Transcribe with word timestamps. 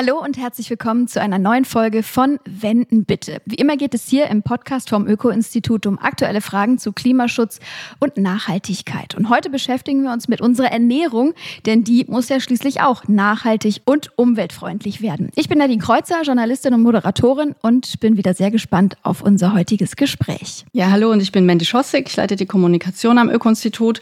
Hallo 0.00 0.22
und 0.22 0.38
herzlich 0.38 0.70
willkommen 0.70 1.08
zu 1.08 1.20
einer 1.20 1.40
neuen 1.40 1.64
Folge 1.64 2.04
von 2.04 2.38
Wenden 2.44 3.04
bitte. 3.04 3.42
Wie 3.46 3.56
immer 3.56 3.76
geht 3.76 3.94
es 3.94 4.06
hier 4.06 4.28
im 4.28 4.44
Podcast 4.44 4.90
vom 4.90 5.08
Öko-Institut 5.08 5.86
um 5.86 5.98
aktuelle 5.98 6.40
Fragen 6.40 6.78
zu 6.78 6.92
Klimaschutz 6.92 7.58
und 7.98 8.16
Nachhaltigkeit. 8.16 9.16
Und 9.16 9.28
heute 9.28 9.50
beschäftigen 9.50 10.04
wir 10.04 10.12
uns 10.12 10.28
mit 10.28 10.40
unserer 10.40 10.70
Ernährung, 10.70 11.34
denn 11.66 11.82
die 11.82 12.04
muss 12.06 12.28
ja 12.28 12.38
schließlich 12.38 12.80
auch 12.80 13.08
nachhaltig 13.08 13.80
und 13.86 14.16
umweltfreundlich 14.16 15.02
werden. 15.02 15.30
Ich 15.34 15.48
bin 15.48 15.58
Nadine 15.58 15.82
Kreuzer, 15.82 16.22
Journalistin 16.22 16.74
und 16.74 16.84
Moderatorin 16.84 17.56
und 17.60 17.98
bin 17.98 18.16
wieder 18.16 18.34
sehr 18.34 18.52
gespannt 18.52 18.96
auf 19.02 19.20
unser 19.20 19.52
heutiges 19.52 19.96
Gespräch. 19.96 20.64
Ja, 20.74 20.92
hallo 20.92 21.10
und 21.10 21.20
ich 21.20 21.32
bin 21.32 21.44
Mandy 21.44 21.64
Schossig, 21.64 22.06
ich 22.06 22.14
leite 22.14 22.36
die 22.36 22.46
Kommunikation 22.46 23.18
am 23.18 23.30
Öko-Institut. 23.30 24.00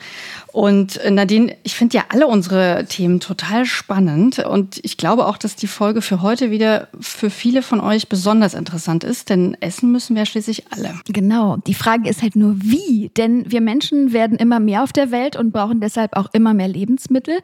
Und 0.53 0.99
äh, 0.99 1.11
Nadine, 1.11 1.57
ich 1.63 1.75
finde 1.75 1.97
ja 1.97 2.05
alle 2.11 2.27
unsere 2.27 2.85
Themen 2.87 3.21
total 3.21 3.65
spannend 3.65 4.39
und 4.39 4.79
ich 4.83 4.99
glaube 4.99 5.27
auch, 5.27 5.39
dass 5.39 5.57
die 5.57 5.67
Folge 5.67 5.86
Folge 5.87 6.03
für 6.03 6.21
heute 6.21 6.51
wieder 6.51 6.89
für 6.99 7.31
viele 7.31 7.63
von 7.63 7.79
euch 7.79 8.09
besonders 8.09 8.55
interessant 8.55 9.05
ist, 9.05 9.31
denn 9.31 9.57
essen 9.61 9.93
müssen 9.93 10.17
wir 10.17 10.27
schließlich 10.27 10.65
alle. 10.73 10.93
Genau. 11.07 11.59
Die 11.59 11.75
Frage 11.75 12.11
ist 12.11 12.23
halt 12.23 12.35
nur 12.35 12.57
wie, 12.61 13.13
denn 13.17 13.49
wir 13.49 13.61
Menschen 13.61 14.13
werden 14.13 14.37
immer 14.37 14.59
mehr 14.59 14.83
auf 14.83 14.93
der 14.93 15.13
Welt 15.13 15.37
und 15.37 15.53
brauchen 15.53 15.79
deshalb 15.79 16.17
auch 16.17 16.27
immer 16.33 16.55
mehr 16.55 16.67
Lebensmittel. 16.67 17.39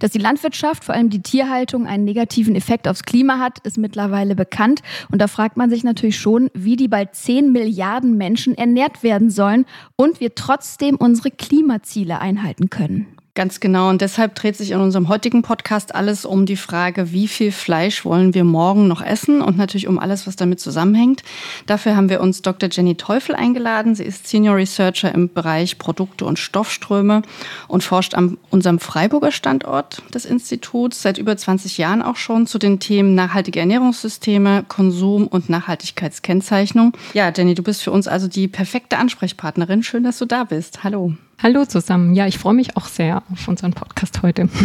Dass 0.00 0.10
die 0.10 0.18
Landwirtschaft, 0.18 0.82
vor 0.82 0.96
allem 0.96 1.08
die 1.08 1.22
Tierhaltung, 1.22 1.86
einen 1.86 2.02
negativen 2.02 2.56
Effekt 2.56 2.88
aufs 2.88 3.04
Klima 3.04 3.38
hat, 3.38 3.60
ist 3.60 3.78
mittlerweile 3.78 4.34
bekannt. 4.34 4.80
Und 5.12 5.22
da 5.22 5.28
fragt 5.28 5.56
man 5.56 5.70
sich 5.70 5.84
natürlich 5.84 6.18
schon, 6.18 6.50
wie 6.52 6.74
die 6.74 6.88
bald 6.88 7.14
10 7.14 7.52
Milliarden 7.52 8.16
Menschen 8.16 8.58
ernährt 8.58 9.04
werden 9.04 9.30
sollen 9.30 9.66
und 9.94 10.18
wir 10.18 10.34
trotzdem 10.34 10.96
unsere 10.96 11.30
Klimaziele 11.30 12.20
einhalten 12.20 12.70
können. 12.70 13.13
Ganz 13.36 13.58
genau. 13.58 13.88
Und 13.90 14.00
deshalb 14.00 14.36
dreht 14.36 14.56
sich 14.56 14.70
in 14.70 14.80
unserem 14.80 15.08
heutigen 15.08 15.42
Podcast 15.42 15.92
alles 15.92 16.24
um 16.24 16.46
die 16.46 16.56
Frage, 16.56 17.10
wie 17.10 17.26
viel 17.26 17.50
Fleisch 17.50 18.04
wollen 18.04 18.32
wir 18.32 18.44
morgen 18.44 18.86
noch 18.86 19.02
essen 19.02 19.42
und 19.42 19.56
natürlich 19.56 19.88
um 19.88 19.98
alles, 19.98 20.28
was 20.28 20.36
damit 20.36 20.60
zusammenhängt. 20.60 21.24
Dafür 21.66 21.96
haben 21.96 22.08
wir 22.08 22.20
uns 22.20 22.42
Dr. 22.42 22.68
Jenny 22.70 22.94
Teufel 22.94 23.34
eingeladen. 23.34 23.96
Sie 23.96 24.04
ist 24.04 24.28
Senior 24.28 24.54
Researcher 24.54 25.12
im 25.12 25.32
Bereich 25.32 25.78
Produkte 25.78 26.26
und 26.26 26.38
Stoffströme 26.38 27.22
und 27.66 27.82
forscht 27.82 28.14
an 28.14 28.38
unserem 28.50 28.78
Freiburger 28.78 29.32
Standort 29.32 30.00
des 30.14 30.26
Instituts 30.26 31.02
seit 31.02 31.18
über 31.18 31.36
20 31.36 31.76
Jahren 31.76 32.02
auch 32.02 32.16
schon 32.16 32.46
zu 32.46 32.60
den 32.60 32.78
Themen 32.78 33.16
nachhaltige 33.16 33.58
Ernährungssysteme, 33.58 34.64
Konsum 34.68 35.26
und 35.26 35.48
Nachhaltigkeitskennzeichnung. 35.48 36.92
Ja, 37.14 37.32
Jenny, 37.36 37.56
du 37.56 37.64
bist 37.64 37.82
für 37.82 37.90
uns 37.90 38.06
also 38.06 38.28
die 38.28 38.46
perfekte 38.46 38.96
Ansprechpartnerin. 38.96 39.82
Schön, 39.82 40.04
dass 40.04 40.18
du 40.18 40.24
da 40.24 40.44
bist. 40.44 40.84
Hallo. 40.84 41.14
Hallo 41.42 41.64
zusammen. 41.66 42.14
Ja, 42.14 42.26
ich 42.26 42.38
freue 42.38 42.54
mich 42.54 42.76
auch 42.76 42.86
sehr 42.86 43.22
auf 43.30 43.48
unseren 43.48 43.72
Podcast 43.72 44.22
heute. 44.22 44.48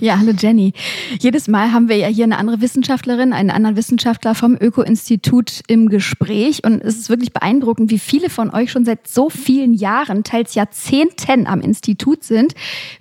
Ja, 0.00 0.18
hallo 0.18 0.32
Jenny. 0.36 0.72
Jedes 1.18 1.48
Mal 1.48 1.72
haben 1.72 1.88
wir 1.88 1.96
ja 1.96 2.06
hier 2.06 2.24
eine 2.24 2.38
andere 2.38 2.60
Wissenschaftlerin, 2.60 3.32
einen 3.32 3.50
anderen 3.50 3.76
Wissenschaftler 3.76 4.34
vom 4.34 4.56
Öko-Institut 4.58 5.60
im 5.66 5.88
Gespräch. 5.88 6.64
Und 6.64 6.82
es 6.82 6.96
ist 6.96 7.10
wirklich 7.10 7.32
beeindruckend, 7.32 7.90
wie 7.90 7.98
viele 7.98 8.30
von 8.30 8.50
euch 8.50 8.70
schon 8.70 8.84
seit 8.84 9.06
so 9.08 9.28
vielen 9.28 9.74
Jahren, 9.74 10.24
teils 10.24 10.54
Jahrzehnten 10.54 11.46
am 11.46 11.60
Institut 11.60 12.24
sind. 12.24 12.54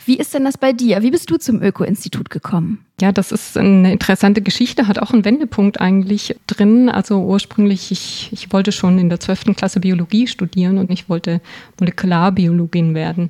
Wie 0.06 0.18
ist 0.18 0.34
denn 0.34 0.44
das 0.44 0.58
bei 0.58 0.74
dir? 0.74 1.04
Wie 1.04 1.12
bist 1.12 1.30
du 1.30 1.38
zum 1.38 1.62
Öko-Institut 1.62 2.30
gekommen? 2.30 2.87
Ja, 3.00 3.12
das 3.12 3.32
ist 3.32 3.56
eine 3.56 3.92
interessante 3.92 4.42
Geschichte, 4.42 4.88
hat 4.88 4.98
auch 4.98 5.12
einen 5.12 5.24
Wendepunkt 5.24 5.80
eigentlich 5.80 6.36
drin. 6.48 6.90
Also 6.90 7.22
ursprünglich, 7.22 7.92
ich, 7.92 8.30
ich 8.32 8.52
wollte 8.52 8.72
schon 8.72 8.98
in 8.98 9.10
der 9.10 9.20
12. 9.20 9.56
Klasse 9.56 9.80
Biologie 9.80 10.26
studieren 10.26 10.80
und 10.80 10.90
ich 10.90 11.08
wollte 11.08 11.40
Molekularbiologin 11.80 12.96
werden. 12.96 13.30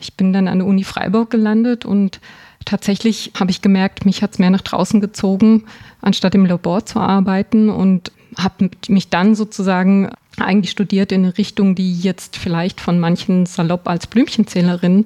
Ich 0.00 0.14
bin 0.14 0.32
dann 0.32 0.48
an 0.48 0.60
der 0.60 0.66
Uni 0.66 0.82
Freiburg 0.82 1.28
gelandet 1.28 1.84
und 1.84 2.20
tatsächlich 2.64 3.32
habe 3.38 3.50
ich 3.50 3.60
gemerkt, 3.60 4.06
mich 4.06 4.22
hat 4.22 4.32
es 4.32 4.38
mehr 4.38 4.50
nach 4.50 4.62
draußen 4.62 5.02
gezogen, 5.02 5.64
anstatt 6.00 6.34
im 6.34 6.46
Labor 6.46 6.86
zu 6.86 6.98
arbeiten 6.98 7.68
und 7.68 8.12
habe 8.38 8.70
mich 8.88 9.10
dann 9.10 9.34
sozusagen 9.34 10.10
eigentlich 10.38 10.70
studiert 10.70 11.12
in 11.12 11.24
eine 11.24 11.36
Richtung, 11.36 11.74
die 11.74 12.00
jetzt 12.00 12.38
vielleicht 12.38 12.80
von 12.80 12.98
manchen 12.98 13.44
salopp 13.44 13.86
als 13.86 14.06
Blümchenzählerin 14.06 15.04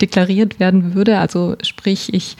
deklariert 0.00 0.60
werden 0.60 0.94
würde. 0.94 1.18
Also 1.18 1.56
sprich, 1.62 2.14
ich 2.14 2.36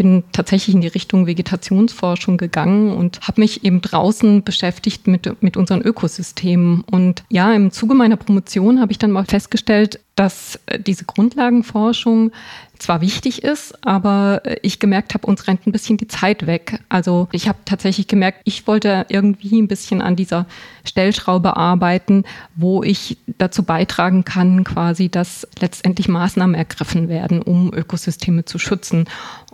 bin 0.00 0.24
tatsächlich 0.32 0.74
in 0.74 0.80
die 0.80 0.88
Richtung 0.88 1.26
Vegetationsforschung 1.26 2.38
gegangen 2.38 2.90
und 2.90 3.20
habe 3.20 3.42
mich 3.42 3.64
eben 3.66 3.82
draußen 3.82 4.42
beschäftigt 4.42 5.06
mit, 5.06 5.42
mit 5.42 5.58
unseren 5.58 5.82
Ökosystemen. 5.82 6.80
Und 6.90 7.22
ja, 7.28 7.52
im 7.52 7.70
Zuge 7.70 7.92
meiner 7.94 8.16
Promotion 8.16 8.80
habe 8.80 8.92
ich 8.92 8.98
dann 8.98 9.10
mal 9.10 9.26
festgestellt, 9.26 10.00
dass 10.16 10.58
diese 10.86 11.04
Grundlagenforschung 11.04 12.32
zwar 12.80 13.00
wichtig 13.00 13.42
ist, 13.42 13.74
aber 13.86 14.42
ich 14.62 14.78
gemerkt 14.78 15.14
habe, 15.14 15.26
uns 15.26 15.46
rennt 15.46 15.66
ein 15.66 15.72
bisschen 15.72 15.96
die 15.96 16.08
Zeit 16.08 16.46
weg. 16.46 16.80
Also 16.88 17.28
ich 17.32 17.48
habe 17.48 17.58
tatsächlich 17.64 18.08
gemerkt, 18.08 18.40
ich 18.44 18.66
wollte 18.66 19.06
irgendwie 19.08 19.60
ein 19.60 19.68
bisschen 19.68 20.02
an 20.02 20.16
dieser 20.16 20.46
Stellschraube 20.84 21.56
arbeiten, 21.56 22.24
wo 22.56 22.82
ich 22.82 23.18
dazu 23.38 23.62
beitragen 23.62 24.24
kann, 24.24 24.64
quasi, 24.64 25.08
dass 25.08 25.46
letztendlich 25.58 26.08
Maßnahmen 26.08 26.54
ergriffen 26.54 27.08
werden, 27.08 27.42
um 27.42 27.72
Ökosysteme 27.72 28.44
zu 28.44 28.58
schützen. 28.58 29.04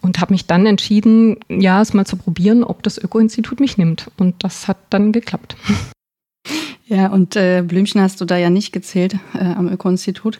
Und 0.00 0.20
habe 0.20 0.34
mich 0.34 0.46
dann 0.46 0.66
entschieden, 0.66 1.38
ja, 1.48 1.80
es 1.80 1.94
mal 1.94 2.06
zu 2.06 2.16
probieren, 2.16 2.62
ob 2.62 2.82
das 2.82 2.98
Öko-Institut 2.98 3.60
mich 3.60 3.76
nimmt. 3.78 4.10
Und 4.16 4.44
das 4.44 4.68
hat 4.68 4.78
dann 4.90 5.12
geklappt. 5.12 5.56
Ja, 6.88 7.08
und 7.08 7.34
äh, 7.34 7.64
Blümchen 7.66 8.00
hast 8.00 8.20
du 8.20 8.24
da 8.24 8.36
ja 8.36 8.48
nicht 8.48 8.72
gezählt 8.72 9.16
äh, 9.34 9.44
am 9.44 9.68
Öko-Institut. 9.68 10.38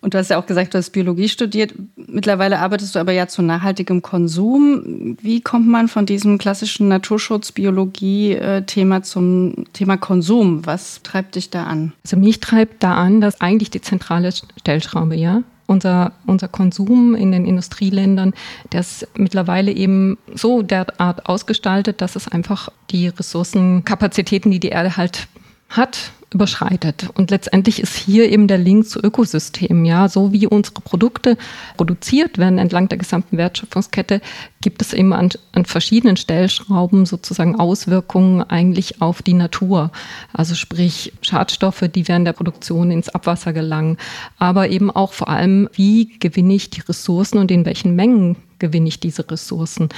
Und 0.00 0.14
du 0.14 0.18
hast 0.18 0.30
ja 0.30 0.38
auch 0.38 0.46
gesagt, 0.46 0.72
du 0.72 0.78
hast 0.78 0.90
Biologie 0.90 1.28
studiert. 1.28 1.74
Mittlerweile 1.96 2.60
arbeitest 2.60 2.94
du 2.94 3.00
aber 3.00 3.10
ja 3.12 3.26
zu 3.26 3.42
nachhaltigem 3.42 4.00
Konsum. 4.00 5.16
Wie 5.20 5.40
kommt 5.40 5.66
man 5.66 5.88
von 5.88 6.06
diesem 6.06 6.38
klassischen 6.38 6.86
Naturschutz-Biologie-Thema 6.88 9.02
zum 9.02 9.64
Thema 9.72 9.96
Konsum? 9.96 10.64
Was 10.64 11.02
treibt 11.02 11.34
dich 11.34 11.50
da 11.50 11.64
an? 11.64 11.92
Also 12.04 12.16
mich 12.16 12.38
treibt 12.38 12.84
da 12.84 12.94
an, 12.94 13.20
dass 13.20 13.40
eigentlich 13.40 13.70
die 13.70 13.80
zentrale 13.80 14.30
Stellschraube, 14.32 15.16
ja, 15.16 15.42
unser, 15.66 16.12
unser 16.24 16.46
Konsum 16.48 17.16
in 17.16 17.32
den 17.32 17.46
Industrieländern, 17.46 18.32
der 18.72 18.80
ist 18.80 19.08
mittlerweile 19.16 19.72
eben 19.72 20.18
so 20.34 20.62
derart 20.62 21.26
ausgestaltet, 21.26 22.00
dass 22.00 22.14
es 22.14 22.28
einfach 22.28 22.68
die 22.90 23.08
Ressourcenkapazitäten, 23.08 24.52
die 24.52 24.60
die 24.60 24.68
Erde 24.68 24.96
halt 24.96 25.26
hat, 25.70 26.12
überschreitet. 26.32 27.08
Und 27.14 27.30
letztendlich 27.30 27.80
ist 27.80 27.96
hier 27.96 28.30
eben 28.30 28.46
der 28.46 28.58
Link 28.58 28.88
zu 28.88 29.00
Ökosystemen. 29.00 29.84
Ja, 29.84 30.08
so 30.08 30.32
wie 30.32 30.46
unsere 30.46 30.80
Produkte 30.80 31.36
produziert 31.76 32.38
werden 32.38 32.58
entlang 32.58 32.88
der 32.88 32.98
gesamten 32.98 33.36
Wertschöpfungskette, 33.36 34.20
gibt 34.60 34.80
es 34.80 34.92
eben 34.92 35.12
an, 35.12 35.30
an 35.52 35.64
verschiedenen 35.64 36.16
Stellschrauben 36.16 37.04
sozusagen 37.04 37.58
Auswirkungen 37.58 38.42
eigentlich 38.42 39.02
auf 39.02 39.22
die 39.22 39.34
Natur. 39.34 39.90
Also 40.32 40.54
sprich 40.54 41.12
Schadstoffe, 41.22 41.84
die 41.92 42.06
während 42.06 42.26
der 42.26 42.32
Produktion 42.32 42.92
ins 42.92 43.08
Abwasser 43.08 43.52
gelangen, 43.52 43.96
aber 44.38 44.68
eben 44.68 44.90
auch 44.90 45.12
vor 45.12 45.28
allem, 45.28 45.68
wie 45.72 46.16
gewinne 46.20 46.54
ich 46.54 46.70
die 46.70 46.82
Ressourcen 46.82 47.38
und 47.38 47.50
in 47.50 47.64
welchen 47.64 47.96
Mengen 47.96 48.36
gewinne 48.60 48.88
ich 48.88 49.00
diese 49.00 49.28
Ressourcen. 49.28 49.88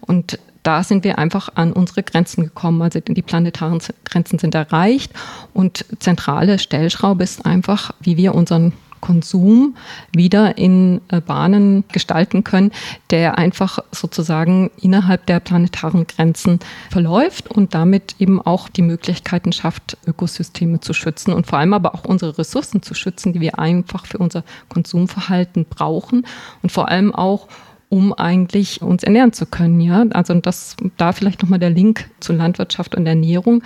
Und 0.00 0.38
da 0.62 0.82
sind 0.82 1.04
wir 1.04 1.18
einfach 1.18 1.50
an 1.54 1.72
unsere 1.72 2.02
Grenzen 2.02 2.44
gekommen. 2.44 2.80
Also 2.82 3.00
die 3.00 3.22
planetaren 3.22 3.80
Grenzen 4.04 4.38
sind 4.38 4.54
erreicht 4.54 5.12
und 5.52 5.84
zentrale 5.98 6.58
Stellschraube 6.58 7.24
ist 7.24 7.44
einfach, 7.44 7.92
wie 8.00 8.16
wir 8.16 8.34
unseren 8.34 8.72
Konsum 9.02 9.76
wieder 10.14 10.56
in 10.56 11.02
äh, 11.08 11.20
Bahnen 11.20 11.84
gestalten 11.92 12.44
können, 12.44 12.70
der 13.10 13.36
einfach 13.36 13.80
sozusagen 13.90 14.70
innerhalb 14.80 15.26
der 15.26 15.40
planetaren 15.40 16.06
Grenzen 16.06 16.60
verläuft 16.88 17.50
und 17.50 17.74
damit 17.74 18.14
eben 18.20 18.40
auch 18.40 18.68
die 18.68 18.82
Möglichkeiten 18.82 19.52
schafft, 19.52 19.98
Ökosysteme 20.06 20.80
zu 20.80 20.94
schützen 20.94 21.32
und 21.34 21.48
vor 21.48 21.58
allem 21.58 21.74
aber 21.74 21.94
auch 21.94 22.04
unsere 22.04 22.38
Ressourcen 22.38 22.80
zu 22.80 22.94
schützen, 22.94 23.32
die 23.32 23.40
wir 23.40 23.58
einfach 23.58 24.06
für 24.06 24.18
unser 24.18 24.44
Konsumverhalten 24.68 25.66
brauchen 25.66 26.24
und 26.62 26.70
vor 26.70 26.88
allem 26.88 27.12
auch 27.12 27.48
um 27.92 28.14
eigentlich 28.14 28.80
uns 28.80 29.02
ernähren 29.02 29.34
zu 29.34 29.44
können. 29.44 29.78
Ja, 29.78 30.06
also 30.14 30.32
das 30.32 30.76
da 30.96 31.12
vielleicht 31.12 31.42
nochmal 31.42 31.58
der 31.58 31.68
Link 31.68 32.08
zu 32.20 32.32
Landwirtschaft 32.32 32.94
und 32.94 33.06
Ernährung. 33.06 33.62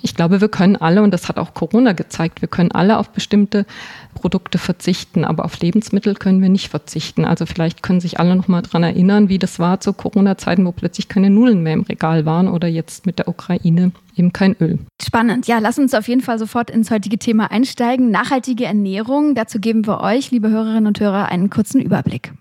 Ich 0.00 0.14
glaube, 0.14 0.40
wir 0.40 0.48
können 0.48 0.76
alle, 0.76 1.02
und 1.02 1.12
das 1.12 1.28
hat 1.28 1.38
auch 1.38 1.54
Corona 1.54 1.92
gezeigt, 1.92 2.40
wir 2.40 2.46
können 2.46 2.70
alle 2.70 2.98
auf 2.98 3.10
bestimmte 3.10 3.66
Produkte 4.14 4.58
verzichten, 4.58 5.24
aber 5.24 5.44
auf 5.44 5.58
Lebensmittel 5.58 6.14
können 6.14 6.40
wir 6.40 6.50
nicht 6.50 6.68
verzichten. 6.68 7.24
Also 7.24 7.46
vielleicht 7.46 7.82
können 7.82 8.00
sich 8.00 8.20
alle 8.20 8.36
noch 8.36 8.46
mal 8.46 8.62
dran 8.62 8.84
erinnern, 8.84 9.28
wie 9.28 9.40
das 9.40 9.58
war 9.58 9.80
zu 9.80 9.92
Corona-Zeiten, 9.92 10.64
wo 10.64 10.70
plötzlich 10.70 11.08
keine 11.08 11.30
Nudeln 11.30 11.64
mehr 11.64 11.72
im 11.72 11.82
Regal 11.82 12.26
waren 12.26 12.46
oder 12.46 12.68
jetzt 12.68 13.06
mit 13.06 13.18
der 13.18 13.26
Ukraine 13.26 13.90
eben 14.14 14.32
kein 14.32 14.54
Öl. 14.60 14.78
Spannend. 15.02 15.48
Ja, 15.48 15.58
lass 15.58 15.80
uns 15.80 15.94
auf 15.94 16.06
jeden 16.06 16.20
Fall 16.20 16.38
sofort 16.38 16.70
ins 16.70 16.92
heutige 16.92 17.18
Thema 17.18 17.50
einsteigen. 17.50 18.12
Nachhaltige 18.12 18.66
Ernährung. 18.66 19.34
Dazu 19.34 19.58
geben 19.58 19.84
wir 19.84 20.00
euch, 20.00 20.30
liebe 20.30 20.48
Hörerinnen 20.48 20.86
und 20.86 21.00
Hörer, 21.00 21.26
einen 21.26 21.50
kurzen 21.50 21.80
Überblick. 21.80 22.34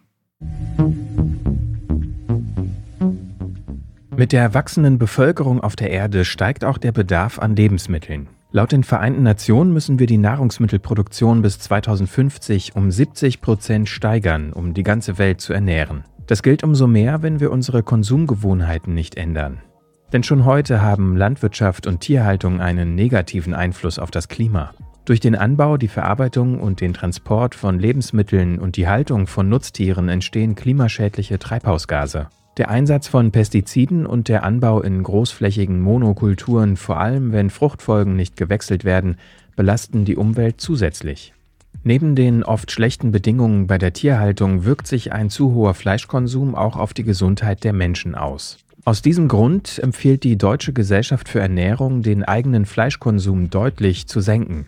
Mit 4.16 4.32
der 4.32 4.54
wachsenden 4.54 5.00
Bevölkerung 5.00 5.60
auf 5.60 5.76
der 5.76 5.90
Erde 5.90 6.24
steigt 6.24 6.64
auch 6.64 6.78
der 6.78 6.92
Bedarf 6.92 7.40
an 7.40 7.56
Lebensmitteln. 7.56 8.30
Laut 8.52 8.72
den 8.72 8.84
Vereinten 8.84 9.24
Nationen 9.24 9.74
müssen 9.74 9.98
wir 9.98 10.06
die 10.06 10.20
Nahrungsmittelproduktion 10.20 11.42
bis 11.42 11.58
2050 11.58 12.76
um 12.76 12.92
70 12.92 13.42
Prozent 13.42 13.90
steigern, 13.90 14.54
um 14.54 14.76
die 14.76 14.84
ganze 14.84 15.18
Welt 15.18 15.42
zu 15.42 15.54
ernähren. 15.54 16.04
Das 16.28 16.44
gilt 16.44 16.64
umso 16.64 16.86
mehr, 16.86 17.24
wenn 17.24 17.40
wir 17.40 17.52
unsere 17.52 17.82
Konsumgewohnheiten 17.82 18.94
nicht 18.94 19.16
ändern. 19.16 19.60
Denn 20.14 20.22
schon 20.22 20.46
heute 20.46 20.84
haben 20.84 21.18
Landwirtschaft 21.18 21.88
und 21.88 22.02
Tierhaltung 22.02 22.62
einen 22.62 22.94
negativen 22.94 23.56
Einfluss 23.56 23.98
auf 23.98 24.12
das 24.12 24.28
Klima. 24.28 24.76
Durch 25.06 25.20
den 25.20 25.36
Anbau, 25.36 25.76
die 25.76 25.90
Verarbeitung 25.90 26.62
und 26.62 26.80
den 26.80 26.94
Transport 26.94 27.56
von 27.56 27.78
Lebensmitteln 27.78 28.58
und 28.58 28.78
die 28.78 28.88
Haltung 28.88 29.28
von 29.28 29.50
Nutztieren 29.50 30.08
entstehen 30.08 30.56
klimaschädliche 30.56 31.40
Treibhausgase. 31.40 32.30
Der 32.56 32.70
Einsatz 32.70 33.10
von 33.10 33.32
Pestiziden 33.32 34.06
und 34.06 34.30
der 34.30 34.44
Anbau 34.44 34.82
in 34.82 35.04
großflächigen 35.04 35.82
Monokulturen, 35.82 36.78
vor 36.78 37.02
allem 37.02 37.34
wenn 37.34 37.50
Fruchtfolgen 37.50 38.16
nicht 38.16 38.38
gewechselt 38.38 38.86
werden, 38.86 39.18
belasten 39.58 40.06
die 40.06 40.16
Umwelt 40.16 40.62
zusätzlich. 40.62 41.34
Neben 41.84 42.16
den 42.16 42.44
oft 42.44 42.72
schlechten 42.72 43.12
Bedingungen 43.12 43.68
bei 43.68 43.78
der 43.78 43.92
Tierhaltung 43.92 44.64
wirkt 44.64 44.88
sich 44.88 45.12
ein 45.12 45.30
zu 45.30 45.54
hoher 45.54 45.74
Fleischkonsum 45.74 46.56
auch 46.56 46.78
auf 46.78 46.94
die 46.94 47.04
Gesundheit 47.04 47.66
der 47.66 47.74
Menschen 47.74 48.16
aus. 48.16 48.58
Aus 48.86 49.02
diesem 49.02 49.28
Grund 49.28 49.80
empfiehlt 49.80 50.24
die 50.24 50.38
Deutsche 50.38 50.72
Gesellschaft 50.72 51.28
für 51.28 51.42
Ernährung, 51.42 52.04
den 52.04 52.24
eigenen 52.24 52.66
Fleischkonsum 52.66 53.50
deutlich 53.50 54.08
zu 54.08 54.22
senken. 54.22 54.68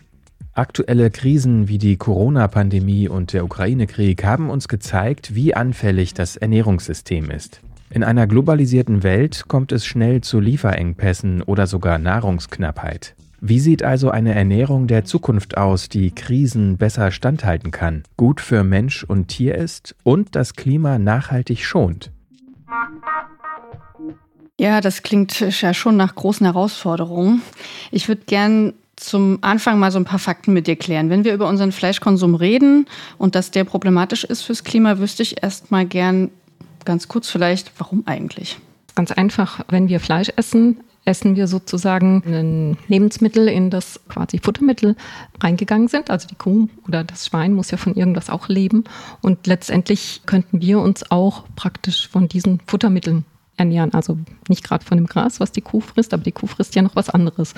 Aktuelle 0.56 1.10
Krisen 1.10 1.68
wie 1.68 1.76
die 1.76 1.98
Corona-Pandemie 1.98 3.10
und 3.10 3.34
der 3.34 3.44
Ukraine-Krieg 3.44 4.24
haben 4.24 4.48
uns 4.48 4.68
gezeigt, 4.68 5.34
wie 5.34 5.54
anfällig 5.54 6.14
das 6.14 6.38
Ernährungssystem 6.38 7.30
ist. 7.30 7.60
In 7.90 8.02
einer 8.02 8.26
globalisierten 8.26 9.02
Welt 9.02 9.48
kommt 9.48 9.70
es 9.70 9.84
schnell 9.84 10.22
zu 10.22 10.40
Lieferengpässen 10.40 11.42
oder 11.42 11.66
sogar 11.66 11.98
Nahrungsknappheit. 11.98 13.14
Wie 13.42 13.60
sieht 13.60 13.82
also 13.82 14.10
eine 14.10 14.34
Ernährung 14.34 14.86
der 14.86 15.04
Zukunft 15.04 15.58
aus, 15.58 15.90
die 15.90 16.10
Krisen 16.10 16.78
besser 16.78 17.10
standhalten 17.10 17.70
kann, 17.70 18.04
gut 18.16 18.40
für 18.40 18.64
Mensch 18.64 19.04
und 19.04 19.28
Tier 19.28 19.56
ist 19.56 19.94
und 20.04 20.34
das 20.36 20.54
Klima 20.54 20.98
nachhaltig 20.98 21.62
schont? 21.66 22.12
Ja, 24.58 24.80
das 24.80 25.02
klingt 25.02 25.38
ja 25.60 25.74
schon 25.74 25.98
nach 25.98 26.14
großen 26.14 26.46
Herausforderungen. 26.46 27.42
Ich 27.90 28.08
würde 28.08 28.22
gern 28.24 28.72
zum 28.96 29.38
Anfang 29.42 29.78
mal 29.78 29.92
so 29.92 29.98
ein 29.98 30.04
paar 30.04 30.18
Fakten 30.18 30.52
mit 30.52 30.66
dir 30.66 30.76
klären. 30.76 31.10
Wenn 31.10 31.24
wir 31.24 31.34
über 31.34 31.48
unseren 31.48 31.72
Fleischkonsum 31.72 32.34
reden 32.34 32.86
und 33.18 33.34
dass 33.34 33.50
der 33.50 33.64
problematisch 33.64 34.24
ist 34.24 34.42
fürs 34.42 34.64
Klima, 34.64 34.98
wüsste 34.98 35.22
ich 35.22 35.42
erst 35.42 35.70
mal 35.70 35.86
gern 35.86 36.30
ganz 36.84 37.08
kurz 37.08 37.28
vielleicht, 37.28 37.72
warum 37.78 38.04
eigentlich? 38.06 38.58
Ganz 38.94 39.12
einfach, 39.12 39.60
wenn 39.68 39.88
wir 39.88 40.00
Fleisch 40.00 40.32
essen, 40.36 40.80
essen 41.04 41.36
wir 41.36 41.46
sozusagen 41.46 42.22
ein 42.26 42.78
Lebensmittel, 42.88 43.48
in 43.48 43.70
das 43.70 44.00
quasi 44.08 44.38
Futtermittel 44.38 44.96
reingegangen 45.40 45.88
sind. 45.88 46.10
Also 46.10 46.26
die 46.26 46.34
Kuh 46.34 46.68
oder 46.88 47.04
das 47.04 47.26
Schwein 47.26 47.52
muss 47.52 47.70
ja 47.70 47.76
von 47.76 47.94
irgendwas 47.94 48.30
auch 48.30 48.48
leben. 48.48 48.84
Und 49.22 49.46
letztendlich 49.46 50.22
könnten 50.26 50.60
wir 50.60 50.80
uns 50.80 51.10
auch 51.10 51.44
praktisch 51.54 52.08
von 52.08 52.28
diesen 52.28 52.60
Futtermitteln 52.66 53.24
ernähren. 53.56 53.94
Also 53.94 54.18
nicht 54.48 54.64
gerade 54.64 54.84
von 54.84 54.98
dem 54.98 55.06
Gras, 55.06 55.38
was 55.38 55.52
die 55.52 55.60
Kuh 55.60 55.80
frisst, 55.80 56.12
aber 56.12 56.24
die 56.24 56.32
Kuh 56.32 56.46
frisst 56.46 56.74
ja 56.74 56.82
noch 56.82 56.96
was 56.96 57.08
anderes. 57.08 57.54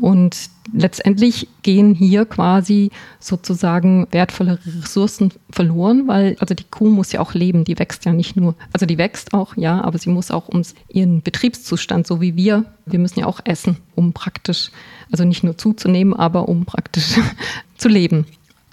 Und 0.00 0.50
letztendlich 0.72 1.48
gehen 1.62 1.94
hier 1.94 2.24
quasi 2.24 2.90
sozusagen 3.20 4.06
wertvolle 4.10 4.58
Ressourcen 4.64 5.32
verloren, 5.50 6.08
weil 6.08 6.36
also 6.40 6.54
die 6.54 6.64
Kuh 6.64 6.88
muss 6.88 7.12
ja 7.12 7.20
auch 7.20 7.34
leben, 7.34 7.64
die 7.64 7.78
wächst 7.78 8.04
ja 8.04 8.12
nicht 8.12 8.36
nur, 8.36 8.54
also 8.72 8.86
die 8.86 8.98
wächst 8.98 9.34
auch, 9.34 9.56
ja, 9.56 9.82
aber 9.82 9.98
sie 9.98 10.10
muss 10.10 10.30
auch 10.30 10.48
um 10.48 10.62
ihren 10.88 11.22
Betriebszustand, 11.22 12.06
so 12.06 12.20
wie 12.20 12.36
wir, 12.36 12.64
wir 12.86 12.98
müssen 12.98 13.20
ja 13.20 13.26
auch 13.26 13.40
essen, 13.44 13.76
um 13.94 14.12
praktisch, 14.12 14.70
also 15.10 15.24
nicht 15.24 15.44
nur 15.44 15.56
zuzunehmen, 15.56 16.14
aber 16.14 16.48
um 16.48 16.64
praktisch 16.64 17.18
zu 17.76 17.88
leben. 17.88 18.26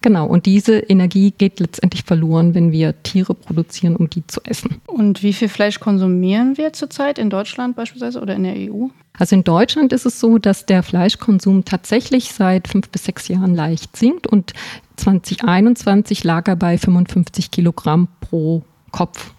Genau, 0.06 0.28
und 0.28 0.46
diese 0.46 0.78
Energie 0.78 1.32
geht 1.32 1.60
letztendlich 1.60 2.04
verloren, 2.04 2.54
wenn 2.54 2.72
wir 2.72 3.02
Tiere 3.02 3.34
produzieren, 3.34 3.96
um 3.96 4.08
die 4.08 4.22
zu 4.28 4.40
essen. 4.44 4.80
Und 4.86 5.24
wie 5.24 5.34
viel 5.34 5.50
Fleisch 5.50 5.80
konsumieren 5.80 6.60
wir 6.60 6.74
zurzeit 6.74 7.18
in 7.18 7.32
Deutschland 7.32 7.76
beispielsweise 7.76 8.22
oder 8.22 8.36
in 8.36 8.44
der 8.44 8.54
EU? 8.56 8.90
Also 9.18 9.36
in 9.36 9.44
Deutschland 9.44 9.94
ist 9.94 10.06
es 10.06 10.20
so, 10.20 10.38
dass 10.38 10.68
der 10.68 10.84
Fleischkonsum 10.84 11.66
tatsächlich 11.66 12.34
seit 12.34 12.68
fünf 12.68 12.90
bis 12.90 13.06
sechs 13.06 13.28
Jahren 13.30 13.56
leicht 13.56 13.98
sinkt 13.98 14.28
und 14.28 14.54
2021 14.98 16.24
lag 16.24 16.48
er 16.48 16.56
bei 16.56 16.78
55 16.78 17.50
Kilogramm 17.50 18.08
pro 18.20 18.62
Kopf. 18.92 19.34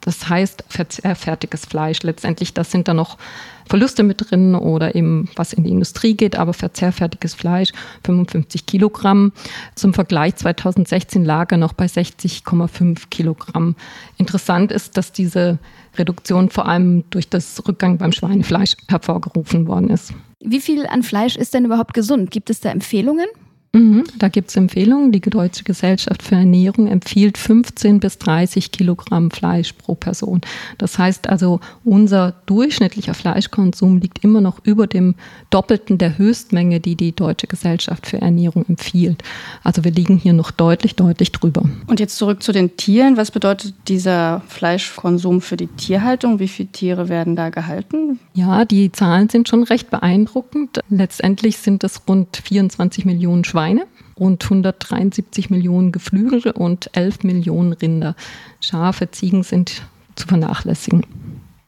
Das 0.00 0.28
heißt, 0.28 0.64
fertiges 0.68 1.64
Fleisch 1.64 2.02
letztendlich, 2.02 2.54
das 2.54 2.72
sind 2.72 2.88
da 2.88 2.94
noch 2.94 3.18
Verluste 3.68 4.02
mit 4.02 4.30
drin 4.30 4.54
oder 4.54 4.94
eben 4.94 5.28
was 5.36 5.52
in 5.52 5.64
die 5.64 5.70
Industrie 5.70 6.14
geht, 6.14 6.36
aber 6.36 6.52
verzehrfertiges 6.52 7.34
Fleisch 7.34 7.70
55 8.04 8.66
Kilogramm. 8.66 9.32
Zum 9.74 9.94
Vergleich 9.94 10.36
2016 10.36 11.24
lag 11.24 11.52
er 11.52 11.58
noch 11.58 11.72
bei 11.72 11.86
60,5 11.86 13.04
Kilogramm. 13.10 13.76
Interessant 14.16 14.72
ist, 14.72 14.96
dass 14.96 15.12
diese 15.12 15.58
Reduktion 15.96 16.50
vor 16.50 16.66
allem 16.66 17.04
durch 17.10 17.28
das 17.28 17.66
Rückgang 17.66 17.98
beim 17.98 18.12
Schweinefleisch 18.12 18.76
hervorgerufen 18.88 19.66
worden 19.66 19.90
ist. 19.90 20.12
Wie 20.40 20.60
viel 20.60 20.86
an 20.86 21.02
Fleisch 21.02 21.36
ist 21.36 21.54
denn 21.54 21.64
überhaupt 21.64 21.94
gesund? 21.94 22.30
Gibt 22.30 22.50
es 22.50 22.60
da 22.60 22.70
Empfehlungen? 22.70 23.26
Mhm, 23.72 24.04
da 24.18 24.28
gibt 24.28 24.48
es 24.48 24.56
Empfehlungen. 24.56 25.12
Die 25.12 25.20
Deutsche 25.20 25.62
Gesellschaft 25.62 26.22
für 26.22 26.36
Ernährung 26.36 26.86
empfiehlt 26.86 27.36
15 27.36 28.00
bis 28.00 28.16
30 28.18 28.72
Kilogramm 28.72 29.30
Fleisch 29.30 29.74
pro 29.74 29.94
Person. 29.94 30.40
Das 30.78 30.98
heißt 30.98 31.28
also, 31.28 31.60
unser 31.84 32.32
durchschnittlicher 32.46 33.12
Fleischkonsum 33.12 33.98
liegt 33.98 34.24
immer 34.24 34.40
noch 34.40 34.64
über 34.64 34.86
dem 34.86 35.16
Doppelten 35.50 35.98
der 35.98 36.16
Höchstmenge, 36.16 36.80
die 36.80 36.96
die 36.96 37.12
Deutsche 37.14 37.46
Gesellschaft 37.46 38.06
für 38.06 38.22
Ernährung 38.22 38.64
empfiehlt. 38.68 39.22
Also 39.62 39.84
wir 39.84 39.92
liegen 39.92 40.16
hier 40.16 40.32
noch 40.32 40.50
deutlich, 40.50 40.94
deutlich 40.94 41.32
drüber. 41.32 41.62
Und 41.88 42.00
jetzt 42.00 42.16
zurück 42.16 42.42
zu 42.42 42.52
den 42.52 42.76
Tieren. 42.78 43.18
Was 43.18 43.30
bedeutet 43.30 43.74
dieser 43.86 44.42
Fleischkonsum 44.48 45.42
für 45.42 45.58
die 45.58 45.66
Tierhaltung? 45.66 46.38
Wie 46.38 46.48
viele 46.48 46.70
Tiere 46.70 47.10
werden 47.10 47.36
da 47.36 47.50
gehalten? 47.50 48.18
Ja, 48.32 48.64
die 48.64 48.92
Zahlen 48.92 49.28
sind 49.28 49.46
schon 49.46 49.64
recht 49.64 49.90
beeindruckend. 49.90 50.80
Letztendlich 50.88 51.58
sind 51.58 51.84
es 51.84 52.00
rund 52.08 52.38
24 52.38 53.04
Millionen 53.04 53.44
Schweine 53.44 53.57
Schweine, 53.58 53.88
rund 54.20 54.44
173 54.44 55.50
Millionen 55.50 55.90
Geflügel 55.90 56.52
und 56.52 56.90
11 56.92 57.24
Millionen 57.24 57.72
Rinder. 57.72 58.14
Schafe, 58.60 59.10
Ziegen 59.10 59.42
sind 59.42 59.82
zu 60.14 60.28
vernachlässigen. 60.28 61.04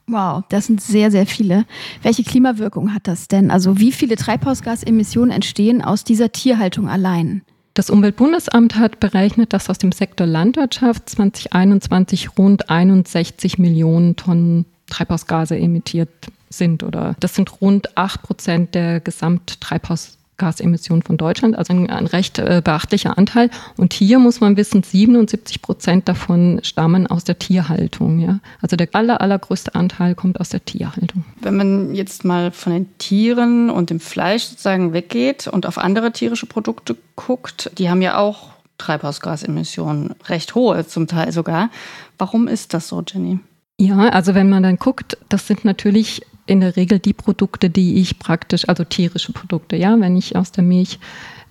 Wow, 0.07 0.43
das 0.47 0.67
sind 0.67 0.81
sehr, 0.81 1.11
sehr 1.11 1.25
viele. 1.25 1.65
Welche 2.01 2.23
Klimawirkung 2.23 2.93
hat 2.93 3.09
das 3.09 3.27
denn? 3.27 3.51
Also 3.51 3.77
wie 3.77 3.91
viele 3.91 4.15
Treibhausgasemissionen 4.15 5.31
entstehen 5.31 5.81
aus 5.81 6.05
dieser 6.05 6.31
Tierhaltung 6.31 6.87
allein? 6.87 7.41
Das 7.73 7.89
Umweltbundesamt 7.89 8.77
hat 8.77 9.01
berechnet, 9.01 9.51
dass 9.51 9.69
aus 9.69 9.77
dem 9.77 9.91
Sektor 9.91 10.25
Landwirtschaft 10.25 11.09
2021 11.09 12.37
rund 12.37 12.69
61 12.69 13.57
Millionen 13.57 14.15
Tonnen 14.15 14.65
Treibhausgase 14.89 15.57
emittiert 15.57 16.09
sind 16.49 16.83
oder 16.83 17.17
das 17.19 17.35
sind 17.35 17.59
rund 17.59 17.97
8 17.97 18.21
Prozent 18.21 18.75
der 18.75 19.01
Gesamttreibhausgase. 19.01 20.20
Treibhausgasemissionen 20.41 21.03
von 21.03 21.17
Deutschland, 21.17 21.57
also 21.57 21.73
ein, 21.73 21.89
ein 21.89 22.07
recht 22.07 22.39
äh, 22.39 22.61
beachtlicher 22.63 23.17
Anteil. 23.17 23.49
Und 23.77 23.93
hier 23.93 24.19
muss 24.19 24.41
man 24.41 24.57
wissen, 24.57 24.83
77 24.83 25.61
Prozent 25.61 26.09
davon 26.09 26.59
stammen 26.63 27.07
aus 27.07 27.23
der 27.23 27.37
Tierhaltung. 27.37 28.19
Ja? 28.19 28.39
Also 28.61 28.75
der 28.75 28.87
aller, 28.93 29.21
allergrößte 29.21 29.75
Anteil 29.75 30.15
kommt 30.15 30.39
aus 30.39 30.49
der 30.49 30.65
Tierhaltung. 30.65 31.23
Wenn 31.41 31.55
man 31.55 31.95
jetzt 31.95 32.25
mal 32.25 32.51
von 32.51 32.73
den 32.73 32.97
Tieren 32.97 33.69
und 33.69 33.89
dem 33.89 33.99
Fleisch 33.99 34.43
sozusagen 34.43 34.93
weggeht 34.93 35.47
und 35.47 35.65
auf 35.65 35.77
andere 35.77 36.11
tierische 36.11 36.47
Produkte 36.47 36.97
guckt, 37.15 37.71
die 37.77 37.89
haben 37.89 38.01
ja 38.01 38.17
auch 38.17 38.49
Treibhausgasemissionen, 38.77 40.15
recht 40.25 40.55
hohe 40.55 40.87
zum 40.87 41.05
Teil 41.05 41.31
sogar. 41.31 41.69
Warum 42.17 42.47
ist 42.47 42.73
das 42.73 42.87
so, 42.87 43.03
Jenny? 43.07 43.39
Ja, 43.77 44.09
also 44.09 44.35
wenn 44.35 44.49
man 44.49 44.63
dann 44.63 44.77
guckt, 44.77 45.17
das 45.29 45.47
sind 45.47 45.65
natürlich 45.65 46.21
in 46.51 46.59
der 46.59 46.75
Regel 46.75 46.99
die 46.99 47.13
Produkte, 47.13 47.69
die 47.69 48.01
ich 48.01 48.19
praktisch, 48.19 48.67
also 48.67 48.83
tierische 48.83 49.31
Produkte, 49.31 49.77
ja, 49.77 49.97
wenn 49.99 50.17
ich 50.17 50.35
aus 50.35 50.51
der 50.51 50.65
Milch 50.65 50.99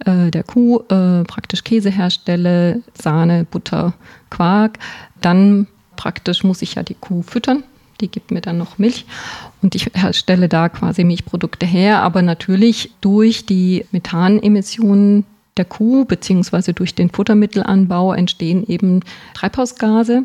äh, 0.05 0.31
der 0.31 0.45
Kuh 0.45 0.81
äh, 0.91 1.25
praktisch 1.25 1.65
Käse 1.65 1.91
herstelle, 1.91 2.83
Sahne, 2.93 3.47
Butter, 3.51 3.95
Quark, 4.29 4.79
dann 5.23 5.67
praktisch 5.97 6.45
muss 6.45 6.61
ich 6.61 6.75
ja 6.75 6.83
die 6.83 6.95
Kuh 6.95 7.23
füttern. 7.23 7.65
Die 8.03 8.09
gibt 8.09 8.31
mir 8.31 8.43
dann 8.43 8.59
noch 8.59 8.79
Milch 8.79 9.07
und 9.63 9.75
ich 9.75 9.91
stelle 10.13 10.49
da 10.49 10.69
quasi 10.69 11.05
Milchprodukte 11.05 11.67
her. 11.67 12.03
Aber 12.03 12.21
natürlich 12.21 12.93
durch 13.01 13.47
die 13.47 13.87
Methanemissionen 13.93 15.25
der 15.57 15.65
Kuh 15.65 16.05
beziehungsweise 16.05 16.73
durch 16.73 16.95
den 16.95 17.11
Futtermittelanbau 17.11 18.13
entstehen 18.13 18.67
eben 18.67 19.01
Treibhausgase 19.35 20.25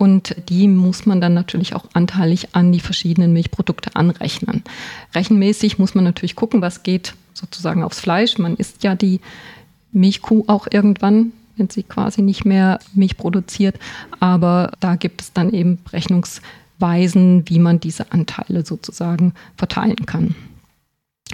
und 0.00 0.34
die 0.48 0.66
muss 0.66 1.04
man 1.04 1.20
dann 1.20 1.34
natürlich 1.34 1.74
auch 1.74 1.84
anteilig 1.92 2.54
an 2.54 2.72
die 2.72 2.80
verschiedenen 2.80 3.34
Milchprodukte 3.34 3.96
anrechnen. 3.96 4.64
Rechenmäßig 5.14 5.78
muss 5.78 5.94
man 5.94 6.04
natürlich 6.04 6.36
gucken, 6.36 6.62
was 6.62 6.82
geht 6.82 7.12
sozusagen 7.34 7.84
aufs 7.84 8.00
Fleisch. 8.00 8.38
Man 8.38 8.56
isst 8.56 8.82
ja 8.82 8.94
die 8.94 9.20
Milchkuh 9.92 10.44
auch 10.46 10.66
irgendwann, 10.70 11.32
wenn 11.58 11.68
sie 11.68 11.82
quasi 11.82 12.22
nicht 12.22 12.46
mehr 12.46 12.78
Milch 12.94 13.18
produziert. 13.18 13.78
Aber 14.20 14.72
da 14.80 14.96
gibt 14.96 15.20
es 15.20 15.34
dann 15.34 15.52
eben 15.52 15.78
Rechnungsweisen, 15.92 17.46
wie 17.50 17.58
man 17.58 17.78
diese 17.78 18.10
Anteile 18.10 18.64
sozusagen 18.64 19.34
verteilen 19.58 20.06
kann. 20.06 20.34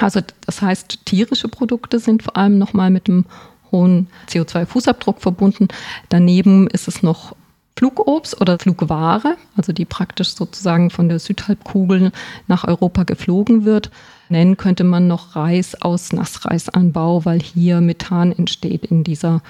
Also 0.01 0.23
das 0.45 0.61
heißt, 0.61 1.07
tierische 1.07 1.47
Produkte 1.47 2.01
sind 2.01 2.25
vor 2.25 2.37
allem 2.37 2.59
nochmal 2.59 2.91
mit 2.91 3.09
einem 3.09 3.27
hohen 3.71 4.09
CO2-Fußabdruck 4.29 5.21
verbunden. 5.21 5.69
Daneben 6.09 6.67
ist 6.67 6.89
es 6.89 7.05
noch 7.05 7.37
Flugobst 7.76 8.40
oder 8.40 8.59
Flugware, 8.59 9.37
also 9.54 9.73
die 9.73 9.85
praktisch 9.85 10.30
sozusagen 10.30 10.88
von 10.88 11.09
der 11.11 11.18
Südhalbkugel 11.18 12.11
nach 12.47 12.64
Europa 12.64 13.04
geflogen 13.04 13.66
wird. 13.66 13.90
Nennen 14.30 14.56
könnte 14.56 14.83
man 14.83 15.06
noch 15.06 15.37
Reis 15.37 15.80
aus 15.80 16.12
Nassreisanbau, 16.12 17.25
weil 17.26 17.40
hier 17.40 17.80
Methan 17.83 18.33
entsteht 18.33 18.87
in 18.87 19.04
dieser 19.04 19.42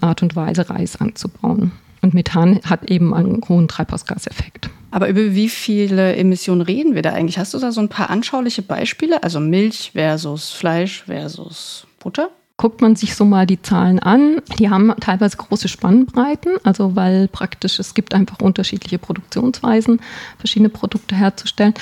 Art 0.00 0.22
und 0.22 0.34
Weise, 0.34 0.70
Reis 0.70 0.96
anzubauen. 1.00 1.72
Und 2.00 2.14
Methan 2.14 2.60
hat 2.64 2.90
eben 2.90 3.14
einen 3.14 3.40
hohen 3.48 3.68
Treibhausgaseffekt. 3.68 4.70
Aber 4.90 5.08
über 5.08 5.34
wie 5.34 5.48
viele 5.48 6.16
Emissionen 6.16 6.60
reden 6.60 6.94
wir 6.94 7.02
da 7.02 7.12
eigentlich? 7.12 7.38
Hast 7.38 7.52
du 7.52 7.58
da 7.58 7.72
so 7.72 7.80
ein 7.80 7.88
paar 7.88 8.10
anschauliche 8.10 8.62
Beispiele? 8.62 9.22
Also 9.22 9.40
Milch 9.40 9.90
versus 9.92 10.50
Fleisch 10.50 11.02
versus 11.04 11.86
Butter? 11.98 12.30
Guckt 12.56 12.80
man 12.80 12.94
sich 12.94 13.16
so 13.16 13.24
mal 13.24 13.46
die 13.46 13.60
Zahlen 13.60 13.98
an, 13.98 14.40
die 14.58 14.70
haben 14.70 14.92
teilweise 15.00 15.36
große 15.36 15.66
Spannbreiten, 15.66 16.52
also 16.62 16.94
weil 16.94 17.26
praktisch 17.26 17.80
es 17.80 17.94
gibt 17.94 18.14
einfach 18.14 18.38
unterschiedliche 18.40 18.98
Produktionsweisen, 18.98 20.00
verschiedene 20.38 20.68
Produkte 20.68 21.16
herzustellen. 21.16 21.74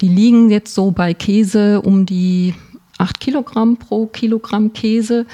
Die 0.00 0.08
liegen 0.08 0.50
jetzt 0.50 0.72
so 0.72 0.92
bei 0.92 1.14
Käse 1.14 1.80
um 1.82 2.06
die 2.06 2.54
8 2.98 3.18
Kilogramm 3.18 3.76
pro 3.76 4.06
Kilogramm 4.06 4.72
Käse. 4.72 5.26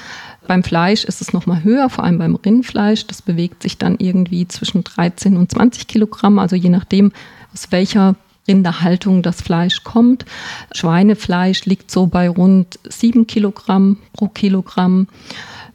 Beim 0.47 0.63
Fleisch 0.63 1.03
ist 1.03 1.21
es 1.21 1.31
nochmal 1.31 1.63
höher, 1.63 1.89
vor 1.89 2.03
allem 2.03 2.17
beim 2.17 2.35
Rindfleisch. 2.35 3.05
Das 3.05 3.21
bewegt 3.21 3.61
sich 3.61 3.77
dann 3.77 3.97
irgendwie 3.99 4.47
zwischen 4.47 4.83
13 4.83 5.37
und 5.37 5.51
20 5.51 5.87
Kilogramm, 5.87 6.39
also 6.39 6.55
je 6.55 6.69
nachdem, 6.69 7.11
aus 7.53 7.71
welcher 7.71 8.15
Rinderhaltung 8.51 9.21
das 9.21 9.41
Fleisch 9.41 9.83
kommt. 9.83 10.25
Schweinefleisch 10.73 11.65
liegt 11.65 11.89
so 11.89 12.07
bei 12.07 12.29
rund 12.29 12.79
7 12.87 13.25
Kilogramm 13.27 13.97
pro 14.13 14.27
Kilogramm. 14.27 15.07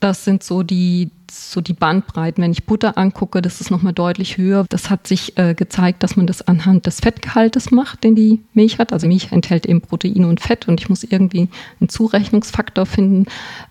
Das 0.00 0.24
sind 0.24 0.42
so 0.42 0.62
die, 0.62 1.10
so 1.30 1.62
die 1.62 1.72
Bandbreiten. 1.72 2.44
Wenn 2.44 2.52
ich 2.52 2.66
Butter 2.66 2.98
angucke, 2.98 3.40
das 3.40 3.62
ist 3.62 3.70
nochmal 3.70 3.94
deutlich 3.94 4.36
höher. 4.36 4.66
Das 4.68 4.90
hat 4.90 5.06
sich 5.06 5.38
äh, 5.38 5.54
gezeigt, 5.54 6.02
dass 6.02 6.16
man 6.16 6.26
das 6.26 6.46
anhand 6.46 6.84
des 6.84 7.00
Fettgehaltes 7.00 7.70
macht, 7.70 8.04
den 8.04 8.14
die 8.14 8.42
Milch 8.52 8.78
hat. 8.78 8.92
Also 8.92 9.08
Milch 9.08 9.32
enthält 9.32 9.64
eben 9.64 9.80
Protein 9.80 10.26
und 10.26 10.40
Fett 10.40 10.68
und 10.68 10.80
ich 10.80 10.90
muss 10.90 11.02
irgendwie 11.02 11.48
einen 11.80 11.88
Zurechnungsfaktor 11.88 12.84
finden. 12.84 13.24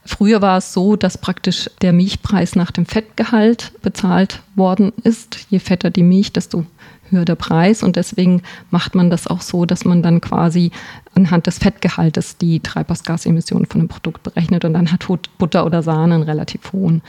Früher 0.04 0.42
war 0.42 0.58
es 0.58 0.74
so, 0.74 0.96
dass 0.96 1.20
praktisch 1.20 1.70
der 1.82 1.94
Milchpreis 1.94 2.56
nach 2.56 2.72
dem 2.72 2.88
Fettgehalt 2.88 3.72
bezahlt 3.84 4.42
worden 4.56 4.94
ist. 5.04 5.46
Je 5.50 5.60
fetter 5.60 5.92
die 5.92 6.04
Milch, 6.04 6.34
desto 6.34 6.66
höher 7.10 7.26
der 7.26 7.36
Preis 7.36 7.84
und 7.84 7.96
deswegen 7.96 8.42
macht 8.72 8.96
man 8.96 9.10
das 9.10 9.28
auch 9.28 9.42
so, 9.42 9.66
dass 9.66 9.86
man 9.86 10.02
dann 10.02 10.22
quasi 10.22 10.72
anhand 11.14 11.48
des 11.48 11.60
Fettgehaltes 11.60 12.38
die 12.38 12.60
Treibhausgasemissionen 12.60 13.68
von 13.68 13.82
einem 13.82 13.88
Produkt 13.88 14.24
berechnet 14.24 14.66
und 14.66 14.74
dann 14.74 14.92
hat 14.92 15.08
Butter 15.38 15.66
oder 15.66 15.84
Sahne 15.84 16.16
einen 16.16 16.24
relativ 16.24 16.74
hohen 16.74 17.02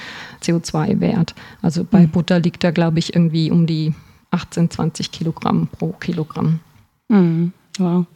CO2-Wert. 0.43 1.35
Also 1.63 1.85
bei 1.85 2.03
mhm. 2.03 2.11
Butter 2.11 2.41
liegt 2.41 2.65
er, 2.65 2.73
glaube 2.73 2.99
ich, 2.99 3.15
irgendwie 3.15 3.51
um 3.51 3.67
die 3.67 3.95
18, 4.31 4.71
20 4.71 5.13
Kilogramm 5.13 5.69
pro 5.69 5.89
Kilogramm. 5.93 6.61
Mhm. 7.09 7.53
Wow. 7.79 8.07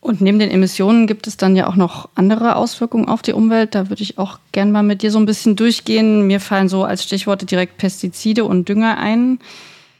Und 0.00 0.20
neben 0.20 0.40
den 0.40 0.50
Emissionen 0.50 1.06
gibt 1.06 1.28
es 1.28 1.36
dann 1.36 1.54
ja 1.54 1.68
auch 1.68 1.76
noch 1.76 2.08
andere 2.16 2.56
Auswirkungen 2.56 3.06
auf 3.06 3.22
die 3.22 3.34
Umwelt. 3.34 3.76
Da 3.76 3.88
würde 3.88 4.02
ich 4.02 4.18
auch 4.18 4.40
gerne 4.50 4.72
mal 4.72 4.82
mit 4.82 5.02
dir 5.02 5.12
so 5.12 5.18
ein 5.18 5.26
bisschen 5.26 5.54
durchgehen. 5.54 6.26
Mir 6.26 6.40
fallen 6.40 6.68
so 6.68 6.82
als 6.82 7.04
Stichworte 7.04 7.46
direkt 7.46 7.76
Pestizide 7.76 8.44
und 8.44 8.68
Dünger 8.68 8.98
ein. 8.98 9.38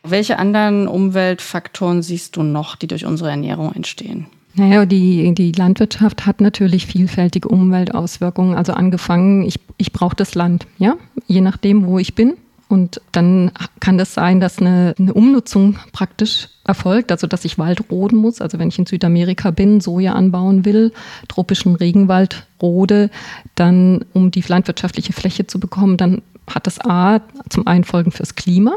Welche 0.02 0.38
anderen 0.38 0.88
Umweltfaktoren 0.88 2.02
siehst 2.02 2.36
du 2.36 2.42
noch, 2.42 2.76
die 2.76 2.88
durch 2.88 3.06
unsere 3.06 3.30
Ernährung 3.30 3.72
entstehen? 3.72 4.26
Naja, 4.54 4.84
die, 4.84 5.32
die 5.34 5.52
Landwirtschaft 5.52 6.26
hat 6.26 6.40
natürlich 6.40 6.86
vielfältige 6.86 7.48
Umweltauswirkungen. 7.48 8.54
Also 8.54 8.74
angefangen, 8.74 9.44
ich, 9.44 9.60
ich 9.78 9.92
brauche 9.92 10.16
das 10.16 10.34
Land, 10.34 10.66
ja, 10.78 10.96
je 11.26 11.40
nachdem, 11.40 11.86
wo 11.86 11.98
ich 11.98 12.14
bin. 12.14 12.34
Und 12.68 13.02
dann 13.12 13.50
kann 13.80 13.98
das 13.98 14.14
sein, 14.14 14.40
dass 14.40 14.58
eine, 14.58 14.94
eine 14.98 15.12
Umnutzung 15.12 15.78
praktisch 15.92 16.48
erfolgt, 16.64 17.12
also 17.12 17.26
dass 17.26 17.44
ich 17.44 17.58
Wald 17.58 17.90
roden 17.90 18.16
muss. 18.16 18.40
Also 18.40 18.58
wenn 18.58 18.68
ich 18.68 18.78
in 18.78 18.86
Südamerika 18.86 19.50
bin, 19.50 19.80
Soja 19.80 20.14
anbauen 20.14 20.64
will, 20.64 20.92
tropischen 21.28 21.74
Regenwald 21.74 22.46
rode, 22.62 23.10
dann 23.54 24.04
um 24.14 24.30
die 24.30 24.40
landwirtschaftliche 24.40 25.12
Fläche 25.12 25.46
zu 25.46 25.60
bekommen, 25.60 25.96
dann 25.98 26.22
hat 26.48 26.66
das 26.66 26.80
A 26.80 27.20
zum 27.50 27.66
einen 27.66 27.84
Folgen 27.84 28.10
fürs 28.10 28.34
Klima, 28.36 28.76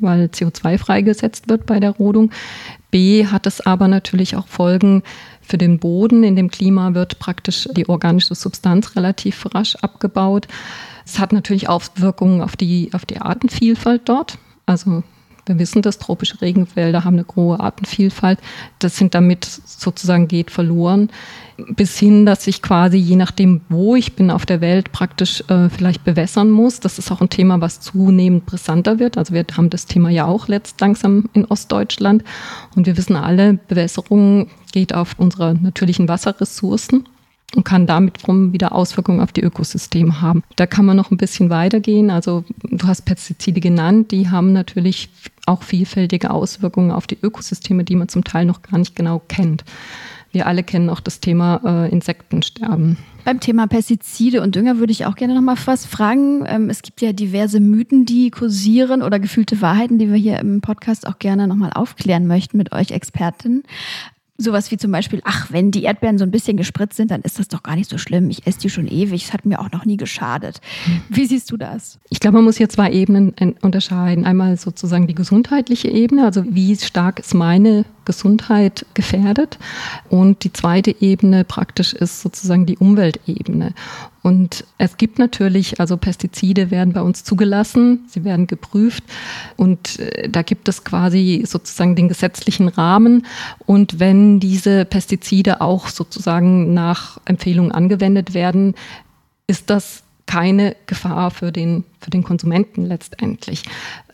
weil 0.00 0.26
CO2 0.26 0.78
freigesetzt 0.78 1.48
wird 1.48 1.66
bei 1.66 1.80
der 1.80 1.90
Rodung. 1.90 2.30
B 2.90 3.26
hat 3.26 3.46
es 3.46 3.60
aber 3.60 3.88
natürlich 3.88 4.36
auch 4.36 4.48
Folgen 4.48 5.02
für 5.40 5.58
den 5.58 5.78
Boden. 5.78 6.24
In 6.24 6.36
dem 6.36 6.50
Klima 6.50 6.94
wird 6.94 7.18
praktisch 7.18 7.68
die 7.76 7.88
organische 7.88 8.34
Substanz 8.34 8.96
relativ 8.96 9.46
rasch 9.54 9.76
abgebaut. 9.76 10.48
Es 11.04 11.18
hat 11.18 11.32
natürlich 11.32 11.68
Auswirkungen 11.68 12.40
auf 12.40 12.56
die, 12.56 12.90
auf 12.92 13.04
die 13.04 13.20
Artenvielfalt 13.20 14.02
dort. 14.04 14.38
Also 14.66 15.02
wir 15.50 15.58
wissen 15.58 15.82
dass 15.82 15.98
tropische 15.98 16.40
Regenwälder 16.40 17.04
haben 17.04 17.14
eine 17.14 17.26
hohe 17.34 17.58
Artenvielfalt. 17.58 18.38
Das 18.78 18.96
sind 18.96 19.14
damit 19.14 19.44
sozusagen 19.44 20.28
geht 20.28 20.52
verloren. 20.52 21.10
Bis 21.56 21.98
hin, 21.98 22.24
dass 22.24 22.46
ich 22.46 22.62
quasi 22.62 22.96
je 22.96 23.16
nachdem, 23.16 23.62
wo 23.68 23.96
ich 23.96 24.14
bin 24.14 24.30
auf 24.30 24.46
der 24.46 24.60
Welt, 24.60 24.92
praktisch 24.92 25.42
äh, 25.48 25.68
vielleicht 25.68 26.04
bewässern 26.04 26.50
muss. 26.50 26.78
Das 26.78 26.98
ist 26.98 27.10
auch 27.10 27.20
ein 27.20 27.28
Thema, 27.28 27.60
was 27.60 27.80
zunehmend 27.80 28.46
brisanter 28.46 28.98
wird. 28.98 29.18
Also 29.18 29.34
wir 29.34 29.44
haben 29.56 29.70
das 29.70 29.86
Thema 29.86 30.08
ja 30.08 30.24
auch 30.24 30.46
letzt 30.46 30.80
langsam 30.80 31.28
in 31.32 31.44
Ostdeutschland. 31.44 32.22
Und 32.76 32.86
wir 32.86 32.96
wissen 32.96 33.16
alle, 33.16 33.54
Bewässerung 33.68 34.48
geht 34.72 34.94
auf 34.94 35.16
unsere 35.18 35.54
natürlichen 35.54 36.08
Wasserressourcen 36.08 37.04
und 37.56 37.64
kann 37.64 37.86
damit 37.86 38.26
rum 38.28 38.52
wieder 38.52 38.72
Auswirkungen 38.72 39.20
auf 39.20 39.32
die 39.32 39.42
Ökosysteme 39.42 40.20
haben. 40.20 40.42
Da 40.56 40.66
kann 40.66 40.84
man 40.84 40.96
noch 40.96 41.10
ein 41.10 41.16
bisschen 41.16 41.50
weitergehen. 41.50 42.10
Also 42.10 42.44
du 42.62 42.86
hast 42.86 43.02
Pestizide 43.02 43.60
genannt, 43.60 44.12
die 44.12 44.30
haben 44.30 44.52
natürlich 44.52 45.10
auch 45.46 45.62
vielfältige 45.62 46.30
Auswirkungen 46.30 46.92
auf 46.92 47.06
die 47.06 47.18
Ökosysteme, 47.20 47.84
die 47.84 47.96
man 47.96 48.08
zum 48.08 48.24
Teil 48.24 48.44
noch 48.44 48.62
gar 48.62 48.78
nicht 48.78 48.94
genau 48.94 49.20
kennt. 49.28 49.64
Wir 50.32 50.46
alle 50.46 50.62
kennen 50.62 50.90
auch 50.90 51.00
das 51.00 51.18
Thema 51.18 51.60
äh, 51.64 51.90
Insektensterben. 51.90 52.96
Beim 53.24 53.40
Thema 53.40 53.66
Pestizide 53.66 54.42
und 54.42 54.54
Dünger 54.54 54.78
würde 54.78 54.92
ich 54.92 55.04
auch 55.04 55.16
gerne 55.16 55.34
noch 55.34 55.42
mal 55.42 55.56
was 55.64 55.86
fragen. 55.86 56.44
Ähm, 56.46 56.70
es 56.70 56.82
gibt 56.82 57.00
ja 57.00 57.12
diverse 57.12 57.58
Mythen, 57.58 58.06
die 58.06 58.30
kursieren 58.30 59.02
oder 59.02 59.18
gefühlte 59.18 59.60
Wahrheiten, 59.60 59.98
die 59.98 60.08
wir 60.08 60.16
hier 60.16 60.38
im 60.38 60.60
Podcast 60.60 61.06
auch 61.06 61.18
gerne 61.18 61.48
noch 61.48 61.56
mal 61.56 61.72
aufklären 61.72 62.28
möchten 62.28 62.58
mit 62.58 62.72
euch 62.72 62.92
Experten. 62.92 63.64
Sowas 64.42 64.70
wie 64.70 64.78
zum 64.78 64.90
Beispiel, 64.90 65.20
ach, 65.24 65.48
wenn 65.50 65.70
die 65.70 65.82
Erdbeeren 65.82 66.16
so 66.16 66.24
ein 66.24 66.30
bisschen 66.30 66.56
gespritzt 66.56 66.96
sind, 66.96 67.10
dann 67.10 67.20
ist 67.20 67.38
das 67.38 67.48
doch 67.48 67.62
gar 67.62 67.76
nicht 67.76 67.90
so 67.90 67.98
schlimm. 67.98 68.30
Ich 68.30 68.46
esse 68.46 68.60
die 68.60 68.70
schon 68.70 68.86
ewig, 68.86 69.24
es 69.24 69.32
hat 69.34 69.44
mir 69.44 69.60
auch 69.60 69.70
noch 69.70 69.84
nie 69.84 69.98
geschadet. 69.98 70.62
Wie 71.10 71.26
siehst 71.26 71.50
du 71.50 71.58
das? 71.58 71.98
Ich 72.08 72.20
glaube, 72.20 72.36
man 72.36 72.44
muss 72.44 72.56
hier 72.56 72.70
zwei 72.70 72.90
Ebenen 72.90 73.34
unterscheiden. 73.60 74.24
Einmal 74.24 74.56
sozusagen 74.56 75.06
die 75.06 75.14
gesundheitliche 75.14 75.88
Ebene, 75.88 76.24
also 76.24 76.42
wie 76.48 76.74
stark 76.76 77.18
ist 77.18 77.34
meine 77.34 77.84
Gesundheit 78.06 78.86
gefährdet. 78.94 79.58
Und 80.08 80.42
die 80.44 80.52
zweite 80.52 80.94
Ebene 81.00 81.44
praktisch 81.44 81.92
ist 81.92 82.22
sozusagen 82.22 82.64
die 82.64 82.78
Umweltebene. 82.78 83.74
Und 84.22 84.64
es 84.76 84.96
gibt 84.98 85.18
natürlich, 85.18 85.80
also 85.80 85.96
Pestizide 85.96 86.70
werden 86.70 86.92
bei 86.92 87.00
uns 87.00 87.24
zugelassen, 87.24 88.04
sie 88.08 88.24
werden 88.24 88.46
geprüft 88.46 89.02
und 89.56 89.98
äh, 89.98 90.28
da 90.28 90.42
gibt 90.42 90.68
es 90.68 90.84
quasi 90.84 91.44
sozusagen 91.46 91.96
den 91.96 92.08
gesetzlichen 92.08 92.68
Rahmen. 92.68 93.26
Und 93.66 93.98
wenn 93.98 94.38
diese 94.38 94.84
Pestizide 94.84 95.60
auch 95.60 95.88
sozusagen 95.88 96.74
nach 96.74 97.18
Empfehlungen 97.24 97.72
angewendet 97.72 98.34
werden, 98.34 98.74
ist 99.46 99.70
das 99.70 100.02
keine 100.26 100.76
Gefahr 100.86 101.30
für 101.32 101.50
den, 101.50 101.84
für 102.00 102.10
den 102.10 102.22
Konsumenten 102.22 102.84
letztendlich. 102.84 103.64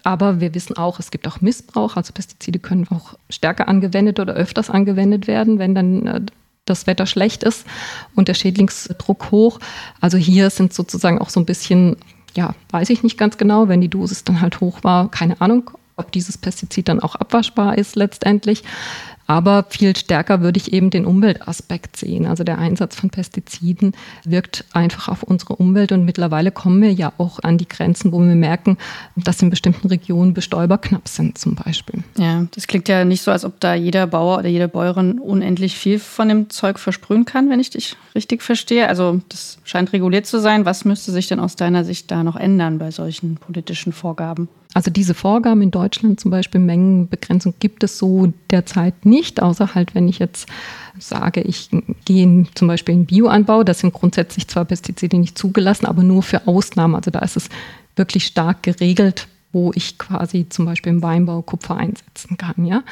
Aber 0.03 0.41
wir 0.41 0.55
wissen 0.55 0.77
auch, 0.77 0.99
es 0.99 1.11
gibt 1.11 1.27
auch 1.29 1.41
Missbrauch. 1.41 1.97
Also 1.97 2.13
Pestizide 2.13 2.59
können 2.59 2.87
auch 2.89 3.19
stärker 3.29 3.69
angewendet 3.69 4.21
oder 4.21 4.35
öfters 4.35 4.71
angewendet 4.71 5.27
werden, 5.27 5.59
wenn 5.59 5.75
dann 5.75 6.07
äh, 6.07 6.21
das 6.67 6.87
Wetter 6.87 7.07
schlecht 7.07 7.43
ist 7.43 7.65
und 8.15 8.29
der 8.29 8.35
Schädlingsdruck 8.35 9.31
hoch. 9.31 9.59
Also 10.01 10.19
hier 10.19 10.51
sind 10.51 10.75
sozusagen 10.75 11.19
auch 11.19 11.31
so 11.31 11.41
ein 11.41 11.47
bisschen, 11.47 11.97
ja, 12.35 12.55
weiß 12.71 12.91
ich 12.91 13.03
nicht 13.03 13.17
ganz 13.17 13.39
genau, 13.39 13.69
wenn 13.69 13.81
die 13.81 13.89
Dosis 13.89 14.25
dann 14.25 14.41
halt 14.41 14.61
hoch 14.61 14.85
war, 14.85 15.11
keine 15.11 15.41
Ahnung, 15.41 15.71
ob 15.97 16.13
dieses 16.13 16.37
Pestizid 16.37 16.89
dann 16.89 17.01
auch 17.01 17.15
abwaschbar 17.15 17.79
ist 17.79 17.97
letztendlich. 17.97 18.63
Aber 19.27 19.67
viel 19.69 19.97
stärker 19.97 20.41
würde 20.41 20.59
ich 20.59 20.73
eben 20.73 20.91
den 20.91 21.05
Umweltaspekt 21.05 21.97
sehen. 21.97 22.27
Also 22.27 22.45
der 22.45 22.59
Einsatz 22.59 22.97
von 22.97 23.11
Pestiziden 23.11 23.93
wirkt 24.25 24.65
einfach 24.73 25.09
auf 25.09 25.23
unsere 25.23 25.57
Umwelt 25.57 25.93
und 25.93 26.05
mittlerweile 26.05 26.51
kommen 26.53 26.81
wir 26.81 26.93
ja 26.93 27.13
auch 27.19 27.41
an 27.43 27.59
die 27.59 27.69
Grenzen, 27.69 28.13
wo 28.13 28.21
wir 28.21 28.35
merken, 28.35 28.79
dass 29.17 29.43
in 29.43 29.51
bestimmten 29.51 29.89
Regionen 29.89 30.35
Bestäuber 30.35 30.79
knapp 30.79 31.09
sind 31.09 31.39
zum 31.39 31.55
Beispiel. 31.55 32.03
Ja, 32.19 32.47
das 32.55 32.67
klingt 32.67 32.89
ja 32.89 33.05
nicht 33.05 33.23
so, 33.23 33.31
als 33.31 33.45
ob 33.45 33.59
da 33.61 33.75
jeder 33.75 34.07
Bauer 34.07 34.39
oder 34.39 34.49
jede 34.49 34.69
Bäuerin 34.69 35.19
unendlich 35.19 35.77
viel 35.77 35.99
von 35.99 36.29
dem 36.29 36.51
Zeug 36.51 36.79
versprühen 36.79 37.25
kann, 37.25 37.51
wenn 37.51 37.61
ich 37.61 37.71
dich 37.71 37.97
richtig 38.15 38.43
verstehe. 38.43 38.89
Also 38.89 39.21
das 39.29 39.59
scheint 39.65 39.93
reguliert 39.93 40.27
zu 40.27 40.41
sein. 40.41 40.65
Was 40.65 40.85
müsste 40.85 41.13
sich 41.13 41.27
denn 41.27 41.41
aus 41.41 41.57
deiner 41.57 41.85
Sicht 41.85 42.11
da 42.11 42.23
noch 42.23 42.37
ändern 42.37 42.79
bei 42.79 42.91
solchen 42.91 43.37
politischen 43.37 43.93
Vorgaben? 43.93 44.49
Also 44.77 44.91
diese 44.91 45.15
Vorgaben 45.15 45.63
in 45.63 45.71
Deutschland, 45.71 46.21
zum 46.21 46.31
Beispiel 46.31 46.61
Mengenbegrenzung, 46.61 47.55
gibt 47.61 47.83
es 47.83 47.97
so 47.97 48.35
derzeit 48.51 49.07
nicht, 49.07 49.41
außer 49.41 49.75
halt, 49.75 49.95
wenn 49.95 50.07
ich 50.07 50.19
jetzt 50.19 50.51
sage, 50.99 51.41
ich 51.41 51.71
gehe 52.05 52.45
zum 52.55 52.69
Beispiel 52.69 52.95
in 52.95 53.07
Bioanbau, 53.07 53.65
das 53.65 53.79
sind 53.79 53.95
grundsätzlich 53.95 54.49
zwar 54.49 54.67
Pestizide 54.67 55.17
nicht 55.17 55.39
zugelassen, 55.39 55.87
aber 55.87 56.03
nur 56.03 56.23
für 56.23 56.47
Ausnahmen. 56.47 56.95
Also 56.95 57.11
da 57.11 57.21
ist 57.21 57.39
es 57.39 57.49
wirklich 57.97 58.27
stark 58.27 58.65
geregelt, 58.65 59.29
wo 59.51 59.73
ich 59.75 59.97
quasi 59.97 60.47
zum 60.51 60.67
Beispiel 60.67 60.93
im 60.93 61.03
Weinbau 61.03 61.41
Kupfer 61.41 61.79
einsetzen 61.79 62.37
kann. 62.37 62.67
Ja? 62.67 62.83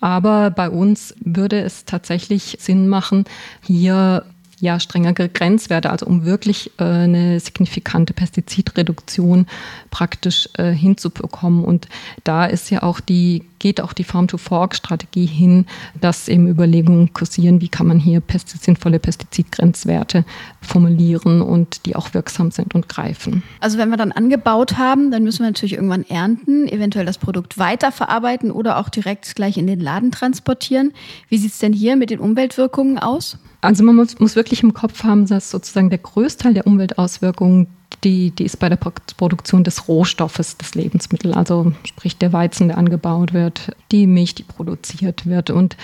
Aber 0.00 0.48
bei 0.50 0.70
uns 0.70 1.14
würde 1.20 1.60
es 1.60 1.84
tatsächlich 1.84 2.56
Sinn 2.60 2.88
machen, 2.88 3.26
hier 3.62 4.24
ja, 4.58 4.80
strengere 4.80 5.28
Grenzwerte, 5.28 5.90
also 5.90 6.06
um 6.06 6.24
wirklich 6.24 6.70
äh, 6.78 6.84
eine 6.84 7.40
signifikante 7.40 8.14
Pestizidreduktion 8.14 9.46
praktisch 9.90 10.48
äh, 10.54 10.72
hinzubekommen. 10.72 11.64
Und 11.64 11.88
da 12.24 12.46
ist 12.46 12.70
ja 12.70 12.82
auch 12.82 13.00
die, 13.00 13.44
geht 13.58 13.80
auch 13.80 13.92
die 13.92 14.04
Farm-to-Fork-Strategie 14.04 15.26
hin, 15.26 15.66
dass 16.00 16.28
eben 16.28 16.48
Überlegungen 16.48 17.12
kursieren, 17.12 17.60
wie 17.60 17.68
kann 17.68 17.86
man 17.86 17.98
hier 17.98 18.20
Pestizid, 18.20 18.64
sinnvolle 18.64 18.98
Pestizidgrenzwerte 18.98 20.24
formulieren 20.60 21.42
und 21.42 21.86
die 21.86 21.96
auch 21.96 22.14
wirksam 22.14 22.50
sind 22.50 22.74
und 22.74 22.88
greifen. 22.88 23.42
Also 23.60 23.78
wenn 23.78 23.90
wir 23.90 23.96
dann 23.96 24.12
angebaut 24.12 24.78
haben, 24.78 25.10
dann 25.10 25.22
müssen 25.24 25.40
wir 25.40 25.46
natürlich 25.46 25.74
irgendwann 25.74 26.04
ernten, 26.04 26.68
eventuell 26.68 27.06
das 27.06 27.18
Produkt 27.18 27.58
weiterverarbeiten 27.58 28.50
oder 28.50 28.78
auch 28.78 28.88
direkt 28.88 29.34
gleich 29.34 29.56
in 29.56 29.66
den 29.66 29.80
Laden 29.80 30.10
transportieren. 30.10 30.92
Wie 31.28 31.38
sieht 31.38 31.52
es 31.52 31.58
denn 31.58 31.72
hier 31.72 31.96
mit 31.96 32.10
den 32.10 32.20
Umweltwirkungen 32.20 32.98
aus? 32.98 33.38
Also 33.60 33.82
man 33.84 33.96
muss, 33.96 34.18
muss 34.20 34.36
wirklich 34.36 34.62
im 34.62 34.74
Kopf 34.74 35.02
haben, 35.04 35.26
dass 35.26 35.50
sozusagen 35.50 35.90
der 35.90 35.98
Großteil 35.98 36.54
der 36.54 36.66
Umweltauswirkungen 36.66 37.66
die, 38.06 38.30
die 38.30 38.44
ist 38.44 38.60
bei 38.60 38.68
der 38.68 38.76
Produktion 38.76 39.64
des 39.64 39.88
Rohstoffes 39.88 40.56
des 40.56 40.76
Lebensmittels, 40.76 41.36
also 41.36 41.72
sprich 41.84 42.16
der 42.16 42.32
Weizen, 42.32 42.68
der 42.68 42.78
angebaut 42.78 43.32
wird, 43.32 43.72
die 43.90 44.06
Milch, 44.06 44.36
die 44.36 44.44
produziert 44.44 45.26
wird. 45.26 45.50
Und 45.50 45.76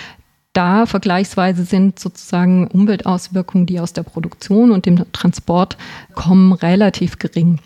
da 0.53 0.85
vergleichsweise 0.85 1.65
sind 1.65 1.99
sozusagen 1.99 2.67
Umweltauswirkungen, 2.67 3.65
die 3.65 3.81
aus 3.81 3.91
der 3.91 4.03
Produktion 4.03 4.71
und 4.71 4.85
dem 4.85 5.03
Transport 5.11 5.77
kommen, 6.13 6.53
relativ 6.53 7.19
gering. 7.19 7.59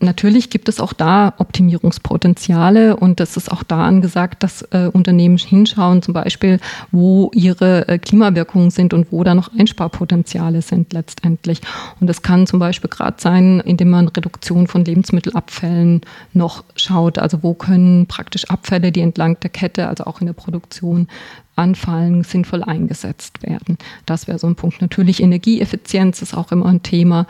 Natürlich 0.00 0.50
gibt 0.50 0.68
es 0.68 0.80
auch 0.80 0.92
da 0.92 1.34
Optimierungspotenziale 1.38 2.96
und 2.96 3.20
es 3.20 3.36
ist 3.36 3.50
auch 3.50 3.62
da 3.62 3.84
angesagt, 3.84 4.42
dass 4.42 4.62
äh, 4.70 4.88
Unternehmen 4.92 5.38
hinschauen, 5.38 6.02
zum 6.02 6.14
Beispiel, 6.14 6.60
wo 6.92 7.30
ihre 7.34 7.88
äh, 7.88 7.98
Klimawirkungen 7.98 8.70
sind 8.70 8.94
und 8.94 9.10
wo 9.10 9.24
da 9.24 9.34
noch 9.34 9.50
Einsparpotenziale 9.58 10.62
sind 10.62 10.92
letztendlich. 10.92 11.60
Und 12.00 12.06
das 12.06 12.22
kann 12.22 12.46
zum 12.46 12.60
Beispiel 12.60 12.90
gerade 12.90 13.16
sein, 13.18 13.60
indem 13.60 13.90
man 13.90 14.08
Reduktion 14.08 14.68
von 14.68 14.84
Lebensmittelabfällen 14.84 16.02
noch 16.32 16.64
schaut. 16.76 17.18
Also 17.18 17.42
wo 17.42 17.54
können 17.54 18.06
praktisch 18.06 18.48
Abfälle, 18.50 18.92
die 18.92 19.00
entlang 19.00 19.40
der 19.40 19.50
Kette, 19.50 19.88
also 19.88 20.04
auch 20.04 20.20
in 20.20 20.26
der 20.26 20.34
Produktion 20.34 21.08
anfallen, 21.56 22.22
sinnvoll 22.22 22.62
eingesetzt 22.62 23.42
werden. 23.42 23.78
Das 24.06 24.28
wäre 24.28 24.38
so 24.38 24.46
ein 24.46 24.54
Punkt. 24.54 24.80
Natürlich 24.80 25.20
Energieeffizienz 25.22 26.22
ist 26.22 26.36
auch 26.36 26.52
immer 26.52 26.66
ein 26.66 26.82
Thema 26.82 27.26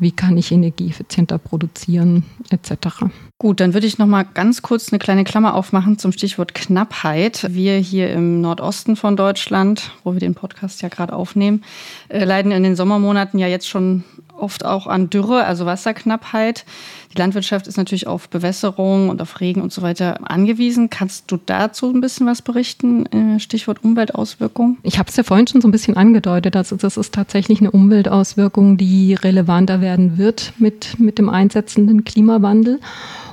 wie 0.00 0.12
kann 0.12 0.36
ich 0.36 0.52
energieeffizienter 0.52 1.38
produzieren, 1.38 2.24
etc. 2.50 3.04
Gut, 3.38 3.60
dann 3.60 3.74
würde 3.74 3.86
ich 3.86 3.98
noch 3.98 4.06
mal 4.06 4.22
ganz 4.22 4.62
kurz 4.62 4.90
eine 4.90 4.98
kleine 4.98 5.22
Klammer 5.22 5.54
aufmachen 5.56 5.98
zum 5.98 6.10
Stichwort 6.10 6.54
Knappheit. 6.54 7.46
Wir 7.50 7.76
hier 7.76 8.10
im 8.10 8.40
Nordosten 8.40 8.96
von 8.96 9.14
Deutschland, 9.14 9.90
wo 10.04 10.14
wir 10.14 10.20
den 10.20 10.34
Podcast 10.34 10.80
ja 10.80 10.88
gerade 10.88 11.12
aufnehmen, 11.12 11.62
äh, 12.08 12.24
leiden 12.24 12.50
in 12.50 12.62
den 12.62 12.76
Sommermonaten 12.76 13.38
ja 13.38 13.46
jetzt 13.46 13.68
schon 13.68 14.04
oft 14.38 14.64
auch 14.64 14.86
an 14.86 15.10
Dürre, 15.10 15.44
also 15.44 15.66
Wasserknappheit. 15.66 16.64
Die 17.12 17.18
Landwirtschaft 17.18 17.66
ist 17.66 17.76
natürlich 17.76 18.06
auf 18.06 18.30
Bewässerung 18.30 19.10
und 19.10 19.20
auf 19.20 19.38
Regen 19.40 19.60
und 19.60 19.70
so 19.70 19.82
weiter 19.82 20.30
angewiesen. 20.30 20.88
Kannst 20.88 21.30
du 21.30 21.38
dazu 21.44 21.90
ein 21.90 22.00
bisschen 22.00 22.26
was 22.26 22.40
berichten? 22.40 23.04
Äh, 23.06 23.38
Stichwort 23.38 23.84
Umweltauswirkung. 23.84 24.78
Ich 24.82 24.98
habe 24.98 25.10
es 25.10 25.16
ja 25.16 25.24
vorhin 25.24 25.46
schon 25.46 25.60
so 25.60 25.68
ein 25.68 25.72
bisschen 25.72 25.98
angedeutet. 25.98 26.56
Also 26.56 26.76
das 26.76 26.96
ist 26.96 27.12
tatsächlich 27.12 27.60
eine 27.60 27.70
Umweltauswirkung, 27.70 28.78
die 28.78 29.12
relevanter 29.12 29.82
werden 29.82 30.16
wird 30.16 30.54
mit, 30.58 30.98
mit 30.98 31.18
dem 31.18 31.28
einsetzenden 31.28 32.04
Klimawandel. 32.04 32.80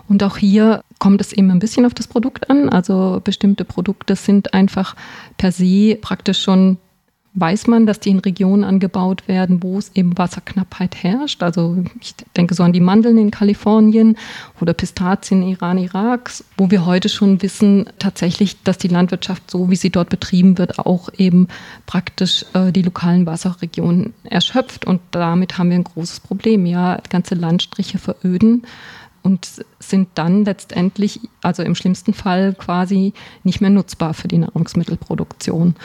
Und 0.09 0.23
auch 0.23 0.37
hier 0.37 0.83
kommt 0.99 1.21
es 1.21 1.33
eben 1.33 1.51
ein 1.51 1.59
bisschen 1.59 1.85
auf 1.85 1.93
das 1.93 2.07
Produkt 2.07 2.49
an. 2.49 2.69
Also 2.69 3.21
bestimmte 3.23 3.65
Produkte 3.65 4.15
sind 4.15 4.53
einfach 4.53 4.95
per 5.37 5.51
se 5.51 5.97
praktisch 6.01 6.41
schon 6.41 6.77
weiß 7.35 7.67
man, 7.67 7.85
dass 7.85 7.99
die 7.99 8.11
in 8.11 8.19
Regionen 8.19 8.63
angebaut 8.63 9.27
werden, 9.27 9.63
wo 9.63 9.77
es 9.77 9.91
eben 9.95 10.17
Wasserknappheit 10.17 11.03
herrscht. 11.03 11.41
Also 11.41 11.83
ich 11.99 12.15
denke 12.37 12.53
so 12.53 12.63
an 12.63 12.73
die 12.73 12.79
Mandeln 12.79 13.17
in 13.17 13.31
Kalifornien 13.31 14.17
oder 14.61 14.73
Pistazien 14.73 15.41
in 15.41 15.49
Iran, 15.49 15.77
Irak, 15.77 16.31
wo 16.57 16.69
wir 16.69 16.85
heute 16.85 17.09
schon 17.09 17.41
wissen 17.41 17.85
tatsächlich, 17.97 18.61
dass 18.63 18.77
die 18.77 18.87
Landwirtschaft 18.87 19.49
so, 19.49 19.71
wie 19.71 19.75
sie 19.75 19.89
dort 19.89 20.09
betrieben 20.09 20.57
wird, 20.57 20.77
auch 20.79 21.09
eben 21.17 21.47
praktisch 21.87 22.45
äh, 22.53 22.71
die 22.71 22.83
lokalen 22.83 23.25
Wasserregionen 23.25 24.13
erschöpft. 24.25 24.85
Und 24.85 25.01
damit 25.11 25.57
haben 25.57 25.71
wir 25.71 25.77
ein 25.77 25.83
großes 25.83 26.19
Problem. 26.19 26.67
Ja, 26.67 26.99
ganze 27.09 27.33
Landstriche 27.33 27.97
veröden 27.97 28.63
und 29.23 29.47
sind 29.79 30.09
dann 30.15 30.43
letztendlich, 30.45 31.21
also 31.41 31.63
im 31.63 31.75
schlimmsten 31.75 32.13
Fall 32.13 32.53
quasi 32.53 33.13
nicht 33.43 33.61
mehr 33.61 33.69
nutzbar 33.69 34.13
für 34.13 34.27
die 34.27 34.37
Nahrungsmittelproduktion. 34.37 35.75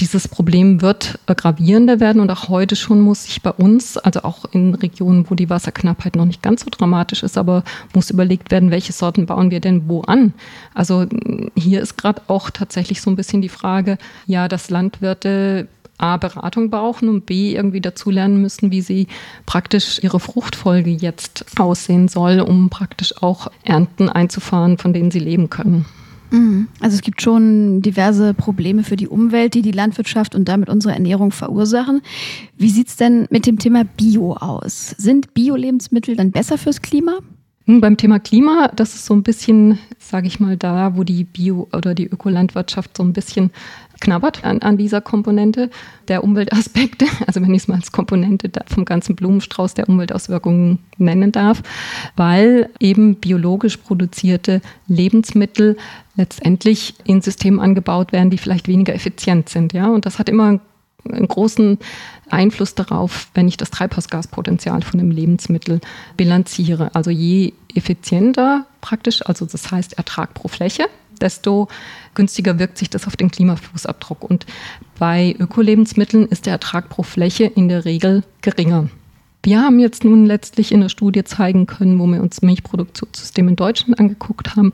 Dieses 0.00 0.28
Problem 0.28 0.80
wird 0.80 1.18
gravierender 1.26 2.00
werden 2.00 2.20
und 2.20 2.30
auch 2.30 2.48
heute 2.48 2.74
schon 2.74 3.02
muss 3.02 3.24
sich 3.24 3.42
bei 3.42 3.50
uns, 3.50 3.98
also 3.98 4.22
auch 4.22 4.46
in 4.52 4.74
Regionen, 4.74 5.28
wo 5.28 5.34
die 5.34 5.50
Wasserknappheit 5.50 6.16
noch 6.16 6.24
nicht 6.24 6.42
ganz 6.42 6.62
so 6.62 6.70
dramatisch 6.70 7.22
ist, 7.22 7.36
aber 7.36 7.64
muss 7.94 8.10
überlegt 8.10 8.50
werden, 8.50 8.70
welche 8.70 8.94
Sorten 8.94 9.26
bauen 9.26 9.50
wir 9.50 9.60
denn 9.60 9.88
wo 9.88 10.00
an. 10.00 10.32
Also 10.74 11.06
hier 11.54 11.82
ist 11.82 11.98
gerade 11.98 12.22
auch 12.28 12.50
tatsächlich 12.50 13.02
so 13.02 13.10
ein 13.10 13.16
bisschen 13.16 13.42
die 13.42 13.50
Frage, 13.50 13.98
ja, 14.26 14.48
dass 14.48 14.70
Landwirte 14.70 15.68
A, 15.98 16.16
Beratung 16.16 16.70
brauchen 16.70 17.08
und 17.08 17.26
B, 17.26 17.54
irgendwie 17.54 17.80
dazulernen 17.80 18.40
müssen, 18.42 18.70
wie 18.70 18.80
sie 18.80 19.06
praktisch 19.46 20.02
ihre 20.02 20.20
Fruchtfolge 20.20 20.90
jetzt 20.90 21.46
aussehen 21.58 22.08
soll, 22.08 22.40
um 22.40 22.68
praktisch 22.70 23.22
auch 23.22 23.48
Ernten 23.62 24.08
einzufahren, 24.08 24.78
von 24.78 24.92
denen 24.92 25.10
sie 25.10 25.20
leben 25.20 25.50
können. 25.50 25.86
Mhm. 26.30 26.68
Also 26.80 26.96
es 26.96 27.02
gibt 27.02 27.22
schon 27.22 27.82
diverse 27.82 28.34
Probleme 28.34 28.82
für 28.82 28.96
die 28.96 29.08
Umwelt, 29.08 29.54
die 29.54 29.62
die 29.62 29.72
Landwirtschaft 29.72 30.34
und 30.34 30.48
damit 30.48 30.68
unsere 30.68 30.94
Ernährung 30.94 31.30
verursachen. 31.30 32.02
Wie 32.56 32.70
sieht 32.70 32.88
es 32.88 32.96
denn 32.96 33.26
mit 33.30 33.46
dem 33.46 33.58
Thema 33.58 33.84
Bio 33.84 34.34
aus? 34.34 34.94
Sind 34.98 35.34
Bio-Lebensmittel 35.34 36.16
dann 36.16 36.32
besser 36.32 36.58
fürs 36.58 36.82
Klima? 36.82 37.18
Hm, 37.66 37.80
beim 37.80 37.96
Thema 37.96 38.20
Klima, 38.20 38.70
das 38.74 38.94
ist 38.94 39.06
so 39.06 39.14
ein 39.14 39.24
bisschen, 39.24 39.78
sage 39.98 40.28
ich 40.28 40.38
mal, 40.38 40.56
da, 40.56 40.96
wo 40.96 41.02
die 41.02 41.24
Bio- 41.24 41.68
oder 41.72 41.94
die 41.94 42.06
Ökolandwirtschaft 42.06 42.96
so 42.96 43.02
ein 43.02 43.12
bisschen 43.12 43.50
knabbert 44.00 44.44
an, 44.44 44.60
an 44.62 44.76
dieser 44.76 45.00
Komponente 45.00 45.70
der 46.08 46.24
Umweltaspekte, 46.24 47.06
also 47.26 47.40
wenn 47.40 47.54
ich 47.54 47.62
es 47.62 47.68
mal 47.68 47.76
als 47.76 47.92
Komponente 47.92 48.50
vom 48.66 48.84
ganzen 48.84 49.16
Blumenstrauß 49.16 49.74
der 49.74 49.88
Umweltauswirkungen 49.88 50.78
nennen 50.98 51.32
darf, 51.32 51.62
weil 52.16 52.70
eben 52.80 53.16
biologisch 53.16 53.76
produzierte 53.76 54.60
Lebensmittel 54.86 55.76
letztendlich 56.16 56.94
in 57.04 57.20
Systemen 57.20 57.60
angebaut 57.60 58.12
werden, 58.12 58.30
die 58.30 58.38
vielleicht 58.38 58.68
weniger 58.68 58.94
effizient 58.94 59.48
sind. 59.48 59.72
Ja? 59.72 59.88
Und 59.88 60.06
das 60.06 60.18
hat 60.18 60.28
immer 60.28 60.60
einen 61.12 61.28
großen 61.28 61.78
Einfluss 62.30 62.74
darauf, 62.74 63.28
wenn 63.34 63.48
ich 63.48 63.56
das 63.56 63.70
Treibhausgaspotenzial 63.70 64.82
von 64.82 64.98
einem 64.98 65.10
Lebensmittel 65.10 65.80
bilanziere. 66.16 66.94
Also 66.94 67.10
je 67.10 67.52
effizienter 67.74 68.66
praktisch, 68.80 69.24
also 69.24 69.46
das 69.46 69.70
heißt 69.70 69.98
Ertrag 69.98 70.34
pro 70.34 70.48
Fläche, 70.48 70.86
desto 71.20 71.68
günstiger 72.14 72.58
wirkt 72.58 72.78
sich 72.78 72.90
das 72.90 73.06
auf 73.06 73.16
den 73.16 73.30
Klimafußabdruck. 73.30 74.22
Und 74.22 74.46
bei 74.98 75.34
Ökolebensmitteln 75.38 76.26
ist 76.26 76.46
der 76.46 76.54
Ertrag 76.54 76.88
pro 76.88 77.02
Fläche 77.02 77.44
in 77.44 77.68
der 77.68 77.84
Regel 77.84 78.22
geringer. 78.42 78.88
Wir 79.42 79.62
haben 79.62 79.78
jetzt 79.78 80.04
nun 80.04 80.26
letztlich 80.26 80.72
in 80.72 80.80
der 80.80 80.88
Studie 80.88 81.22
zeigen 81.22 81.66
können, 81.66 82.00
wo 82.00 82.06
wir 82.06 82.20
uns 82.20 82.42
Milchproduktionssystem 82.42 83.46
in 83.46 83.54
Deutschland 83.54 84.00
angeguckt 84.00 84.56
haben, 84.56 84.72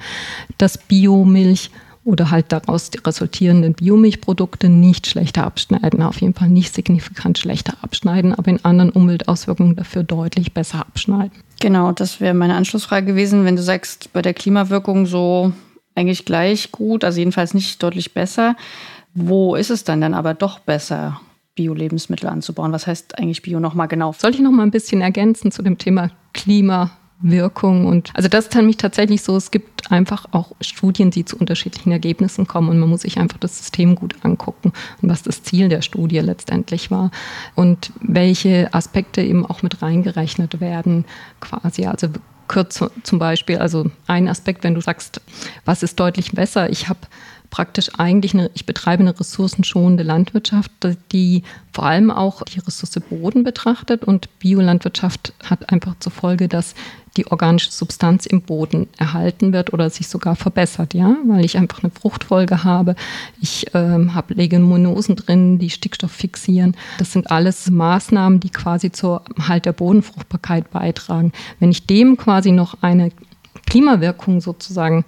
dass 0.56 0.78
Biomilch 0.78 1.70
oder 2.04 2.30
halt 2.30 2.50
daraus 2.50 2.90
die 2.90 2.98
resultierenden 2.98 3.74
Biomilchprodukte 3.74 4.68
nicht 4.68 5.06
schlechter 5.06 5.44
abschneiden, 5.44 6.02
auf 6.02 6.20
jeden 6.20 6.34
Fall 6.34 6.48
nicht 6.48 6.74
signifikant 6.74 7.38
schlechter 7.38 7.74
abschneiden, 7.82 8.34
aber 8.34 8.50
in 8.50 8.64
anderen 8.64 8.90
Umweltauswirkungen 8.90 9.76
dafür 9.76 10.02
deutlich 10.02 10.52
besser 10.52 10.80
abschneiden. 10.80 11.32
Genau, 11.60 11.92
das 11.92 12.20
wäre 12.20 12.34
meine 12.34 12.56
Anschlussfrage 12.56 13.06
gewesen, 13.06 13.44
wenn 13.44 13.56
du 13.56 13.62
sagst, 13.62 14.12
bei 14.12 14.22
der 14.22 14.34
Klimawirkung 14.34 15.06
so 15.06 15.52
eigentlich 15.94 16.24
gleich 16.24 16.72
gut, 16.72 17.04
also 17.04 17.18
jedenfalls 17.18 17.54
nicht 17.54 17.82
deutlich 17.82 18.14
besser. 18.14 18.56
Wo 19.14 19.54
ist 19.54 19.70
es 19.70 19.84
dann 19.84 20.00
dann 20.00 20.14
aber 20.14 20.34
doch 20.34 20.58
besser, 20.58 21.20
Bio-Lebensmittel 21.54 22.28
anzubauen? 22.28 22.72
Was 22.72 22.86
heißt 22.86 23.18
eigentlich 23.18 23.42
Bio 23.42 23.60
nochmal 23.60 23.88
genau? 23.88 24.12
Soll 24.12 24.30
ich 24.30 24.40
noch 24.40 24.50
mal 24.50 24.62
ein 24.62 24.70
bisschen 24.70 25.00
ergänzen 25.00 25.52
zu 25.52 25.62
dem 25.62 25.76
Thema 25.76 26.10
Klimawirkung? 26.32 27.86
Und 27.86 28.10
also 28.14 28.28
das 28.28 28.46
ist 28.46 28.54
nämlich 28.54 28.78
tatsächlich 28.78 29.22
so, 29.22 29.36
es 29.36 29.50
gibt 29.50 29.90
einfach 29.92 30.26
auch 30.32 30.52
Studien, 30.62 31.10
die 31.10 31.26
zu 31.26 31.36
unterschiedlichen 31.36 31.92
Ergebnissen 31.92 32.46
kommen 32.46 32.70
und 32.70 32.78
man 32.78 32.88
muss 32.88 33.02
sich 33.02 33.18
einfach 33.18 33.38
das 33.38 33.58
System 33.58 33.96
gut 33.96 34.16
angucken 34.22 34.72
und 35.02 35.10
was 35.10 35.22
das 35.22 35.42
Ziel 35.42 35.68
der 35.68 35.82
Studie 35.82 36.20
letztendlich 36.20 36.90
war 36.90 37.10
und 37.54 37.92
welche 38.00 38.72
Aspekte 38.72 39.22
eben 39.22 39.44
auch 39.44 39.62
mit 39.62 39.82
reingerechnet 39.82 40.60
werden 40.60 41.04
quasi. 41.40 41.84
Also 41.84 42.08
zu, 42.68 42.90
zum 43.02 43.18
Beispiel, 43.18 43.58
also 43.58 43.90
ein 44.06 44.28
Aspekt, 44.28 44.64
wenn 44.64 44.74
du 44.74 44.80
sagst, 44.80 45.20
was 45.64 45.82
ist 45.82 45.98
deutlich 45.98 46.32
besser? 46.32 46.70
Ich 46.70 46.88
habe 46.88 47.00
praktisch 47.50 47.90
eigentlich 47.98 48.32
eine, 48.32 48.50
ich 48.54 48.64
betreibe 48.64 49.02
eine 49.02 49.18
ressourcenschonende 49.18 50.02
Landwirtschaft, 50.02 50.70
die 51.12 51.42
vor 51.72 51.84
allem 51.84 52.10
auch 52.10 52.42
die 52.42 52.60
Ressource 52.60 52.98
Boden 53.08 53.44
betrachtet 53.44 54.04
und 54.04 54.38
Biolandwirtschaft 54.38 55.34
hat 55.44 55.70
einfach 55.70 55.98
zur 56.00 56.12
Folge, 56.12 56.48
dass 56.48 56.74
die 57.16 57.26
organische 57.26 57.70
Substanz 57.70 58.26
im 58.26 58.42
Boden 58.42 58.88
erhalten 58.96 59.52
wird 59.52 59.72
oder 59.72 59.90
sich 59.90 60.08
sogar 60.08 60.36
verbessert, 60.36 60.94
ja, 60.94 61.16
weil 61.26 61.44
ich 61.44 61.58
einfach 61.58 61.82
eine 61.82 61.92
Fruchtfolge 61.92 62.64
habe. 62.64 62.96
Ich 63.40 63.66
ähm, 63.74 64.14
habe 64.14 64.34
Leguminosen 64.34 65.16
drin, 65.16 65.58
die 65.58 65.70
Stickstoff 65.70 66.12
fixieren. 66.12 66.76
Das 66.98 67.12
sind 67.12 67.30
alles 67.30 67.70
Maßnahmen, 67.70 68.40
die 68.40 68.50
quasi 68.50 68.92
zur 68.92 69.22
Halt 69.46 69.66
der 69.66 69.72
Bodenfruchtbarkeit 69.72 70.70
beitragen. 70.70 71.32
Wenn 71.60 71.70
ich 71.70 71.86
dem 71.86 72.16
quasi 72.16 72.50
noch 72.50 72.82
eine 72.82 73.10
Klimawirkung 73.66 74.40
sozusagen 74.40 75.04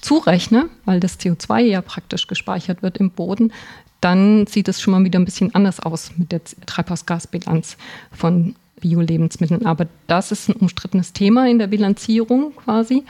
zurechne, 0.00 0.68
weil 0.84 1.00
das 1.00 1.20
CO2 1.20 1.60
ja 1.60 1.82
praktisch 1.82 2.26
gespeichert 2.26 2.82
wird 2.82 2.96
im 2.96 3.10
Boden, 3.10 3.52
dann 4.00 4.46
sieht 4.46 4.68
es 4.68 4.80
schon 4.80 4.92
mal 4.92 5.04
wieder 5.04 5.18
ein 5.18 5.24
bisschen 5.24 5.54
anders 5.54 5.80
aus 5.80 6.12
mit 6.16 6.30
der 6.30 6.42
Treibhausgasbilanz 6.44 7.76
von 8.12 8.54
Bio-Lebensmitteln. 8.84 9.64
Aber 9.64 9.86
das 10.06 10.30
ist 10.30 10.48
ein 10.48 10.56
umstrittenes 10.56 11.14
Thema 11.14 11.48
in 11.48 11.58
der 11.58 11.68
Bilanzierung 11.68 12.52
quasi. 12.54 13.02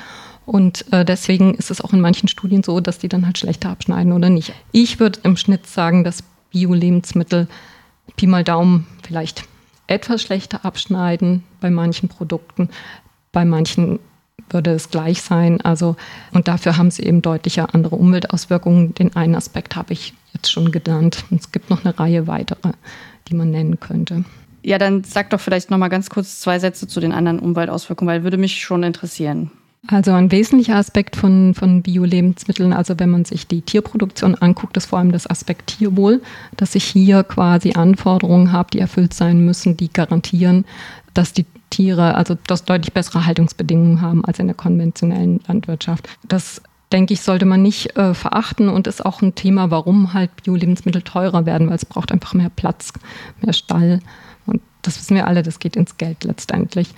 Und 0.47 0.91
äh, 0.93 1.05
deswegen 1.05 1.55
ist 1.55 1.71
es 1.71 1.81
auch 1.81 1.93
in 1.93 2.01
manchen 2.01 2.29
Studien 2.29 2.63
so, 2.63 2.79
dass 2.81 2.99
die 2.99 3.09
dann 3.09 3.27
halt 3.27 3.39
schlechter 3.39 3.71
abschneiden 3.71 4.13
oder 4.13 4.31
nicht. 4.31 4.53
Ich 4.73 5.01
würde 5.01 5.19
im 5.25 5.37
Schnitt 5.37 5.67
sagen, 5.67 6.05
dass 6.05 6.23
Bio-Lebensmittel 6.53 7.49
Pi 8.17 8.27
mal 8.27 8.45
Daumen 8.45 8.87
vielleicht 9.03 9.45
etwas 9.89 10.23
schlechter 10.23 10.65
abschneiden 10.65 11.43
bei 11.61 11.71
manchen 11.71 12.09
Produkten, 12.09 12.69
bei 13.33 13.45
manchen 13.45 13.99
würde 14.51 14.73
es 14.73 14.91
gleich 14.91 15.23
sein. 15.23 15.61
Also, 15.63 15.97
und 16.33 16.47
dafür 16.47 16.77
haben 16.77 16.91
sie 16.91 17.03
eben 17.03 17.23
deutlicher 17.23 17.75
andere 17.75 17.97
Umweltauswirkungen. 17.97 18.95
Den 18.95 19.17
einen 19.17 19.35
Aspekt 19.35 19.75
habe 19.75 19.93
ich 19.95 20.13
jetzt 20.35 20.53
schon 20.53 20.71
genannt. 20.71 21.25
Und 21.31 21.41
es 21.41 21.51
gibt 21.51 21.71
noch 21.71 21.85
eine 21.85 21.99
Reihe 21.99 22.27
weitere, 22.27 22.73
die 23.29 23.35
man 23.35 23.51
nennen 23.51 23.81
könnte. 23.81 24.25
Ja, 24.65 24.79
dann 24.79 25.05
sag 25.05 25.31
doch 25.31 25.41
vielleicht 25.41 25.71
noch 25.71 25.77
mal 25.77 25.89
ganz 25.89 26.09
kurz 26.09 26.41
zwei 26.41 26.59
Sätze 26.59 26.89
zu 26.89 26.99
den 26.99 27.13
anderen 27.13 27.39
Umweltauswirkungen, 27.39 28.13
weil 28.13 28.25
würde 28.25 28.39
mich 28.39 28.63
schon 28.63 28.83
interessieren. 28.83 29.51
Also 29.87 30.13
ein 30.13 30.33
wesentlicher 30.33 30.77
Aspekt 30.77 31.17
von, 31.17 31.53
von 31.53 31.83
Bio-Lebensmitteln, 31.83 32.73
also 32.73 32.99
wenn 32.99 33.11
man 33.11 33.27
sich 33.27 33.47
die 33.47 33.61
Tierproduktion 33.61 34.35
anguckt, 34.35 34.79
ist 34.79 34.87
vor 34.87 34.99
allem 34.99 35.13
das 35.13 35.27
Aspekt 35.27 35.77
Tierwohl, 35.77 36.23
dass 36.57 36.75
ich 36.75 36.85
hier 36.85 37.23
quasi 37.23 37.75
Anforderungen 37.75 38.53
habe, 38.53 38.71
die 38.71 38.79
erfüllt 38.79 39.13
sein 39.13 39.45
müssen, 39.45 39.77
die 39.77 39.93
garantieren, 39.93 40.65
dass 41.13 41.35
die 41.35 41.45
Tiere 41.69 42.15
also 42.15 42.39
das 42.47 42.65
deutlich 42.65 42.95
bessere 42.95 43.27
Haltungsbedingungen 43.27 44.01
haben 44.01 44.25
als 44.25 44.39
in 44.39 44.47
der 44.47 44.57
konventionellen 44.57 45.41
Landwirtschaft. 45.47 46.09
Das 46.27 46.63
denke 46.91 47.13
ich, 47.13 47.21
sollte 47.21 47.45
man 47.45 47.61
nicht 47.61 47.97
äh, 47.99 48.15
verachten 48.15 48.71
und 48.71 48.87
ist 48.87 49.05
auch 49.05 49.21
ein 49.21 49.35
Thema, 49.35 49.71
warum 49.71 50.15
halt 50.15 50.31
Bio-Lebensmittel 50.43 51.03
teurer 51.03 51.45
werden, 51.45 51.69
weil 51.69 51.77
es 51.77 51.85
braucht 51.85 52.11
einfach 52.11 52.33
mehr 52.33 52.51
Platz, 52.51 52.93
mehr 53.43 53.53
Stall. 53.53 54.01
Das 54.85 54.99
wissen 54.99 55.17
wir 55.17 55.27
alle, 55.27 55.43
das 55.43 55.59
geht 55.59 55.77
ins 55.77 55.97
Geld 55.97 56.25
letztendlich. 56.25 56.95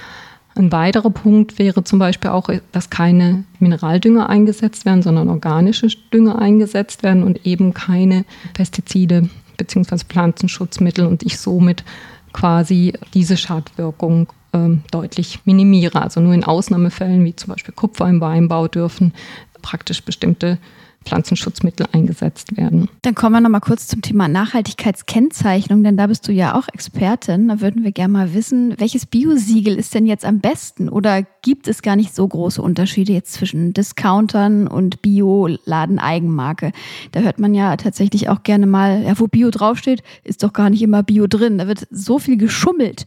Ein 0.55 0.72
weiterer 0.72 1.11
Punkt 1.11 1.59
wäre 1.59 1.85
zum 1.85 1.99
Beispiel 1.99 2.31
auch, 2.31 2.49
dass 2.72 2.88
keine 2.88 3.44
Mineraldünger 3.59 4.31
eingesetzt 4.31 4.87
werden, 4.87 5.03
sondern 5.03 5.29
organische 5.29 5.88
Dünger 6.12 6.40
eingesetzt 6.40 7.03
werden 7.03 7.22
und 7.22 7.44
eben 7.46 7.75
keine 7.75 8.25
Pestizide 8.55 9.29
bzw. 9.59 9.99
Pflanzenschutzmittel 10.09 11.07
und 11.07 11.22
ich 11.22 11.38
somit 11.38 11.85
quasi 12.33 12.94
diese 13.12 13.37
Schadwirkung 13.37 14.33
ähm, 14.55 14.83
deutlich 14.90 15.40
minimiere. 15.44 16.01
Also 16.01 16.20
nur 16.20 16.33
in 16.33 16.44
Ausnahmefällen, 16.44 17.25
wie 17.25 17.37
zum 17.37 17.53
Beispiel 17.53 17.75
Kupfer 17.75 18.09
im 18.09 18.22
Weinbau, 18.22 18.66
dürfen 18.66 19.12
praktisch 19.61 20.03
bestimmte 20.05 20.59
Pflanzenschutzmittel 21.07 21.87
eingesetzt 21.92 22.57
werden. 22.57 22.88
Dann 23.03 23.14
kommen 23.14 23.37
wir 23.37 23.40
nochmal 23.40 23.61
kurz 23.61 23.87
zum 23.87 24.03
Thema 24.03 24.29
Nachhaltigkeitskennzeichnung, 24.29 25.83
denn 25.85 25.97
da 25.97 26.09
bist 26.09 26.27
du 26.29 26.33
ja 26.33 26.59
auch 26.59 26.69
Expertin. 26.73 27.49
Da 27.49 27.61
würden 27.61 27.85
wir 27.85 27.92
gerne 27.92 28.12
mal 28.12 28.35
wissen, 28.35 28.75
welches 28.79 29.07
Biosiegel 29.07 29.77
ist 29.77 29.95
denn 29.95 30.07
jetzt 30.07 30.25
am 30.25 30.40
besten? 30.40 30.88
Oder 30.88 31.23
gibt 31.42 31.69
es 31.69 31.83
gar 31.83 31.97
nicht 31.97 32.14
so 32.14 32.27
große 32.27 32.61
Unterschiede 32.61 33.12
jetzt 33.12 33.33
zwischen 33.33 33.73
Discountern 33.73 34.66
und 34.66 35.01
Bio-Laden-Eigenmarke? 35.03 36.73
Da 37.12 37.21
hört 37.21 37.38
man 37.38 37.55
ja 37.55 37.77
tatsächlich 37.77 38.29
auch 38.29 38.42
gerne 38.42 38.66
mal, 38.66 39.03
ja, 39.05 39.19
wo 39.19 39.29
Bio 39.29 39.51
draufsteht, 39.51 40.03
ist 40.25 40.42
doch 40.42 40.53
gar 40.53 40.71
nicht 40.71 40.83
immer 40.83 41.03
Bio 41.03 41.27
drin. 41.27 41.59
Da 41.59 41.69
wird 41.69 41.87
so 41.90 42.19
viel 42.19 42.37
geschummelt. 42.37 43.07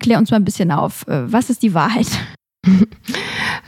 Klär 0.00 0.18
uns 0.18 0.30
mal 0.30 0.38
ein 0.38 0.44
bisschen 0.44 0.70
auf. 0.70 1.06
Äh, 1.08 1.30
was 1.32 1.50
ist 1.50 1.62
die 1.62 1.74
Wahrheit? 1.74 2.08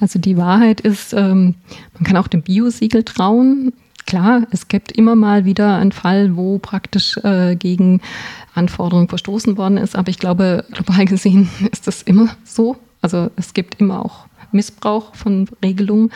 Also 0.01 0.19
die 0.19 0.37
Wahrheit 0.39 0.81
ist, 0.81 1.13
ähm, 1.13 1.57
man 1.95 2.05
kann 2.05 2.17
auch 2.17 2.29
dem 2.29 2.43
Biosiegel 2.43 3.03
trauen. 3.05 3.73
Klar, 4.07 4.47
es 4.51 4.69
gibt 4.69 4.93
immer 4.93 5.15
mal 5.15 5.45
wieder 5.45 5.77
einen 5.77 5.93
Fall, 5.93 6.37
wo 6.37 6.59
praktisch 6.59 7.19
äh, 7.19 7.55
gegen 7.55 8.01
Anforderungen 8.55 9.09
verstoßen 9.09 9.57
worden 9.57 9.77
ist, 9.77 9.95
aber 9.97 10.09
ich 10.09 10.19
glaube, 10.19 10.65
global 10.73 11.05
gesehen 11.07 11.51
ist 11.71 11.87
das 11.87 12.03
immer 12.03 12.29
so. 12.45 12.77
Also 13.03 13.31
es 13.37 13.55
gibt 13.55 13.81
immer 13.81 14.05
auch 14.05 14.27
Missbrauch 14.53 15.15
von 15.15 15.49
Regelungen, 15.63 16.11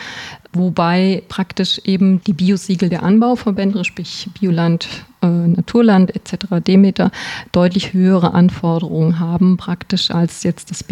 wobei 0.51 1.23
praktisch 1.29 1.79
eben 1.85 2.21
die 2.25 2.33
Biosiegel 2.33 2.89
der 2.89 3.03
Anbauverbände, 3.03 3.85
sprich 3.85 4.29
Bioland, 4.39 4.87
äh, 5.21 5.27
Naturland 5.27 6.15
etc., 6.15 6.47
Demeter, 6.65 7.11
deutlich 7.51 7.93
höhere 7.93 8.33
Anforderungen 8.33 9.19
haben 9.19 9.57
praktisch 9.57 10.11
als 10.11 10.43
jetzt 10.43 10.69
das 10.69 10.83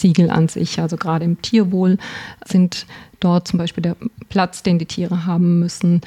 Biosiegel 0.00 0.30
an 0.30 0.48
sich. 0.48 0.80
Also 0.80 0.96
gerade 0.96 1.24
im 1.24 1.40
Tierwohl 1.42 1.98
sind 2.44 2.86
dort 3.20 3.48
zum 3.48 3.58
Beispiel 3.58 3.82
der 3.82 3.96
Platz, 4.28 4.62
den 4.62 4.78
die 4.78 4.86
Tiere 4.86 5.26
haben 5.26 5.60
müssen, 5.60 6.00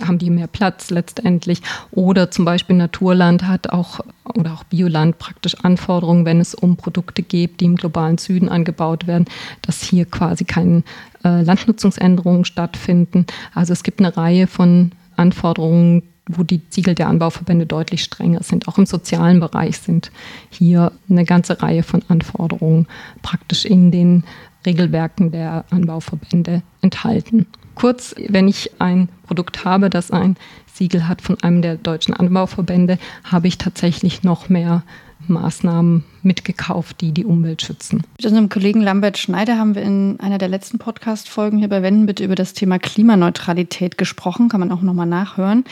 haben 0.00 0.18
die 0.18 0.30
mehr 0.30 0.46
Platz 0.46 0.90
letztendlich. 0.90 1.62
Oder 1.90 2.30
zum 2.30 2.44
Beispiel 2.44 2.76
Naturland 2.76 3.44
hat 3.44 3.70
auch 3.70 4.00
oder 4.34 4.52
auch 4.52 4.64
Bioland 4.64 5.18
praktisch 5.18 5.56
Anforderungen, 5.62 6.24
wenn 6.24 6.40
es 6.40 6.54
um 6.54 6.76
Produkte 6.76 7.22
geht, 7.22 7.60
die 7.60 7.64
im 7.64 7.76
globalen 7.76 8.18
Süden 8.18 8.48
angebaut 8.48 9.06
werden, 9.06 9.24
dass 9.62 9.82
hier 9.82 10.04
quasi 10.04 10.44
keine 10.44 10.82
äh, 11.24 11.42
Landnutzungsänderungen 11.42 12.44
stattfinden. 12.44 13.26
Also 13.54 13.72
es 13.72 13.82
gibt 13.82 14.00
eine 14.00 14.16
Reihe 14.16 14.46
von 14.46 14.92
Anforderungen, 15.16 16.02
wo 16.28 16.42
die 16.42 16.60
Siegel 16.70 16.94
der 16.94 17.08
Anbauverbände 17.08 17.66
deutlich 17.66 18.04
strenger 18.04 18.42
sind. 18.42 18.68
Auch 18.68 18.78
im 18.78 18.86
sozialen 18.86 19.40
Bereich 19.40 19.78
sind 19.78 20.12
hier 20.50 20.92
eine 21.08 21.24
ganze 21.24 21.62
Reihe 21.62 21.82
von 21.82 22.02
Anforderungen 22.08 22.86
praktisch 23.22 23.64
in 23.64 23.90
den 23.90 24.24
Regelwerken 24.64 25.30
der 25.32 25.64
Anbauverbände 25.70 26.62
enthalten. 26.82 27.46
Kurz, 27.74 28.14
wenn 28.28 28.48
ich 28.48 28.72
ein 28.80 29.08
Produkt 29.26 29.64
habe, 29.64 29.88
das 29.88 30.10
ein 30.10 30.36
Siegel 30.72 31.08
hat 31.08 31.22
von 31.22 31.40
einem 31.42 31.62
der 31.62 31.76
deutschen 31.76 32.14
Anbauverbände, 32.14 32.98
habe 33.24 33.48
ich 33.48 33.58
tatsächlich 33.58 34.22
noch 34.22 34.48
mehr 34.48 34.82
Maßnahmen 35.26 36.04
mitgekauft, 36.22 37.00
die 37.00 37.12
die 37.12 37.24
Umwelt 37.24 37.62
schützen. 37.62 38.02
Mit 38.16 38.26
unserem 38.26 38.48
Kollegen 38.48 38.80
Lambert 38.80 39.18
Schneider 39.18 39.58
haben 39.58 39.74
wir 39.74 39.82
in 39.82 40.18
einer 40.20 40.38
der 40.38 40.48
letzten 40.48 40.78
Podcast-Folgen 40.78 41.58
hier 41.58 41.68
bei 41.68 41.82
Wenden 41.82 42.06
bitte 42.06 42.24
über 42.24 42.34
das 42.34 42.54
Thema 42.54 42.78
Klimaneutralität 42.78 43.98
gesprochen. 43.98 44.48
Kann 44.48 44.60
man 44.60 44.70
auch 44.72 44.82
nochmal 44.82 45.06
nachhören. 45.06 45.64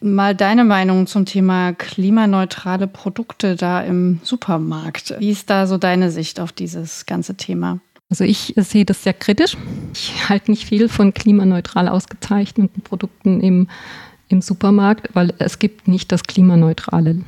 Mal 0.00 0.34
deine 0.34 0.64
Meinung 0.64 1.06
zum 1.06 1.26
Thema 1.26 1.72
klimaneutrale 1.72 2.86
Produkte 2.86 3.56
da 3.56 3.82
im 3.82 4.20
Supermarkt. 4.22 5.14
Wie 5.18 5.30
ist 5.30 5.50
da 5.50 5.66
so 5.66 5.78
deine 5.78 6.10
Sicht 6.10 6.40
auf 6.40 6.52
dieses 6.52 7.06
ganze 7.06 7.36
Thema? 7.36 7.80
Also 8.08 8.24
ich 8.24 8.52
sehe 8.56 8.84
das 8.84 9.02
sehr 9.02 9.14
kritisch. 9.14 9.56
Ich 9.94 10.28
halte 10.28 10.50
nicht 10.50 10.66
viel 10.66 10.90
von 10.90 11.14
klimaneutral 11.14 11.88
ausgezeichneten 11.88 12.82
Produkten 12.82 13.40
im, 13.40 13.68
im 14.28 14.42
Supermarkt, 14.42 15.08
weil 15.14 15.32
es 15.38 15.58
gibt 15.58 15.88
nicht 15.88 16.12
das 16.12 16.22
klimaneutrale 16.24 17.22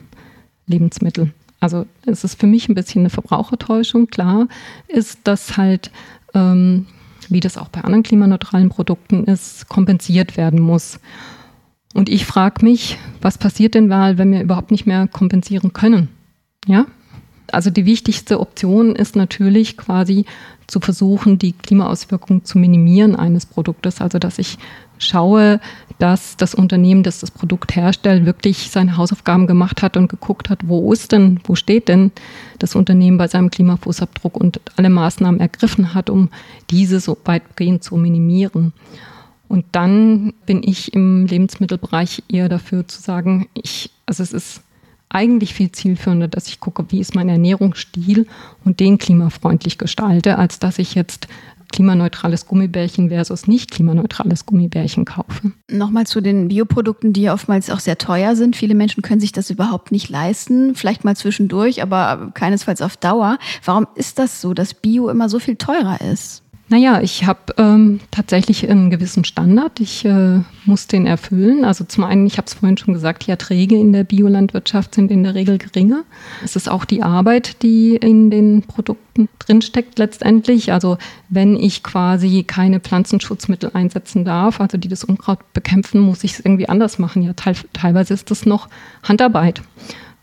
Lebensmittel. 0.67 1.33
Also 1.65 1.87
es 2.05 2.25
ist 2.25 2.39
für 2.39 2.47
mich 2.47 2.69
ein 2.69 2.75
bisschen 2.75 3.01
eine 3.01 3.09
Verbrauchertäuschung. 3.09 4.09
Klar 4.09 4.49
ist, 4.87 5.21
dass 5.25 5.57
halt, 5.57 5.91
ähm, 6.35 6.85
wie 7.31 7.41
das 7.41 7.57
auch 7.57 7.71
bei 7.71 7.81
anderen 7.81 8.03
klimaneutralen 8.03 8.69
Produkten 8.69 9.25
ist, 9.25 9.67
kompensiert 9.71 10.37
werden 10.37 10.61
muss. 10.61 11.01
Und 11.95 12.11
ich 12.11 12.27
frage 12.27 12.63
mich, 12.63 12.99
was 13.23 13.39
passiert 13.39 13.75
denn 13.75 13.89
mal, 13.89 14.19
wenn 14.19 14.31
wir 14.31 14.43
überhaupt 14.43 14.73
nicht 14.73 14.85
mehr 14.85 15.09
kompensieren 15.09 15.73
können? 15.73 16.09
Ja, 16.67 16.85
also 17.51 17.71
die 17.71 17.87
wichtigste 17.87 18.41
Option 18.41 18.95
ist 18.95 19.17
natürlich 19.17 19.79
quasi 19.79 20.27
zu 20.67 20.81
versuchen, 20.81 21.39
die 21.39 21.53
Klimaauswirkungen 21.53 22.45
zu 22.45 22.59
minimieren 22.59 23.17
eines 23.17 23.47
Produktes. 23.47 24.03
Also 24.03 24.19
dass 24.19 24.39
ich 24.39 24.59
schaue, 24.99 25.61
dass 25.99 26.37
das 26.37 26.55
Unternehmen, 26.55 27.03
das 27.03 27.21
das 27.21 27.31
Produkt 27.31 27.77
herstellt, 27.77 28.27
wirklich 28.27 28.71
seine 28.71 28.97
Hausaufgaben 28.97 29.47
gemacht 29.47 29.83
hat 29.83 29.97
und 29.97 30.09
geguckt 30.09 30.51
hat, 30.51 30.61
wo 30.67 30.93
ist 30.93 31.13
denn, 31.13 31.41
wo 31.45 31.55
steht 31.55 31.89
denn 31.89 32.11
das 32.59 32.75
Unternehmen 32.75 33.17
bei 33.17 33.29
seinem 33.29 33.51
Klimafußabdruck 33.51 34.37
und 34.37 34.61
alle 34.77 34.91
Maßnahmen 34.91 35.41
ergriffen 35.41 35.95
hat, 35.95 36.11
um 36.11 36.31
diese 36.71 37.01
so 37.01 37.17
weitgehend 37.25 37.85
zu 37.85 37.97
minimieren. 37.97 38.73
Und 39.49 39.67
dann 39.73 40.33
bin 40.47 40.63
ich 40.65 40.93
im 40.95 41.27
Lebensmittelbereich 41.27 42.25
eher 42.29 42.49
dafür 42.49 42.89
zu 42.89 43.01
sagen, 43.01 43.49
ich, 43.55 43.91
also 44.07 44.23
es 44.23 44.33
ist 44.33 44.63
eigentlich 45.11 45.55
viel 45.55 45.71
zielführender, 45.71 46.27
dass 46.27 46.49
ich 46.49 46.59
gucke, 46.59 46.87
wie 46.89 46.99
ist 46.99 47.15
mein 47.15 47.29
Ernährungsstil 47.29 48.27
und 48.65 48.81
den 48.81 48.99
klimafreundlich 48.99 49.79
gestalte, 49.79 50.39
als 50.39 50.59
dass 50.59 50.81
ich 50.81 50.97
jetzt 50.97 51.29
klimaneutrales 51.75 52.47
Gummibärchen 52.47 53.09
versus 53.09 53.49
nicht 53.49 53.73
klimaneutrales 53.73 54.47
Gummibärchen 54.47 55.05
kaufe. 55.05 55.51
Nochmal 55.69 56.07
zu 56.07 56.21
den 56.21 56.47
Bioprodukten, 56.47 57.13
die 57.13 57.23
ja 57.23 57.35
oftmals 57.35 57.69
auch 57.69 57.81
sehr 57.81 57.99
teuer 57.99 58.37
sind. 58.37 58.55
Viele 58.55 58.77
Menschen 58.77 59.03
können 59.03 59.19
sich 59.19 59.33
das 59.33 59.51
überhaupt 59.51 59.91
nicht 59.91 60.09
leisten. 60.09 60.77
Vielleicht 60.77 61.05
mal 61.05 61.17
zwischendurch, 61.17 61.83
aber 61.83 62.31
keinesfalls 62.35 62.81
auf 62.81 62.97
Dauer. 62.97 63.39
Warum 63.65 63.89
ist 63.97 64.21
das 64.21 64.41
so, 64.41 64.55
dass 64.55 64.73
Bio 64.73 65.09
immer 65.09 65.29
so 65.29 65.41
viel 65.41 65.57
teurer 65.57 66.01
ist? 66.01 66.44
Naja, 66.69 67.03
ich 67.03 67.27
habe 67.27 67.55
ähm, 67.59 68.01
tatsächlich 68.11 68.69
einen 68.69 68.89
gewissen 68.89 69.25
Standard. 69.25 69.81
Ich 69.81 70.05
äh, 70.07 70.41
muss 70.65 70.87
den 70.87 71.07
erfüllen. 71.07 71.63
Also 71.63 71.85
zum 71.85 72.05
einen, 72.05 72.27
ich 72.27 72.39
habe 72.39 72.47
es 72.47 72.55
vorhin 72.55 72.79
schon 72.79 72.95
gesagt, 72.95 73.27
die 73.27 73.31
Erträge 73.31 73.77
in 73.77 73.93
der 73.93 74.05
Biolandwirtschaft 74.05 74.95
sind 74.95 75.11
in 75.11 75.25
der 75.25 75.35
Regel 75.35 75.59
geringer. 75.59 76.05
Es 76.43 76.57
ist 76.57 76.71
auch 76.71 76.87
die 76.87 77.03
Arbeit, 77.03 77.63
die 77.63 77.97
in 77.97 78.31
den 78.31 78.63
Produkten 78.63 79.29
drinsteckt 79.41 79.99
letztendlich. 79.99 80.73
Also 80.73 80.97
wenn 81.29 81.55
ich 81.55 81.83
quasi 81.83 82.45
keine 82.45 82.81
Pflanzenschutzmittel 82.81 83.73
einsetzen 83.75 84.25
darf, 84.25 84.59
also 84.59 84.79
die 84.79 84.89
das 84.89 85.05
Unkraut 85.05 85.53
bekämpfen, 85.53 86.01
muss 86.01 86.25
ich 86.25 86.33
es 86.33 86.41
irgendwie 86.41 86.71
anders 86.71 86.99
machen. 86.99 87.23
Ja, 87.23 87.35
teil 87.35 87.57
teilweise 87.75 88.15
ist 88.15 88.31
das 88.31 88.47
noch 88.47 88.71
Handarbeit. 89.03 89.61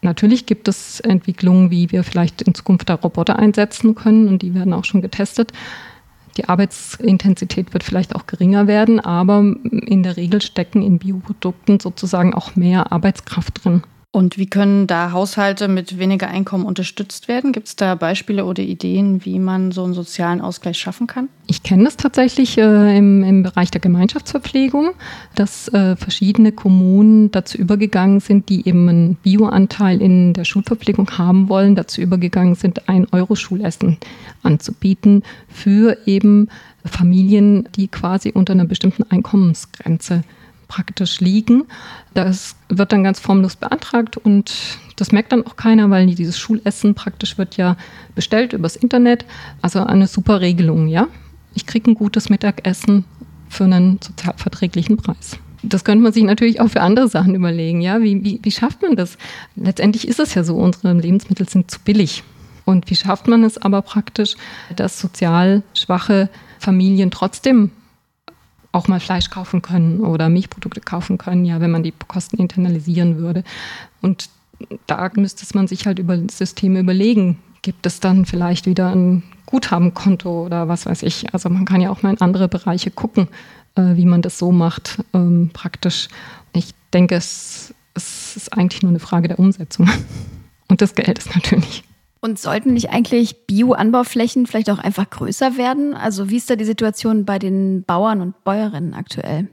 Natürlich 0.01 0.47
gibt 0.47 0.67
es 0.67 0.99
Entwicklungen, 1.01 1.69
wie 1.69 1.91
wir 1.91 2.03
vielleicht 2.03 2.41
in 2.41 2.55
Zukunft 2.55 2.89
da 2.89 2.95
Roboter 2.95 3.37
einsetzen 3.37 3.93
können 3.93 4.27
und 4.27 4.41
die 4.41 4.55
werden 4.55 4.73
auch 4.73 4.85
schon 4.85 5.03
getestet. 5.03 5.53
Die 6.37 6.47
Arbeitsintensität 6.47 7.73
wird 7.73 7.83
vielleicht 7.83 8.15
auch 8.15 8.25
geringer 8.27 8.67
werden, 8.67 8.99
aber 8.99 9.39
in 9.39 10.03
der 10.03 10.17
Regel 10.17 10.41
stecken 10.41 10.81
in 10.81 10.99
Bioprodukten 10.99 11.79
sozusagen 11.79 12.33
auch 12.33 12.55
mehr 12.55 12.91
Arbeitskraft 12.91 13.63
drin. 13.63 13.83
Und 14.13 14.37
wie 14.37 14.45
können 14.45 14.87
da 14.87 15.13
Haushalte 15.13 15.69
mit 15.69 15.97
weniger 15.97 16.27
Einkommen 16.27 16.65
unterstützt 16.65 17.29
werden? 17.29 17.53
Gibt 17.53 17.69
es 17.69 17.77
da 17.77 17.95
Beispiele 17.95 18.43
oder 18.43 18.61
Ideen, 18.61 19.23
wie 19.23 19.39
man 19.39 19.71
so 19.71 19.85
einen 19.85 19.93
sozialen 19.93 20.41
Ausgleich 20.41 20.77
schaffen 20.77 21.07
kann? 21.07 21.29
Ich 21.47 21.63
kenne 21.63 21.85
das 21.85 21.95
tatsächlich 21.95 22.57
äh, 22.57 22.97
im, 22.97 23.23
im, 23.23 23.43
Bereich 23.43 23.71
der 23.71 23.79
Gemeinschaftsverpflegung, 23.79 24.95
dass 25.35 25.69
äh, 25.69 25.95
verschiedene 25.95 26.51
Kommunen 26.51 27.31
dazu 27.31 27.57
übergegangen 27.57 28.19
sind, 28.19 28.49
die 28.49 28.67
eben 28.67 28.89
einen 28.89 29.15
Bioanteil 29.15 30.01
in 30.01 30.33
der 30.33 30.43
Schulverpflegung 30.43 31.09
haben 31.17 31.47
wollen, 31.47 31.75
dazu 31.75 32.01
übergegangen 32.01 32.55
sind, 32.55 32.89
ein 32.89 33.07
Euro 33.13 33.35
Schulessen 33.35 33.95
anzubieten 34.43 35.23
für 35.47 35.97
eben 36.05 36.49
Familien, 36.83 37.69
die 37.77 37.87
quasi 37.87 38.31
unter 38.31 38.51
einer 38.51 38.65
bestimmten 38.65 39.03
Einkommensgrenze 39.09 40.23
praktisch 40.71 41.19
liegen. 41.19 41.65
Das 42.13 42.55
wird 42.69 42.93
dann 42.93 43.03
ganz 43.03 43.19
formlos 43.19 43.57
beantragt 43.57 44.15
und 44.15 44.53
das 44.95 45.11
merkt 45.11 45.33
dann 45.33 45.45
auch 45.45 45.57
keiner, 45.57 45.89
weil 45.89 46.07
dieses 46.07 46.39
Schulessen 46.39 46.95
praktisch 46.95 47.37
wird 47.37 47.57
ja 47.57 47.75
bestellt 48.15 48.53
übers 48.53 48.77
Internet. 48.77 49.25
Also 49.61 49.83
eine 49.83 50.07
super 50.07 50.39
Regelung, 50.39 50.87
ja. 50.87 51.07
Ich 51.53 51.65
kriege 51.65 51.91
ein 51.91 51.95
gutes 51.95 52.29
Mittagessen 52.29 53.03
für 53.49 53.65
einen 53.65 53.99
sozialverträglichen 54.01 54.95
Preis. 54.95 55.37
Das 55.61 55.83
könnte 55.83 56.03
man 56.03 56.13
sich 56.13 56.23
natürlich 56.23 56.61
auch 56.61 56.69
für 56.69 56.81
andere 56.81 57.09
Sachen 57.09 57.35
überlegen, 57.35 57.81
ja. 57.81 58.01
Wie, 58.01 58.23
wie, 58.23 58.39
wie 58.41 58.51
schafft 58.51 58.81
man 58.81 58.95
das? 58.95 59.17
Letztendlich 59.57 60.07
ist 60.07 60.19
es 60.19 60.33
ja 60.35 60.45
so, 60.45 60.55
unsere 60.55 60.93
Lebensmittel 60.93 61.49
sind 61.49 61.69
zu 61.69 61.79
billig. 61.83 62.23
Und 62.63 62.89
wie 62.89 62.95
schafft 62.95 63.27
man 63.27 63.43
es 63.43 63.57
aber 63.57 63.81
praktisch, 63.81 64.35
dass 64.75 64.99
sozial 65.01 65.63
schwache 65.73 66.29
Familien 66.59 67.11
trotzdem 67.11 67.71
auch 68.71 68.87
mal 68.87 68.99
Fleisch 68.99 69.29
kaufen 69.29 69.61
können 69.61 69.99
oder 69.99 70.29
Milchprodukte 70.29 70.81
kaufen 70.81 71.17
können, 71.17 71.45
ja, 71.45 71.59
wenn 71.59 71.71
man 71.71 71.83
die 71.83 71.93
Kosten 72.07 72.37
internalisieren 72.37 73.17
würde. 73.17 73.43
Und 74.01 74.29
da 74.87 75.11
müsste 75.15 75.45
man 75.55 75.67
sich 75.67 75.85
halt 75.85 75.99
über 75.99 76.17
Systeme 76.29 76.79
überlegen. 76.79 77.39
Gibt 77.61 77.85
es 77.85 77.99
dann 77.99 78.25
vielleicht 78.25 78.65
wieder 78.65 78.93
ein 78.95 79.23
Guthabenkonto 79.45 80.45
oder 80.45 80.67
was 80.67 80.85
weiß 80.85 81.03
ich? 81.03 81.33
Also 81.33 81.49
man 81.49 81.65
kann 81.65 81.81
ja 81.81 81.89
auch 81.89 82.01
mal 82.01 82.11
in 82.11 82.21
andere 82.21 82.47
Bereiche 82.47 82.91
gucken, 82.91 83.27
äh, 83.75 83.95
wie 83.95 84.05
man 84.05 84.21
das 84.21 84.37
so 84.37 84.51
macht, 84.51 85.03
ähm, 85.13 85.49
praktisch. 85.53 86.07
Ich 86.53 86.73
denke, 86.93 87.15
es, 87.15 87.73
es 87.93 88.35
ist 88.35 88.53
eigentlich 88.53 88.81
nur 88.81 88.91
eine 88.91 88.99
Frage 88.99 89.27
der 89.27 89.39
Umsetzung 89.39 89.89
und 90.67 90.81
des 90.81 90.95
Geldes 90.95 91.33
natürlich. 91.35 91.83
Und 92.23 92.37
sollten 92.37 92.73
nicht 92.73 92.91
eigentlich 92.91 93.47
Bio-Anbauflächen 93.47 94.45
vielleicht 94.45 94.69
auch 94.69 94.77
einfach 94.77 95.09
größer 95.09 95.57
werden? 95.57 95.95
Also 95.95 96.29
wie 96.29 96.37
ist 96.37 96.49
da 96.51 96.55
die 96.55 96.65
Situation 96.65 97.25
bei 97.25 97.39
den 97.39 97.83
Bauern 97.83 98.21
und 98.21 98.43
Bäuerinnen 98.43 98.93
aktuell? 98.93 99.47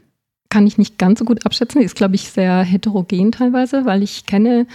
Kann 0.50 0.66
ich 0.66 0.76
nicht 0.76 0.98
ganz 0.98 1.18
so 1.18 1.24
gut 1.24 1.46
abschätzen. 1.46 1.80
Ist, 1.80 1.96
glaube 1.96 2.14
ich, 2.14 2.30
sehr 2.30 2.62
heterogen 2.62 3.32
teilweise, 3.32 3.86
weil 3.86 4.02
ich 4.02 4.26
kenne 4.26 4.66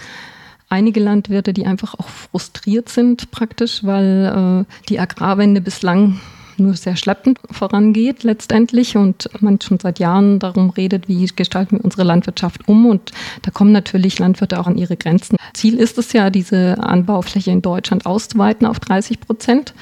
einige 0.68 0.98
Landwirte, 0.98 1.52
die 1.52 1.66
einfach 1.66 1.94
auch 1.94 2.08
frustriert 2.08 2.88
sind 2.88 3.30
praktisch, 3.30 3.84
weil 3.84 4.66
äh, 4.66 4.88
die 4.88 4.98
Agrarwende 4.98 5.60
bislang 5.60 6.20
nur 6.58 6.74
sehr 6.74 6.96
schleppend 6.96 7.38
vorangeht 7.50 8.22
letztendlich 8.22 8.96
und 8.96 9.28
man 9.40 9.60
schon 9.60 9.78
seit 9.80 9.98
Jahren 9.98 10.38
darum 10.38 10.70
redet, 10.70 11.08
wie 11.08 11.26
gestalten 11.26 11.78
wir 11.78 11.84
unsere 11.84 12.04
Landwirtschaft 12.04 12.68
um 12.68 12.86
und 12.86 13.12
da 13.42 13.50
kommen 13.50 13.72
natürlich 13.72 14.18
Landwirte 14.18 14.60
auch 14.60 14.66
an 14.66 14.76
ihre 14.78 14.96
Grenzen. 14.96 15.36
Ziel 15.52 15.78
ist 15.78 15.98
es 15.98 16.12
ja, 16.12 16.30
diese 16.30 16.78
Anbaufläche 16.78 17.50
in 17.50 17.62
Deutschland 17.62 18.06
auszuweiten 18.06 18.66
auf 18.66 18.80
30 18.80 19.20
Prozent 19.20 19.74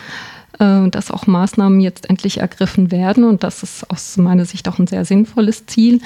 äh, 0.58 0.88
dass 0.90 1.10
auch 1.10 1.26
Maßnahmen 1.26 1.80
jetzt 1.80 2.08
endlich 2.08 2.38
ergriffen 2.38 2.90
werden. 2.90 3.24
Und 3.24 3.42
das 3.42 3.62
ist 3.62 3.88
aus 3.90 4.16
meiner 4.16 4.44
Sicht 4.44 4.68
auch 4.68 4.78
ein 4.78 4.86
sehr 4.86 5.04
sinnvolles 5.04 5.66
Ziel. 5.66 6.00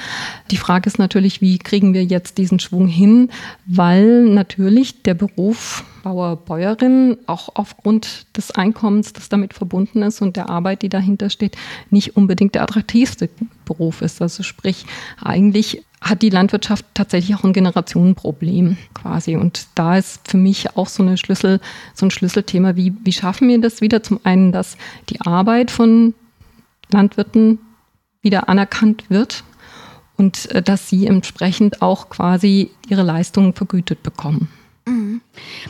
Die 0.51 0.57
Frage 0.57 0.87
ist 0.87 0.99
natürlich, 0.99 1.41
wie 1.41 1.57
kriegen 1.57 1.93
wir 1.93 2.03
jetzt 2.03 2.37
diesen 2.37 2.59
Schwung 2.59 2.87
hin, 2.87 3.29
weil 3.65 4.23
natürlich 4.23 5.03
der 5.03 5.13
Beruf 5.13 5.83
Bauer, 6.03 6.35
Bäuerin 6.37 7.17
auch 7.25 7.49
aufgrund 7.55 8.25
des 8.35 8.51
Einkommens, 8.51 9.13
das 9.13 9.29
damit 9.29 9.53
verbunden 9.53 10.01
ist 10.01 10.21
und 10.21 10.35
der 10.35 10.49
Arbeit, 10.49 10.81
die 10.81 10.89
dahinter 10.89 11.29
steht, 11.29 11.57
nicht 11.89 12.15
unbedingt 12.15 12.55
der 12.55 12.63
attraktivste 12.63 13.29
Beruf 13.65 14.01
ist. 14.01 14.21
Also 14.21 14.43
sprich, 14.43 14.85
eigentlich 15.21 15.83
hat 16.01 16.21
die 16.21 16.29
Landwirtschaft 16.29 16.85
tatsächlich 16.93 17.35
auch 17.35 17.43
ein 17.43 17.53
Generationenproblem 17.53 18.77
quasi. 18.93 19.35
Und 19.35 19.67
da 19.75 19.97
ist 19.97 20.27
für 20.29 20.37
mich 20.37 20.77
auch 20.77 20.87
so, 20.87 21.03
eine 21.03 21.17
Schlüssel, 21.17 21.59
so 21.93 22.05
ein 22.05 22.11
Schlüsselthema, 22.11 22.75
wie, 22.75 22.93
wie 23.03 23.13
schaffen 23.13 23.47
wir 23.47 23.59
das 23.59 23.81
wieder? 23.81 24.03
Zum 24.03 24.19
einen, 24.23 24.51
dass 24.51 24.77
die 25.09 25.21
Arbeit 25.21 25.71
von 25.71 26.13
Landwirten 26.91 27.59
wieder 28.21 28.47
anerkannt 28.49 29.09
wird 29.09 29.43
und 30.17 30.51
äh, 30.51 30.61
dass 30.61 30.89
sie 30.89 31.07
entsprechend 31.07 31.81
auch 31.81 32.09
quasi 32.09 32.71
ihre 32.87 33.03
Leistungen 33.03 33.53
vergütet 33.53 34.03
bekommen. 34.03 34.49
Mhm. 34.87 35.21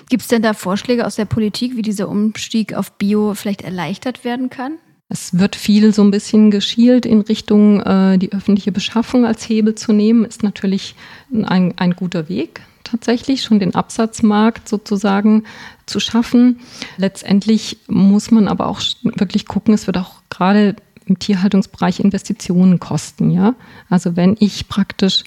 Gibt 0.09 0.21
es 0.21 0.27
denn 0.27 0.41
da 0.41 0.53
Vorschläge 0.53 1.05
aus 1.05 1.15
der 1.15 1.25
Politik, 1.25 1.75
wie 1.75 1.81
dieser 1.81 2.07
Umstieg 2.07 2.73
auf 2.73 2.91
Bio 2.93 3.33
vielleicht 3.33 3.63
erleichtert 3.63 4.23
werden 4.23 4.49
kann? 4.49 4.73
Es 5.09 5.37
wird 5.39 5.55
viel 5.55 5.93
so 5.93 6.03
ein 6.03 6.11
bisschen 6.11 6.51
geschielt 6.51 7.05
in 7.05 7.21
Richtung 7.21 7.79
äh, 7.81 8.17
die 8.17 8.33
öffentliche 8.33 8.71
Beschaffung 8.71 9.25
als 9.25 9.47
Hebel 9.47 9.75
zu 9.75 9.93
nehmen, 9.93 10.25
ist 10.25 10.43
natürlich 10.43 10.95
ein, 11.31 11.73
ein 11.77 11.95
guter 11.95 12.29
Weg 12.29 12.61
tatsächlich, 12.83 13.43
schon 13.43 13.59
den 13.59 13.75
Absatzmarkt 13.75 14.67
sozusagen 14.67 15.43
zu 15.85 15.99
schaffen. 15.99 16.59
Letztendlich 16.97 17.77
muss 17.87 18.31
man 18.31 18.47
aber 18.47 18.67
auch 18.67 18.81
wirklich 19.03 19.45
gucken, 19.45 19.73
es 19.73 19.87
wird 19.87 19.97
auch 19.97 20.21
gerade 20.29 20.75
im 21.05 21.19
Tierhaltungsbereich 21.19 21.99
Investitionen 21.99 22.79
kosten. 22.79 23.31
Ja? 23.31 23.55
Also 23.89 24.15
wenn 24.15 24.35
ich 24.39 24.67
praktisch 24.67 25.23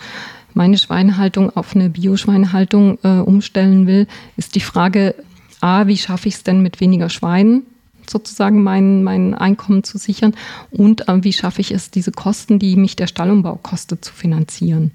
meine 0.54 0.78
Schweinehaltung 0.78 1.50
auf 1.50 1.74
eine 1.74 1.90
Bioschweinehaltung 1.90 2.98
äh, 3.02 3.18
umstellen 3.18 3.86
will, 3.86 4.06
ist 4.36 4.54
die 4.54 4.60
Frage, 4.60 5.14
a, 5.60 5.86
wie 5.86 5.96
schaffe 5.96 6.28
ich 6.28 6.34
es 6.34 6.42
denn 6.42 6.62
mit 6.62 6.80
weniger 6.80 7.08
Schweinen 7.08 7.62
sozusagen 8.10 8.62
mein, 8.62 9.04
mein 9.04 9.34
Einkommen 9.34 9.84
zu 9.84 9.96
sichern 9.96 10.34
und 10.70 11.08
äh, 11.08 11.22
wie 11.22 11.32
schaffe 11.32 11.60
ich 11.60 11.70
es, 11.70 11.90
diese 11.90 12.12
Kosten, 12.12 12.58
die 12.58 12.76
mich 12.76 12.96
der 12.96 13.06
Stallumbau 13.06 13.56
kostet, 13.62 14.04
zu 14.04 14.12
finanzieren. 14.12 14.90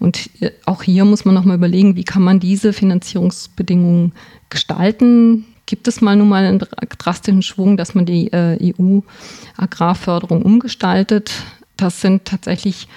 Und 0.00 0.30
äh, 0.40 0.50
auch 0.64 0.82
hier 0.82 1.04
muss 1.04 1.24
man 1.24 1.34
nochmal 1.34 1.56
überlegen, 1.56 1.96
wie 1.96 2.04
kann 2.04 2.22
man 2.22 2.40
diese 2.40 2.72
Finanzierungsbedingungen 2.72 4.12
gestalten. 4.50 5.44
Gibt 5.66 5.86
es 5.86 6.00
mal 6.00 6.16
nun 6.16 6.28
mal 6.28 6.44
einen 6.44 6.60
drastischen 6.98 7.42
Schwung, 7.42 7.76
dass 7.76 7.94
man 7.94 8.06
die 8.06 8.32
äh, 8.32 8.72
EU-Agrarförderung 8.78 10.42
umgestaltet? 10.42 11.30
Das 11.76 12.00
sind 12.00 12.24
tatsächlich 12.24 12.88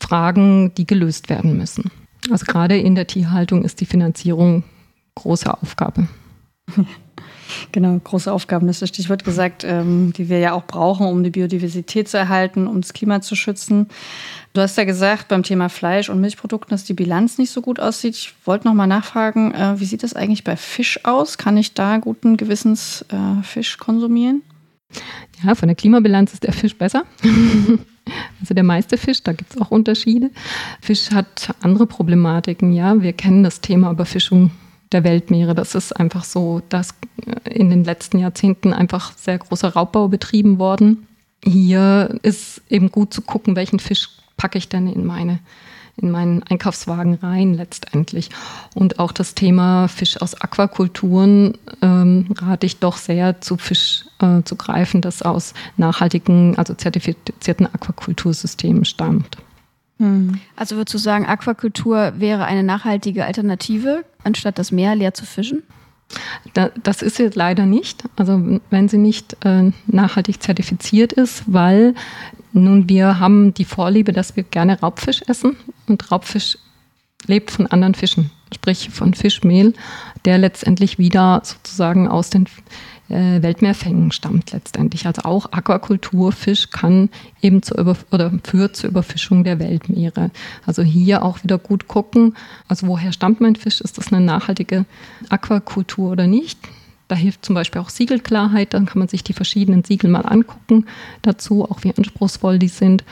Fragen, 0.00 0.74
die 0.74 0.86
gelöst 0.86 1.28
werden 1.28 1.56
müssen. 1.56 1.90
Also 2.30 2.46
gerade 2.46 2.76
in 2.78 2.94
der 2.94 3.06
Tierhaltung 3.06 3.64
ist 3.64 3.80
die 3.80 3.86
Finanzierung 3.86 4.64
große 5.14 5.52
Aufgabe. 5.52 6.08
Genau, 7.72 7.98
große 8.02 8.32
Aufgaben, 8.32 8.66
das 8.66 8.76
ist 8.76 8.82
das 8.82 8.88
Stichwort 8.88 9.24
gesagt, 9.24 9.64
ähm, 9.64 10.12
die 10.16 10.28
wir 10.28 10.38
ja 10.38 10.52
auch 10.52 10.64
brauchen, 10.64 11.06
um 11.06 11.22
die 11.22 11.30
Biodiversität 11.30 12.08
zu 12.08 12.16
erhalten, 12.16 12.66
um 12.66 12.80
das 12.80 12.92
Klima 12.92 13.20
zu 13.20 13.36
schützen. 13.36 13.88
Du 14.52 14.60
hast 14.60 14.76
ja 14.78 14.84
gesagt, 14.84 15.28
beim 15.28 15.42
Thema 15.42 15.68
Fleisch 15.68 16.08
und 16.08 16.20
Milchprodukten, 16.20 16.70
dass 16.70 16.84
die 16.84 16.94
Bilanz 16.94 17.38
nicht 17.38 17.50
so 17.50 17.60
gut 17.60 17.80
aussieht. 17.80 18.14
Ich 18.14 18.34
wollte 18.44 18.66
noch 18.66 18.74
mal 18.74 18.86
nachfragen, 18.86 19.52
äh, 19.52 19.78
wie 19.78 19.84
sieht 19.84 20.02
das 20.02 20.14
eigentlich 20.14 20.44
bei 20.44 20.56
Fisch 20.56 21.04
aus? 21.04 21.38
Kann 21.38 21.56
ich 21.56 21.74
da 21.74 21.98
guten 21.98 22.36
Gewissens 22.36 23.04
äh, 23.10 23.42
Fisch 23.42 23.78
konsumieren? 23.78 24.42
Ja, 25.44 25.54
von 25.54 25.68
der 25.68 25.76
Klimabilanz 25.76 26.32
ist 26.32 26.44
der 26.44 26.52
Fisch 26.52 26.76
besser. 26.76 27.04
Also 28.40 28.54
der 28.54 28.64
meiste 28.64 28.98
Fisch, 28.98 29.22
da 29.22 29.32
gibt 29.32 29.54
es 29.54 29.60
auch 29.60 29.70
Unterschiede. 29.70 30.30
Fisch 30.80 31.10
hat 31.10 31.54
andere 31.62 31.86
Problematiken, 31.86 32.72
ja. 32.72 33.00
Wir 33.00 33.12
kennen 33.12 33.42
das 33.42 33.60
Thema 33.60 33.90
Überfischung 33.90 34.50
der 34.92 35.04
Weltmeere. 35.04 35.54
Das 35.54 35.74
ist 35.74 35.92
einfach 35.92 36.24
so, 36.24 36.62
dass 36.68 36.94
in 37.48 37.70
den 37.70 37.84
letzten 37.84 38.18
Jahrzehnten 38.18 38.72
einfach 38.72 39.16
sehr 39.16 39.38
großer 39.38 39.70
Raubbau 39.70 40.08
betrieben 40.08 40.58
worden. 40.58 41.06
Hier 41.42 42.18
ist 42.22 42.62
eben 42.68 42.90
gut 42.90 43.12
zu 43.12 43.22
gucken, 43.22 43.56
welchen 43.56 43.78
Fisch 43.78 44.08
packe 44.36 44.58
ich 44.58 44.68
denn 44.68 44.86
in 44.86 45.04
meine 45.04 45.40
in 45.96 46.10
meinen 46.10 46.42
Einkaufswagen 46.42 47.14
rein 47.14 47.54
letztendlich. 47.54 48.30
Und 48.74 48.98
auch 48.98 49.12
das 49.12 49.34
Thema 49.34 49.88
Fisch 49.88 50.20
aus 50.20 50.34
Aquakulturen 50.40 51.56
ähm, 51.82 52.26
rate 52.36 52.66
ich 52.66 52.78
doch 52.78 52.96
sehr 52.96 53.40
zu 53.40 53.56
Fisch 53.56 54.06
äh, 54.20 54.42
zu 54.42 54.56
greifen, 54.56 55.00
das 55.00 55.22
aus 55.22 55.54
nachhaltigen, 55.76 56.58
also 56.58 56.74
zertifizierten 56.74 57.66
Aquakultursystemen 57.66 58.84
stammt. 58.84 59.38
Hm. 59.98 60.40
Also 60.56 60.76
würdest 60.76 60.94
du 60.94 60.98
sagen, 60.98 61.26
Aquakultur 61.26 62.14
wäre 62.16 62.44
eine 62.44 62.64
nachhaltige 62.64 63.24
Alternative, 63.24 64.04
anstatt 64.24 64.58
das 64.58 64.72
Meer 64.72 64.96
leer 64.96 65.14
zu 65.14 65.24
fischen? 65.24 65.62
Das 66.54 67.02
ist 67.02 67.18
jetzt 67.18 67.36
leider 67.36 67.66
nicht. 67.66 68.04
Also 68.16 68.60
wenn 68.70 68.88
sie 68.88 68.98
nicht 68.98 69.36
äh, 69.44 69.72
nachhaltig 69.86 70.42
zertifiziert 70.42 71.12
ist, 71.12 71.44
weil 71.46 71.94
nun 72.52 72.88
wir 72.88 73.18
haben 73.18 73.52
die 73.54 73.64
Vorliebe, 73.64 74.12
dass 74.12 74.36
wir 74.36 74.44
gerne 74.44 74.80
Raubfisch 74.80 75.22
essen 75.26 75.56
und 75.86 76.10
Raubfisch 76.10 76.56
lebt 77.26 77.50
von 77.50 77.66
anderen 77.66 77.94
Fischen, 77.94 78.30
sprich 78.54 78.90
von 78.90 79.14
Fischmehl, 79.14 79.74
der 80.24 80.38
letztendlich 80.38 80.98
wieder 80.98 81.42
sozusagen 81.44 82.08
aus 82.08 82.30
den 82.30 82.46
äh, 83.08 83.42
Weltmeerfängen 83.42 84.12
stammt 84.12 84.52
letztendlich. 84.52 85.06
Also 85.06 85.22
auch 85.22 85.52
Aquakulturfisch 85.52 86.70
kann 86.70 87.10
eben 87.42 87.62
zur 87.62 87.78
Über 87.78 87.96
oder 88.10 88.32
führt 88.42 88.76
zur 88.76 88.90
Überfischung 88.90 89.44
der 89.44 89.58
Weltmeere. 89.58 90.30
Also 90.66 90.82
hier 90.82 91.22
auch 91.22 91.42
wieder 91.42 91.58
gut 91.58 91.88
gucken, 91.88 92.34
also 92.68 92.86
woher 92.86 93.12
stammt 93.12 93.40
mein 93.40 93.56
Fisch? 93.56 93.80
Ist 93.80 93.98
das 93.98 94.12
eine 94.12 94.24
nachhaltige 94.24 94.84
Aquakultur 95.28 96.12
oder 96.12 96.26
nicht? 96.26 96.58
Da 97.08 97.16
hilft 97.16 97.44
zum 97.44 97.54
Beispiel 97.54 97.82
auch 97.82 97.90
Siegelklarheit, 97.90 98.72
dann 98.72 98.86
kann 98.86 98.98
man 98.98 99.08
sich 99.08 99.22
die 99.22 99.34
verschiedenen 99.34 99.84
Siegel 99.84 100.08
mal 100.08 100.22
angucken 100.22 100.86
dazu, 101.20 101.64
auch 101.64 101.84
wie 101.84 101.94
anspruchsvoll 101.94 102.58
die 102.58 102.68
sind. 102.68 103.04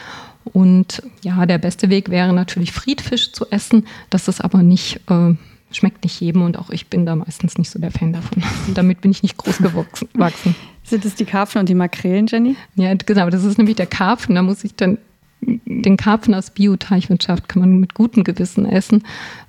Und 0.44 1.02
ja, 1.22 1.44
der 1.46 1.58
beste 1.58 1.90
Weg 1.90 2.08
wäre 2.08 2.32
natürlich 2.32 2.72
Friedfisch 2.72 3.32
zu 3.32 3.46
essen. 3.50 3.86
Das 4.10 4.28
ist 4.28 4.40
aber 4.42 4.62
nicht 4.62 5.00
äh, 5.10 5.34
schmeckt 5.76 6.04
nicht 6.04 6.20
jedem 6.20 6.42
und 6.42 6.58
auch 6.58 6.70
ich 6.70 6.88
bin 6.88 7.06
da 7.06 7.16
meistens 7.16 7.58
nicht 7.58 7.70
so 7.70 7.78
der 7.78 7.90
Fan 7.90 8.12
davon. 8.12 8.42
Und 8.66 8.78
damit 8.78 9.00
bin 9.00 9.10
ich 9.10 9.22
nicht 9.22 9.36
groß 9.36 9.58
gewachsen. 9.58 10.54
Sind 10.84 11.04
es 11.04 11.14
die 11.14 11.24
Karpfen 11.24 11.60
und 11.60 11.68
die 11.68 11.76
Makrelen, 11.76 12.26
Jenny? 12.26 12.56
Ja, 12.74 12.92
genau, 12.94 13.30
das 13.30 13.44
ist 13.44 13.56
nämlich 13.56 13.76
der 13.76 13.86
Karpfen. 13.86 14.34
Da 14.34 14.42
muss 14.42 14.64
ich 14.64 14.74
dann 14.74 14.98
den 15.42 15.96
Karpfen 15.96 16.34
aus 16.34 16.50
Bioteichwirtschaft 16.50 17.48
kann 17.48 17.60
man 17.60 17.78
mit 17.78 17.94
gutem 17.94 18.22
Gewissen 18.24 18.64
essen. 18.66 19.02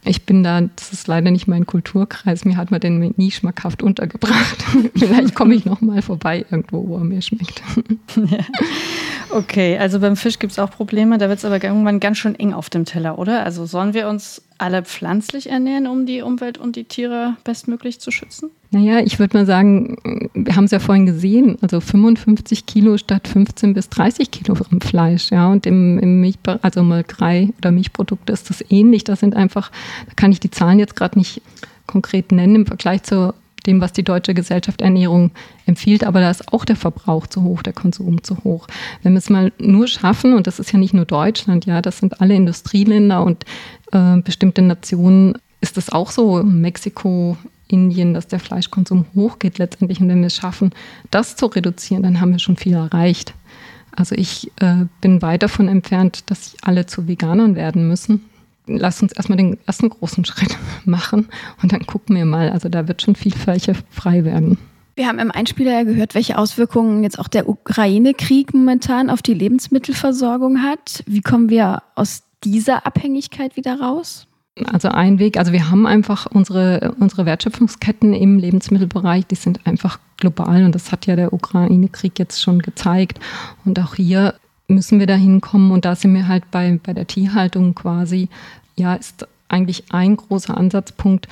Ich 0.03 0.25
bin 0.25 0.43
da, 0.43 0.61
das 0.61 0.91
ist 0.91 1.07
leider 1.07 1.29
nicht 1.29 1.47
mein 1.47 1.65
Kulturkreis, 1.65 2.45
mir 2.45 2.57
hat 2.57 2.71
man 2.71 2.79
den 2.79 3.13
nie 3.17 3.31
schmackhaft 3.31 3.83
untergebracht. 3.83 4.63
Vielleicht 4.95 5.35
komme 5.35 5.53
ich 5.53 5.65
noch 5.65 5.81
mal 5.81 6.01
vorbei 6.01 6.45
irgendwo, 6.49 6.87
wo 6.87 6.97
er 6.97 7.03
mir 7.03 7.21
schmeckt. 7.21 7.61
Ja. 8.15 8.39
Okay, 9.29 9.79
also 9.79 9.99
beim 9.99 10.15
Fisch 10.15 10.37
gibt 10.37 10.51
es 10.51 10.59
auch 10.59 10.69
Probleme, 10.69 11.17
da 11.17 11.27
wird 11.27 11.39
es 11.39 11.45
aber 11.45 11.63
irgendwann 11.63 11.99
ganz 11.99 12.19
schön 12.19 12.35
eng 12.35 12.53
auf 12.53 12.69
dem 12.69 12.85
Teller, 12.85 13.17
oder? 13.17 13.43
Also 13.43 13.65
sollen 13.65 13.95
wir 13.95 14.07
uns 14.07 14.43
alle 14.59 14.83
pflanzlich 14.83 15.49
ernähren, 15.49 15.87
um 15.87 16.05
die 16.05 16.21
Umwelt 16.21 16.59
und 16.59 16.75
die 16.75 16.83
Tiere 16.83 17.35
bestmöglich 17.43 17.99
zu 17.99 18.11
schützen? 18.11 18.51
Naja, 18.73 19.01
ich 19.01 19.19
würde 19.19 19.37
mal 19.37 19.45
sagen, 19.45 19.97
wir 20.33 20.55
haben 20.55 20.63
es 20.63 20.71
ja 20.71 20.79
vorhin 20.79 21.05
gesehen, 21.05 21.59
also 21.61 21.79
55 21.79 22.65
Kilo 22.65 22.97
statt 22.97 23.27
15 23.27 23.75
bis 23.75 23.87
30 23.89 24.31
Kilogramm 24.31 24.81
Fleisch, 24.81 25.29
ja, 25.29 25.47
und 25.51 25.67
im, 25.67 25.99
im 25.99 26.21
Milch, 26.21 26.39
also 26.63 26.81
Molkerei 26.81 27.49
oder 27.59 27.71
Milchprodukte 27.71 28.33
ist 28.33 28.49
das 28.49 28.65
ähnlich. 28.71 29.03
Das 29.03 29.19
sind 29.19 29.35
einfach, 29.35 29.69
da 30.07 30.13
kann 30.15 30.31
ich 30.31 30.39
die 30.39 30.49
Zahlen 30.49 30.79
jetzt 30.79 30.95
gerade 30.95 31.19
nicht 31.19 31.43
konkret 31.85 32.31
nennen 32.31 32.55
im 32.55 32.65
Vergleich 32.65 33.03
zu 33.03 33.35
dem, 33.67 33.79
was 33.79 33.93
die 33.93 34.03
Deutsche 34.03 34.33
Gesellschaft 34.33 34.81
Ernährung 34.81 35.29
empfiehlt, 35.67 36.03
aber 36.03 36.19
da 36.19 36.31
ist 36.31 36.51
auch 36.51 36.65
der 36.65 36.75
Verbrauch 36.75 37.27
zu 37.27 37.43
hoch, 37.43 37.61
der 37.61 37.73
Konsum 37.73 38.23
zu 38.23 38.43
hoch. 38.43 38.67
Wenn 39.03 39.13
wir 39.13 39.19
es 39.19 39.29
mal 39.29 39.51
nur 39.59 39.87
schaffen, 39.87 40.33
und 40.33 40.47
das 40.47 40.59
ist 40.59 40.73
ja 40.73 40.79
nicht 40.79 40.95
nur 40.95 41.05
Deutschland, 41.05 41.67
ja, 41.67 41.83
das 41.83 41.99
sind 41.99 42.21
alle 42.21 42.33
Industrieländer 42.33 43.23
und 43.23 43.45
äh, 43.91 44.17
bestimmte 44.17 44.63
Nationen, 44.63 45.35
ist 45.61 45.77
das 45.77 45.91
auch 45.91 46.09
so, 46.09 46.43
Mexiko, 46.43 47.37
Indien, 47.67 48.13
dass 48.13 48.27
der 48.27 48.39
Fleischkonsum 48.39 49.05
hochgeht 49.15 49.57
letztendlich. 49.57 49.99
Und 50.01 50.09
wenn 50.09 50.19
wir 50.19 50.27
es 50.27 50.35
schaffen, 50.35 50.71
das 51.11 51.35
zu 51.35 51.47
reduzieren, 51.47 52.03
dann 52.03 52.21
haben 52.21 52.31
wir 52.31 52.39
schon 52.39 52.57
viel 52.57 52.73
erreicht. 52.73 53.33
Also 53.95 54.15
ich 54.15 54.51
äh, 54.59 54.85
bin 55.01 55.21
weit 55.21 55.43
davon 55.43 55.67
entfernt, 55.67 56.29
dass 56.31 56.55
alle 56.61 56.85
zu 56.85 57.07
Veganern 57.07 57.55
werden 57.55 57.87
müssen 57.87 58.21
lass 58.67 59.01
uns 59.01 59.11
erstmal 59.13 59.37
den 59.37 59.57
ersten 59.65 59.89
großen 59.89 60.25
Schritt 60.25 60.57
machen 60.85 61.27
und 61.61 61.71
dann 61.71 61.85
gucken 61.85 62.15
wir 62.15 62.25
mal. 62.25 62.49
Also 62.49 62.69
da 62.69 62.87
wird 62.87 63.01
schon 63.01 63.15
viel 63.15 63.33
Fläche 63.33 63.75
frei 63.89 64.23
werden. 64.25 64.57
Wir 64.95 65.07
haben 65.07 65.17
im 65.17 65.31
Einspieler 65.31 65.71
ja 65.71 65.83
gehört, 65.83 66.13
welche 66.13 66.37
Auswirkungen 66.37 67.03
jetzt 67.03 67.17
auch 67.17 67.27
der 67.27 67.49
Ukraine-Krieg 67.49 68.53
momentan 68.53 69.09
auf 69.09 69.23
die 69.23 69.33
Lebensmittelversorgung 69.33 70.61
hat. 70.61 71.03
Wie 71.07 71.21
kommen 71.21 71.49
wir 71.49 71.81
aus 71.95 72.23
dieser 72.43 72.85
Abhängigkeit 72.85 73.57
wieder 73.57 73.79
raus? 73.79 74.27
Also 74.71 74.89
ein 74.89 75.17
Weg, 75.17 75.37
also 75.37 75.51
wir 75.51 75.71
haben 75.71 75.87
einfach 75.87 76.27
unsere, 76.27 76.93
unsere 76.99 77.25
Wertschöpfungsketten 77.25 78.13
im 78.13 78.37
Lebensmittelbereich, 78.37 79.25
die 79.25 79.35
sind 79.35 79.65
einfach 79.65 79.99
global 80.17 80.63
und 80.63 80.75
das 80.75 80.91
hat 80.91 81.07
ja 81.07 81.15
der 81.15 81.33
Ukraine-Krieg 81.33 82.19
jetzt 82.19 82.39
schon 82.39 82.59
gezeigt. 82.59 83.19
Und 83.65 83.79
auch 83.79 83.95
hier 83.95 84.35
müssen 84.67 84.99
wir 84.99 85.07
da 85.07 85.15
hinkommen. 85.15 85.71
Und 85.71 85.85
da 85.85 85.95
sind 85.95 86.13
wir 86.13 86.27
halt 86.27 86.49
bei, 86.51 86.79
bei 86.83 86.93
der 86.93 87.07
Tierhaltung 87.07 87.75
quasi, 87.75 88.29
ja, 88.75 88.95
ist 88.95 89.27
eigentlich 89.49 89.85
ein 89.91 90.17
großer 90.17 90.57
Ansatzpunkt, 90.57 91.27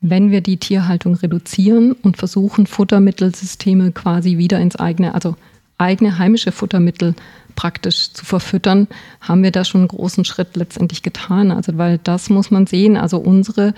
wenn 0.00 0.30
wir 0.30 0.40
die 0.40 0.56
Tierhaltung 0.56 1.14
reduzieren 1.14 1.92
und 1.92 2.16
versuchen, 2.16 2.66
Futtermittelsysteme 2.66 3.92
quasi 3.92 4.38
wieder 4.38 4.58
ins 4.58 4.76
eigene, 4.76 5.14
also 5.14 5.36
eigene 5.76 6.18
heimische 6.18 6.52
Futtermittel 6.52 7.14
praktisch 7.60 8.14
zu 8.14 8.24
verfüttern, 8.24 8.88
haben 9.20 9.42
wir 9.42 9.50
da 9.50 9.66
schon 9.66 9.82
einen 9.82 9.88
großen 9.88 10.24
Schritt 10.24 10.56
letztendlich 10.56 11.02
getan. 11.02 11.50
Also, 11.50 11.76
weil 11.76 11.98
das 11.98 12.30
muss 12.30 12.50
man 12.50 12.66
sehen. 12.66 12.96
Also, 12.96 13.18
unsere 13.18 13.74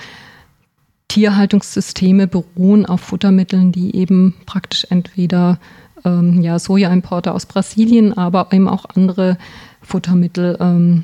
Tierhaltungssysteme 1.08 2.28
beruhen 2.28 2.86
auf 2.86 3.00
Futtermitteln, 3.00 3.72
die 3.72 3.96
eben 3.96 4.34
praktisch 4.46 4.86
entweder 4.88 5.58
ähm, 6.04 6.42
ja, 6.42 6.60
Sojaimporte 6.60 7.32
aus 7.32 7.46
Brasilien, 7.46 8.16
aber 8.16 8.52
eben 8.52 8.68
auch 8.68 8.84
andere 8.94 9.36
Futtermittel, 9.82 10.56
ähm, 10.60 11.02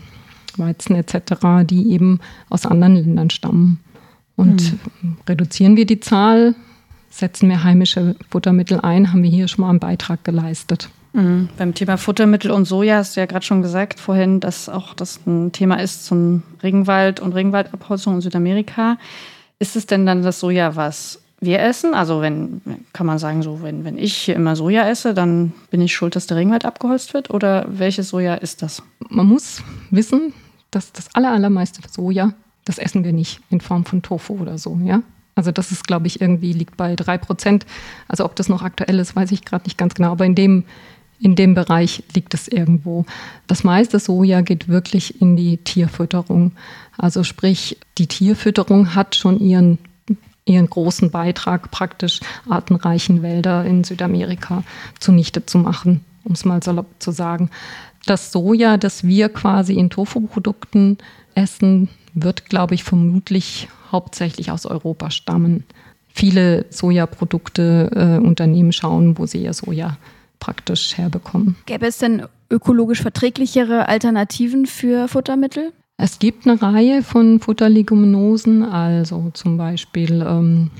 Weizen 0.57 0.95
etc., 0.95 1.65
die 1.65 1.91
eben 1.91 2.21
aus 2.49 2.65
anderen 2.65 2.95
Ländern 2.95 3.31
stammen. 3.31 3.81
Und 4.37 4.73
mhm. 5.03 5.17
reduzieren 5.29 5.77
wir 5.77 5.85
die 5.85 5.99
Zahl, 5.99 6.55
setzen 7.11 7.49
wir 7.49 7.65
heimische 7.65 8.15
Futtermittel 8.31 8.79
ein, 8.81 9.13
haben 9.13 9.25
wir 9.25 9.31
hier 9.31 9.49
schon 9.49 9.63
mal 9.63 9.71
einen 9.71 9.81
Beitrag 9.81 10.23
geleistet. 10.23 10.91
Mhm. 11.13 11.49
Beim 11.57 11.75
Thema 11.75 11.97
Futtermittel 11.97 12.51
und 12.51 12.65
Soja 12.65 12.97
hast 12.97 13.17
du 13.17 13.21
ja 13.21 13.27
gerade 13.27 13.45
schon 13.45 13.63
gesagt 13.63 14.01
vorhin, 14.01 14.41
dass 14.41 14.69
auch 14.69 14.95
das 14.95 15.21
ein 15.27 15.53
Thema 15.53 15.77
ist 15.77 16.05
zum 16.05 16.43
Regenwald 16.63 17.21
und 17.21 17.35
Regenwaldabholzung 17.35 18.17
in 18.17 18.21
Südamerika. 18.21 18.99
Ist 19.59 19.77
es 19.77 19.87
denn 19.87 20.07
dann 20.07 20.23
das 20.23 20.41
Soja, 20.41 20.77
was 20.77 21.21
wir 21.41 21.61
essen. 21.61 21.95
Also 21.95 22.21
wenn, 22.21 22.61
kann 22.93 23.07
man 23.07 23.19
sagen, 23.19 23.43
so, 23.43 23.63
wenn, 23.63 23.85
wenn 23.85 23.99
ich 23.99 24.17
hier 24.17 24.37
immer 24.37 24.57
Soja 24.57 24.89
esse, 24.89 25.15
dann 25.15 25.53
bin 25.71 25.81
ich 25.81 25.95
schuld, 25.95 26.17
dass 26.17 26.27
der 26.27 26.37
Regenwald 26.37 26.65
abgeholzt 26.65 27.15
wird? 27.15 27.31
Oder 27.31 27.67
welches 27.69 28.09
Soja 28.09 28.35
ist 28.35 28.63
das? 28.63 28.83
Man 29.09 29.27
muss 29.27 29.63
wissen, 29.91 30.33
dass 30.71 30.93
das 30.93 31.15
allermeiste 31.15 31.81
Soja, 31.89 32.33
das 32.65 32.79
essen 32.79 33.05
wir 33.05 33.13
nicht 33.13 33.41
in 33.51 33.61
Form 33.61 33.85
von 33.85 34.03
Tofu 34.03 34.39
oder 34.41 34.59
so, 34.59 34.79
ja. 34.83 35.03
Also 35.35 35.53
das 35.53 35.71
ist, 35.71 35.87
glaube 35.87 36.09
ich, 36.09 36.21
irgendwie 36.21 36.53
liegt 36.53 36.77
bei 36.77 36.97
drei 36.97 37.17
Prozent. 37.17 37.65
Also 38.09 38.25
ob 38.25 38.35
das 38.35 38.49
noch 38.49 38.63
aktuell 38.63 38.99
ist, 38.99 39.15
weiß 39.15 39.31
ich 39.31 39.45
gerade 39.45 39.65
nicht 39.67 39.79
ganz 39.79 39.95
genau. 39.95 40.11
Aber 40.11 40.27
in 40.27 40.35
dem, 40.35 40.65
in 41.21 41.35
dem 41.35 41.55
Bereich 41.55 42.03
liegt 42.15 42.35
es 42.35 42.49
irgendwo. 42.49 43.05
Das 43.47 43.65
meiste 43.65 43.99
Soja 43.99 44.41
geht 44.41 44.69
wirklich 44.69 45.21
in 45.21 45.37
die 45.37 45.57
Tierfütterung. 45.59 46.53
Also 46.97 47.25
sprich, 47.25 47.79
die 47.99 48.07
Tierfütterung 48.07 48.95
hat 48.95 49.17
schon 49.17 49.41
ihren 49.41 49.79
ihren 50.45 50.71
großen 50.71 51.11
Beitrag 51.11 51.71
praktisch 51.71 52.21
artenreichen 52.49 53.23
Wälder 53.23 53.67
in 53.67 53.85
Südamerika 53.85 54.65
zunichte 54.99 55.45
zu 55.45 55.59
machen, 55.59 56.05
um 56.25 56.33
es 56.33 56.47
mal 56.47 56.63
salopp 56.63 56.87
zu 57.01 57.11
sagen. 57.11 57.51
Das 58.07 58.33
Soja, 58.33 58.79
das 58.79 59.05
wir 59.05 59.29
quasi 59.29 59.75
in 59.75 59.91
Tofu-Produkten 59.91 60.97
essen, 61.35 61.91
wird, 62.15 62.47
glaube 62.47 62.75
ich, 62.75 62.83
vermutlich 62.83 63.69
hauptsächlich 63.93 64.51
aus 64.51 64.65
Europa 64.65 65.11
stammen. 65.11 65.65
Viele 66.09 66.65
Sojaprodukte, 66.71 68.21
äh, 68.25 68.73
schauen, 68.73 69.19
wo 69.19 69.27
sie 69.27 69.43
ihr 69.43 69.53
Soja 69.53 69.99
praktisch 70.39 70.97
herbekommen. 70.97 71.57
Gäbe 71.67 71.87
es 71.87 71.99
denn 71.99 72.23
ökologisch 72.51 73.03
verträglichere 73.03 73.89
Alternativen 73.89 74.67
für 74.67 75.09
Futtermittel? 75.09 75.73
Es 75.97 76.19
gibt 76.19 76.47
eine 76.47 76.61
Reihe 76.63 77.03
von 77.03 77.41
Futterleguminosen, 77.41 78.63
also 78.63 79.31
zum 79.35 79.57
Beispiel 79.57 80.25
ähm, 80.27 80.71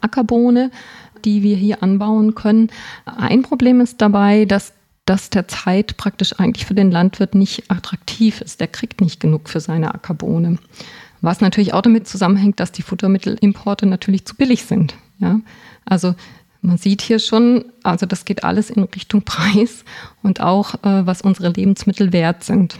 Ackerbohne, 0.00 0.70
die 1.24 1.42
wir 1.42 1.56
hier 1.56 1.82
anbauen 1.82 2.34
können. 2.34 2.70
Ein 3.04 3.42
Problem 3.42 3.80
ist 3.80 4.00
dabei, 4.00 4.44
dass 4.44 4.72
dass 5.10 5.28
der 5.28 5.48
Zeit 5.48 5.96
praktisch 5.96 6.38
eigentlich 6.38 6.66
für 6.66 6.74
den 6.74 6.92
Landwirt 6.92 7.34
nicht 7.34 7.68
attraktiv 7.68 8.40
ist. 8.40 8.60
Der 8.60 8.68
kriegt 8.68 9.00
nicht 9.00 9.18
genug 9.18 9.48
für 9.48 9.58
seine 9.58 9.92
Ackerbohne. 9.92 10.58
Was 11.20 11.40
natürlich 11.40 11.74
auch 11.74 11.82
damit 11.82 12.06
zusammenhängt, 12.06 12.60
dass 12.60 12.70
die 12.70 12.82
Futtermittelimporte 12.82 13.86
natürlich 13.86 14.24
zu 14.24 14.36
billig 14.36 14.66
sind. 14.66 14.94
Ja? 15.18 15.40
Also 15.84 16.14
man 16.62 16.76
sieht 16.76 17.02
hier 17.02 17.18
schon, 17.18 17.64
also 17.82 18.06
das 18.06 18.24
geht 18.24 18.44
alles 18.44 18.70
in 18.70 18.82
Richtung 18.82 19.22
Preis 19.22 19.84
und 20.22 20.40
auch, 20.40 20.74
äh, 20.74 21.06
was 21.06 21.22
unsere 21.22 21.48
Lebensmittel 21.48 22.12
wert 22.12 22.44
sind. 22.44 22.76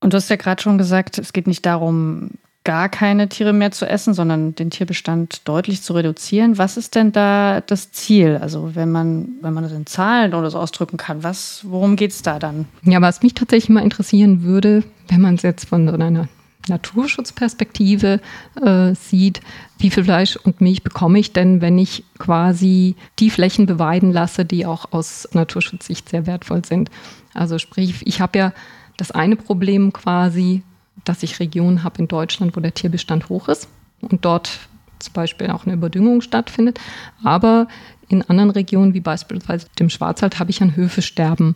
Und 0.00 0.12
du 0.12 0.16
hast 0.16 0.30
ja 0.30 0.36
gerade 0.36 0.62
schon 0.62 0.78
gesagt, 0.78 1.18
es 1.18 1.32
geht 1.32 1.46
nicht 1.46 1.66
darum, 1.66 2.30
gar 2.64 2.88
keine 2.90 3.28
Tiere 3.28 3.54
mehr 3.54 3.70
zu 3.70 3.88
essen, 3.88 4.12
sondern 4.12 4.54
den 4.54 4.70
Tierbestand 4.70 5.48
deutlich 5.48 5.82
zu 5.82 5.94
reduzieren. 5.94 6.58
Was 6.58 6.76
ist 6.76 6.94
denn 6.94 7.12
da 7.12 7.62
das 7.62 7.92
Ziel? 7.92 8.38
Also 8.42 8.74
wenn 8.74 8.92
man, 8.92 9.28
wenn 9.40 9.54
man 9.54 9.64
das 9.64 9.72
in 9.72 9.86
Zahlen 9.86 10.34
oder 10.34 10.50
so 10.50 10.58
ausdrücken 10.58 10.98
kann, 10.98 11.22
was, 11.22 11.62
worum 11.66 11.96
geht 11.96 12.10
es 12.10 12.20
da 12.20 12.38
dann? 12.38 12.66
Ja, 12.82 13.00
was 13.00 13.22
mich 13.22 13.32
tatsächlich 13.32 13.70
mal 13.70 13.82
interessieren 13.82 14.42
würde, 14.42 14.84
wenn 15.08 15.22
man 15.22 15.36
es 15.36 15.42
jetzt 15.42 15.66
von 15.66 15.88
einer 15.88 16.28
Naturschutzperspektive 16.68 18.20
äh, 18.62 18.94
sieht, 18.94 19.40
wie 19.78 19.90
viel 19.90 20.04
Fleisch 20.04 20.36
und 20.36 20.60
Milch 20.60 20.82
bekomme 20.82 21.18
ich 21.18 21.32
denn, 21.32 21.60
wenn 21.60 21.78
ich 21.78 22.04
quasi 22.18 22.96
die 23.18 23.30
Flächen 23.30 23.66
beweiden 23.66 24.12
lasse, 24.12 24.44
die 24.44 24.66
auch 24.66 24.92
aus 24.92 25.28
Naturschutzsicht 25.32 26.08
sehr 26.08 26.26
wertvoll 26.26 26.64
sind. 26.64 26.90
Also 27.34 27.58
sprich, 27.58 28.06
ich 28.06 28.20
habe 28.20 28.38
ja 28.38 28.52
das 28.96 29.10
eine 29.10 29.36
Problem 29.36 29.92
quasi, 29.92 30.62
dass 31.04 31.22
ich 31.22 31.40
Regionen 31.40 31.84
habe 31.84 32.00
in 32.00 32.08
Deutschland, 32.08 32.56
wo 32.56 32.60
der 32.60 32.74
Tierbestand 32.74 33.28
hoch 33.28 33.48
ist 33.48 33.68
und 34.00 34.24
dort 34.24 34.68
zum 34.98 35.12
Beispiel 35.12 35.50
auch 35.50 35.64
eine 35.64 35.74
Überdüngung 35.74 36.20
stattfindet. 36.20 36.80
Aber 37.22 37.68
in 38.08 38.22
anderen 38.22 38.50
Regionen, 38.50 38.94
wie 38.94 39.00
beispielsweise 39.00 39.66
dem 39.78 39.90
Schwarzwald, 39.90 40.38
habe 40.38 40.50
ich 40.50 40.60
ein 40.60 40.76
Höfesterben. 40.76 41.54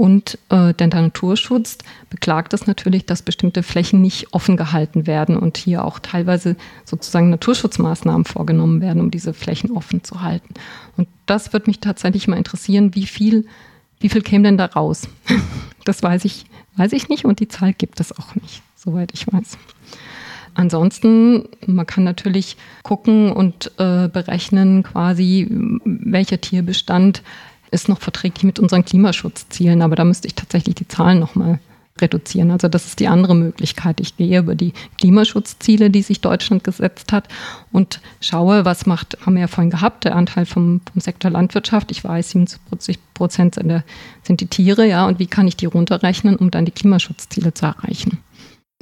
Und 0.00 0.38
äh, 0.48 0.72
der 0.72 0.86
Naturschutz 0.86 1.76
beklagt 2.08 2.54
es 2.54 2.66
natürlich, 2.66 3.04
dass 3.04 3.20
bestimmte 3.20 3.62
Flächen 3.62 4.00
nicht 4.00 4.32
offen 4.32 4.56
gehalten 4.56 5.06
werden 5.06 5.36
und 5.36 5.58
hier 5.58 5.84
auch 5.84 5.98
teilweise 5.98 6.56
sozusagen 6.86 7.28
Naturschutzmaßnahmen 7.28 8.24
vorgenommen 8.24 8.80
werden, 8.80 9.02
um 9.02 9.10
diese 9.10 9.34
Flächen 9.34 9.72
offen 9.72 10.02
zu 10.02 10.22
halten. 10.22 10.54
Und 10.96 11.06
das 11.26 11.52
würde 11.52 11.68
mich 11.68 11.80
tatsächlich 11.80 12.28
mal 12.28 12.38
interessieren, 12.38 12.94
wie 12.94 13.04
viel, 13.04 13.46
wie 13.98 14.08
viel 14.08 14.22
käme 14.22 14.44
denn 14.44 14.56
da 14.56 14.66
raus? 14.66 15.06
Das 15.86 16.02
weiß 16.02 16.26
ich, 16.26 16.44
weiß 16.76 16.92
ich 16.92 17.08
nicht 17.08 17.24
und 17.24 17.40
die 17.40 17.48
Zahl 17.48 17.72
gibt 17.72 18.00
es 18.00 18.16
auch 18.16 18.34
nicht 18.34 18.62
soweit 18.80 19.12
ich 19.12 19.26
weiß. 19.30 19.58
Ansonsten, 20.54 21.44
man 21.66 21.86
kann 21.86 22.04
natürlich 22.04 22.56
gucken 22.82 23.32
und 23.32 23.72
äh, 23.78 24.08
berechnen, 24.08 24.82
quasi, 24.82 25.46
welcher 25.84 26.40
Tierbestand 26.40 27.22
ist 27.70 27.88
noch 27.88 28.00
verträglich 28.00 28.44
mit 28.44 28.58
unseren 28.58 28.84
Klimaschutzzielen. 28.84 29.82
Aber 29.82 29.96
da 29.96 30.04
müsste 30.04 30.26
ich 30.28 30.34
tatsächlich 30.34 30.74
die 30.74 30.88
Zahlen 30.88 31.18
nochmal 31.18 31.60
reduzieren. 32.00 32.50
Also 32.50 32.68
das 32.68 32.86
ist 32.86 33.00
die 33.00 33.08
andere 33.08 33.34
Möglichkeit. 33.34 34.00
Ich 34.00 34.16
gehe 34.16 34.38
über 34.38 34.54
die 34.54 34.72
Klimaschutzziele, 34.98 35.90
die 35.90 36.02
sich 36.02 36.20
Deutschland 36.20 36.64
gesetzt 36.64 37.12
hat 37.12 37.28
und 37.72 38.00
schaue, 38.20 38.64
was 38.64 38.86
macht, 38.86 39.18
haben 39.24 39.34
wir 39.34 39.42
ja 39.42 39.48
vorhin 39.48 39.70
gehabt, 39.70 40.04
der 40.04 40.16
Anteil 40.16 40.46
vom, 40.46 40.80
vom 40.90 41.00
Sektor 41.00 41.30
Landwirtschaft. 41.30 41.90
Ich 41.90 42.02
weiß, 42.02 42.30
77 42.30 42.98
Prozent 43.14 43.56
sind, 43.56 43.82
sind 44.22 44.40
die 44.40 44.46
Tiere, 44.46 44.86
ja, 44.86 45.06
und 45.06 45.18
wie 45.18 45.26
kann 45.26 45.48
ich 45.48 45.56
die 45.56 45.66
runterrechnen, 45.66 46.36
um 46.36 46.50
dann 46.50 46.64
die 46.64 46.72
Klimaschutzziele 46.72 47.54
zu 47.54 47.66
erreichen? 47.66 48.18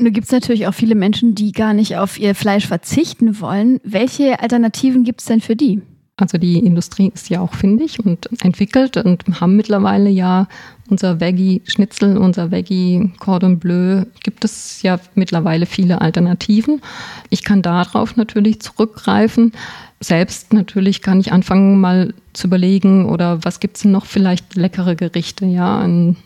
Nun 0.00 0.12
gibt 0.12 0.26
es 0.26 0.32
natürlich 0.32 0.68
auch 0.68 0.74
viele 0.74 0.94
Menschen, 0.94 1.34
die 1.34 1.50
gar 1.50 1.74
nicht 1.74 1.96
auf 1.96 2.20
ihr 2.20 2.36
Fleisch 2.36 2.68
verzichten 2.68 3.40
wollen. 3.40 3.80
Welche 3.82 4.40
Alternativen 4.40 5.02
gibt 5.02 5.20
es 5.20 5.26
denn 5.26 5.40
für 5.40 5.56
die? 5.56 5.82
Also 6.18 6.36
die 6.36 6.58
Industrie 6.58 7.12
ist 7.14 7.30
ja 7.30 7.40
auch 7.40 7.54
findig 7.54 8.04
und 8.04 8.28
entwickelt 8.42 8.96
und 8.96 9.24
haben 9.40 9.54
mittlerweile 9.54 10.10
ja 10.10 10.48
unser 10.90 11.20
Veggie-Schnitzel, 11.20 12.16
unser 12.16 12.50
Veggie-Cordon 12.50 13.60
Bleu, 13.60 14.02
gibt 14.24 14.44
es 14.44 14.82
ja 14.82 14.98
mittlerweile 15.14 15.64
viele 15.64 16.00
Alternativen. 16.00 16.82
Ich 17.30 17.44
kann 17.44 17.62
darauf 17.62 18.16
natürlich 18.16 18.60
zurückgreifen. 18.60 19.52
Selbst 20.00 20.52
natürlich 20.52 21.02
kann 21.02 21.20
ich 21.20 21.32
anfangen 21.32 21.80
mal 21.80 22.14
zu 22.32 22.48
überlegen, 22.48 23.06
oder 23.06 23.44
was 23.44 23.60
gibt 23.60 23.76
es 23.76 23.84
noch 23.84 24.06
vielleicht 24.06 24.56
leckere 24.56 24.96
Gerichte, 24.96 25.46
ja, 25.46 25.78
ein 25.78 26.16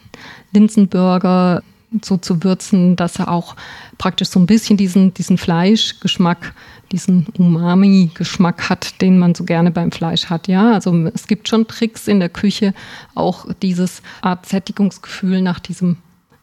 Linsenburger, 0.54 1.62
so 2.00 2.16
zu 2.16 2.42
würzen, 2.42 2.96
dass 2.96 3.18
er 3.18 3.30
auch 3.30 3.56
praktisch 3.98 4.28
so 4.28 4.40
ein 4.40 4.46
bisschen 4.46 4.78
diesen, 4.78 5.12
diesen 5.12 5.36
Fleischgeschmack, 5.36 6.54
diesen 6.92 7.26
Umami-Geschmack 7.38 8.68
hat, 8.68 9.00
den 9.00 9.18
man 9.18 9.34
so 9.34 9.44
gerne 9.44 9.70
beim 9.70 9.90
Fleisch 9.90 10.26
hat. 10.26 10.48
Ja, 10.48 10.72
also 10.72 10.94
es 11.14 11.26
gibt 11.26 11.48
schon 11.48 11.66
Tricks 11.66 12.06
in 12.06 12.20
der 12.20 12.28
Küche, 12.28 12.74
auch 13.14 13.46
dieses 13.62 14.02
Art 14.20 14.46
Sättigungsgefühl 14.46 15.40
nach 15.40 15.58
diesem 15.58 15.96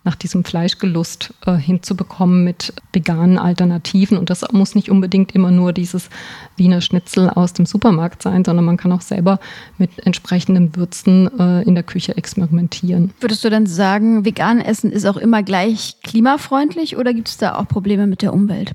nach 0.05 0.15
diesem 0.15 0.43
Fleischgelust 0.43 1.33
äh, 1.45 1.55
hinzubekommen 1.55 2.43
mit 2.43 2.73
veganen 2.93 3.37
Alternativen. 3.37 4.17
Und 4.17 4.29
das 4.29 4.45
muss 4.51 4.73
nicht 4.73 4.89
unbedingt 4.89 5.35
immer 5.35 5.51
nur 5.51 5.73
dieses 5.73 6.09
Wiener 6.55 6.81
Schnitzel 6.81 7.29
aus 7.29 7.53
dem 7.53 7.65
Supermarkt 7.65 8.23
sein, 8.23 8.45
sondern 8.45 8.65
man 8.65 8.77
kann 8.77 8.91
auch 8.91 9.01
selber 9.01 9.39
mit 9.77 10.05
entsprechenden 10.05 10.75
Würzen 10.75 11.29
äh, 11.37 11.63
in 11.63 11.75
der 11.75 11.83
Küche 11.83 12.15
experimentieren. 12.15 13.13
Würdest 13.19 13.43
du 13.43 13.49
dann 13.49 13.67
sagen, 13.67 14.23
vegan 14.25 14.61
essen 14.61 14.91
ist 14.91 15.05
auch 15.05 15.17
immer 15.17 15.43
gleich 15.43 15.97
klimafreundlich 16.01 16.95
oder 16.95 17.13
gibt 17.13 17.27
es 17.27 17.37
da 17.37 17.55
auch 17.55 17.67
Probleme 17.67 18.07
mit 18.07 18.21
der 18.21 18.33
Umwelt? 18.33 18.71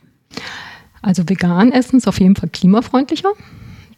Also 1.05 1.29
vegan 1.29 1.73
essen 1.73 1.99
ist 1.99 2.09
auf 2.09 2.19
jeden 2.19 2.37
Fall 2.37 2.49
klimafreundlicher 2.49 3.33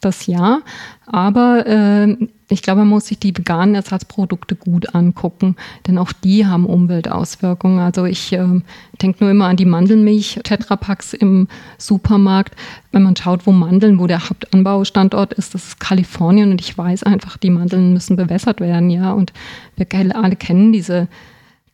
das 0.01 0.27
ja. 0.27 0.61
Aber 1.05 1.65
äh, 1.65 2.17
ich 2.49 2.61
glaube, 2.61 2.79
man 2.79 2.89
muss 2.89 3.07
sich 3.07 3.19
die 3.19 3.37
veganen 3.37 3.75
Ersatzprodukte 3.75 4.55
gut 4.55 4.93
angucken, 4.93 5.55
denn 5.85 5.97
auch 5.97 6.11
die 6.11 6.45
haben 6.45 6.65
Umweltauswirkungen. 6.65 7.79
Also 7.79 8.05
ich 8.05 8.33
äh, 8.33 8.61
denke 9.01 9.23
nur 9.23 9.31
immer 9.31 9.47
an 9.47 9.55
die 9.57 9.65
Mandelmilch 9.65 10.39
Tetrapacks 10.43 11.13
im 11.13 11.47
Supermarkt. 11.77 12.55
Wenn 12.91 13.03
man 13.03 13.15
schaut, 13.15 13.47
wo 13.47 13.51
Mandeln, 13.51 13.99
wo 13.99 14.07
der 14.07 14.29
Hauptanbaustandort 14.29 15.33
ist, 15.33 15.53
das 15.53 15.67
ist 15.67 15.79
Kalifornien 15.79 16.51
und 16.51 16.61
ich 16.61 16.77
weiß 16.77 17.03
einfach, 17.03 17.37
die 17.37 17.49
Mandeln 17.49 17.93
müssen 17.93 18.15
bewässert 18.15 18.59
werden, 18.59 18.89
ja. 18.89 19.13
Und 19.13 19.33
wir 19.75 19.87
alle 20.15 20.35
kennen 20.35 20.73
diese 20.73 21.07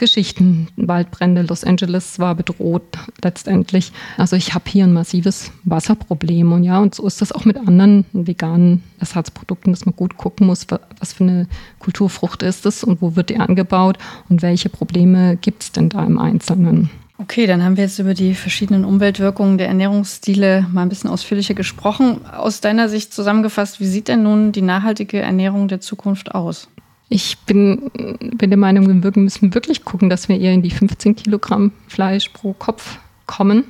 Geschichten, 0.04 0.68
Waldbrände, 0.76 1.44
Los 1.44 1.64
Angeles 1.64 2.20
war 2.20 2.36
bedroht 2.36 2.84
letztendlich. 3.24 3.94
Also 4.18 4.36
ich 4.36 4.54
habe 4.54 4.66
hier 4.68 4.84
ein 4.84 4.92
massives 4.92 5.54
Wasserproblem 5.64 6.52
und 6.52 6.66
ja, 6.66 6.80
und 6.80 6.94
so 6.94 7.08
ist 7.08 7.22
das 7.22 7.32
auch 7.32 7.46
mit 7.46 7.56
anderen 7.56 8.04
veganen 8.12 8.84
Ersatzprodukten, 9.00 9.72
dass 9.72 9.86
man 9.86 9.96
gut 9.96 10.18
gucken 10.18 10.46
muss, 10.48 10.68
was 11.00 11.14
für 11.14 11.24
eine 11.24 11.48
Kulturfrucht 11.80 12.44
ist 12.44 12.66
es 12.66 12.84
und 12.84 13.02
wo 13.02 13.16
wird 13.16 13.30
die 13.30 13.38
angebaut 13.38 13.98
und 14.28 14.42
welche 14.42 14.68
Probleme 14.68 15.38
gibt 15.38 15.64
es 15.64 15.72
denn 15.72 15.88
da 15.88 16.04
im 16.04 16.20
Einzelnen. 16.20 16.90
Okay, 17.18 17.48
dann 17.48 17.64
haben 17.64 17.78
wir 17.78 17.86
jetzt 17.86 18.00
über 18.00 18.14
die 18.14 18.36
verschiedenen 18.36 18.84
Umweltwirkungen 18.84 19.58
der 19.58 19.70
Ernährungsstile 19.70 20.68
mal 20.74 20.82
ein 20.82 20.90
bisschen 20.90 21.10
ausführlicher 21.10 21.54
gesprochen. 21.54 22.26
Aus 22.26 22.60
deiner 22.60 22.90
Sicht 22.90 23.14
zusammengefasst, 23.14 23.80
wie 23.80 23.86
sieht 23.86 24.10
denn 24.10 24.24
nun 24.24 24.52
die 24.52 24.62
nachhaltige 24.62 25.22
Ernährung 25.22 25.70
der 25.70 25.80
Zukunft 25.80 26.36
aus? 26.36 26.68
Ich 27.14 27.38
bin, 27.46 27.92
bin 27.92 28.50
der 28.50 28.58
Meinung, 28.58 29.04
wir 29.04 29.12
müssen 29.16 29.54
wirklich 29.54 29.86
gucken, 29.86 30.10
dass 30.10 30.30
wir 30.30 30.40
eher 30.40 30.52
in 30.52 30.64
die 30.64 30.72
15 30.72 31.16
Kilogramm 31.16 31.72
Fleisch 31.88 32.30
pro 32.30 32.54
Kopf 32.54 32.98
kommen 33.28 33.66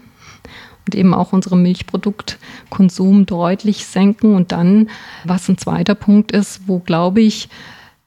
und 0.85 0.95
eben 0.95 1.13
auch 1.13 1.33
unseren 1.33 1.61
Milchproduktkonsum 1.61 3.25
deutlich 3.25 3.85
senken. 3.85 4.33
Und 4.33 4.53
dann, 4.53 4.89
was 5.25 5.49
ein 5.49 5.57
zweiter 5.57 5.93
Punkt 5.93 6.31
ist, 6.31 6.69
wo, 6.69 6.79
glaube 6.79 7.19
ich, 7.19 7.49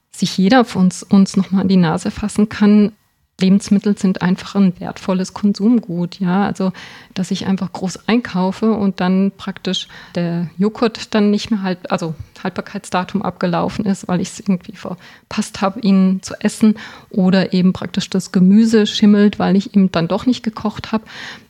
sich 0.09 0.35
jeder 0.39 0.65
von 0.65 0.85
uns, 0.85 1.03
uns 1.03 1.37
nochmal 1.37 1.61
an 1.61 1.67
die 1.67 1.77
Nase 1.77 2.09
fassen 2.09 2.49
kann, 2.49 2.93
Lebensmittel 3.39 3.95
sind 3.95 4.23
einfach 4.23 4.55
ein 4.55 4.79
wertvolles 4.79 5.33
Konsumgut, 5.33 6.19
ja. 6.19 6.45
Also, 6.45 6.73
dass 7.13 7.29
ich 7.29 7.45
einfach 7.45 7.71
groß 7.71 8.07
einkaufe 8.07 8.71
und 8.71 8.99
dann 8.99 9.31
praktisch 9.37 9.87
der 10.15 10.49
Joghurt 10.57 11.13
dann 11.13 11.29
nicht 11.29 11.51
mehr 11.51 11.61
halt, 11.61 11.91
also 11.91 12.15
Haltbarkeitsdatum 12.43 13.21
abgelaufen 13.21 13.85
ist, 13.85 14.07
weil 14.07 14.21
ich 14.21 14.29
es 14.29 14.39
irgendwie 14.39 14.75
verpasst 14.75 15.61
habe, 15.61 15.79
ihn 15.81 16.19
zu 16.23 16.33
essen 16.39 16.75
oder 17.11 17.53
eben 17.53 17.73
praktisch 17.73 18.09
das 18.09 18.31
Gemüse 18.31 18.87
schimmelt, 18.87 19.37
weil 19.37 19.55
ich 19.55 19.75
ihm 19.75 19.91
dann 19.91 20.07
doch 20.07 20.25
nicht 20.25 20.43
gekocht 20.43 20.91
habe. 20.91 21.05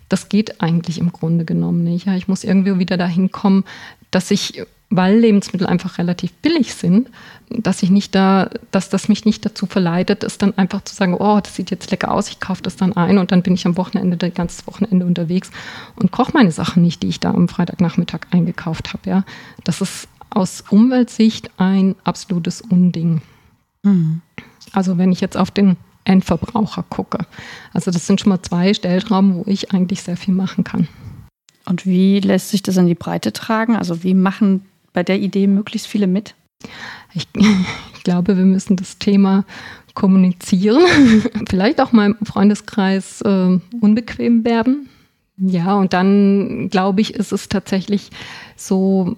Das 0.10 0.28
geht 0.28 0.62
eigentlich 0.62 1.00
im 1.00 1.14
Grunde 1.14 1.46
genommen 1.46 1.84
nicht. 1.84 2.06
Ja. 2.06 2.16
Ich 2.16 2.28
muss 2.28 2.44
irgendwie 2.44 2.80
wieder 2.80 2.98
dahin 2.98 3.32
kommen, 3.32 3.64
dass 4.12 4.32
ich 4.32 4.62
weil 4.90 5.20
Lebensmittel 5.20 5.68
einfach 5.68 5.98
relativ 5.98 6.32
billig 6.34 6.74
sind, 6.74 7.10
dass 7.50 7.84
ich 7.84 7.90
nicht 7.90 8.16
da, 8.16 8.50
dass 8.72 8.90
das 8.90 9.10
mich 9.10 9.26
nicht 9.26 9.46
dazu 9.46 9.66
verleitet, 9.66 10.24
es 10.24 10.38
dann 10.38 10.58
einfach 10.58 10.84
zu 10.84 10.96
sagen, 10.96 11.14
oh, 11.14 11.40
das 11.42 11.56
sieht 11.56 11.72
jetzt 11.72 11.92
lecker 11.92 12.12
aus, 12.12 12.30
ich 12.30 12.40
kaufe 12.40 12.62
das 12.62 12.78
dann 12.78 12.94
ein 12.94 13.18
und 13.18 13.32
dann 13.32 13.44
bin 13.44 13.54
ich 13.54 13.66
am 13.66 13.78
Wochenende, 13.78 14.18
das 14.18 14.34
ganze 14.34 14.66
Wochenende 14.66 15.06
unterwegs 15.06 15.52
und 15.96 16.12
koche 16.12 16.32
meine 16.34 16.52
Sachen 16.52 16.84
nicht, 16.84 17.04
die 17.04 17.08
ich 17.08 17.20
da 17.20 17.32
am 17.32 17.50
Freitagnachmittag 17.50 18.22
eingekauft 18.32 18.94
habe. 18.94 19.10
Ja. 19.10 19.26
Das 19.64 19.82
ist 19.82 20.08
aus 20.30 20.64
Umweltsicht 20.70 21.52
ein 21.58 21.96
absolutes 22.04 22.62
Unding. 22.62 23.22
Mhm. 23.84 24.22
Also 24.72 24.98
wenn 24.98 25.12
ich 25.12 25.22
jetzt 25.22 25.38
auf 25.38 25.52
den 25.52 25.78
Endverbraucher 26.04 26.84
gucke. 26.84 27.26
Also 27.74 27.92
das 27.92 28.08
sind 28.08 28.22
schon 28.22 28.30
mal 28.30 28.42
zwei 28.42 28.74
Stellschrauben, 28.74 29.36
wo 29.36 29.44
ich 29.46 29.74
eigentlich 29.74 30.04
sehr 30.04 30.16
viel 30.16 30.34
machen 30.34 30.64
kann. 30.64 30.88
Und 31.66 31.86
wie 31.86 32.22
lässt 32.22 32.50
sich 32.50 32.64
das 32.64 32.78
in 32.78 32.88
die 32.88 32.96
Breite 32.96 33.34
tragen? 33.34 33.76
Also 33.76 34.04
wie 34.04 34.14
machen 34.14 34.66
bei 34.98 35.04
der 35.04 35.20
Idee 35.20 35.46
möglichst 35.46 35.86
viele 35.86 36.08
mit? 36.08 36.34
Ich, 37.14 37.28
ich 37.36 38.04
glaube, 38.04 38.36
wir 38.36 38.46
müssen 38.46 38.78
das 38.78 38.98
Thema 38.98 39.46
kommunizieren, 39.94 40.82
vielleicht 41.48 41.80
auch 41.80 41.92
mal 41.92 42.08
im 42.08 42.26
Freundeskreis 42.26 43.22
äh, 43.22 43.60
unbequem 43.80 44.44
werden. 44.44 44.90
Ja, 45.38 45.76
und 45.76 45.94
dann 45.94 46.70
glaube 46.72 47.02
ich, 47.02 47.14
ist 47.14 47.32
es 47.32 47.48
tatsächlich 47.48 48.10
so, 48.56 49.16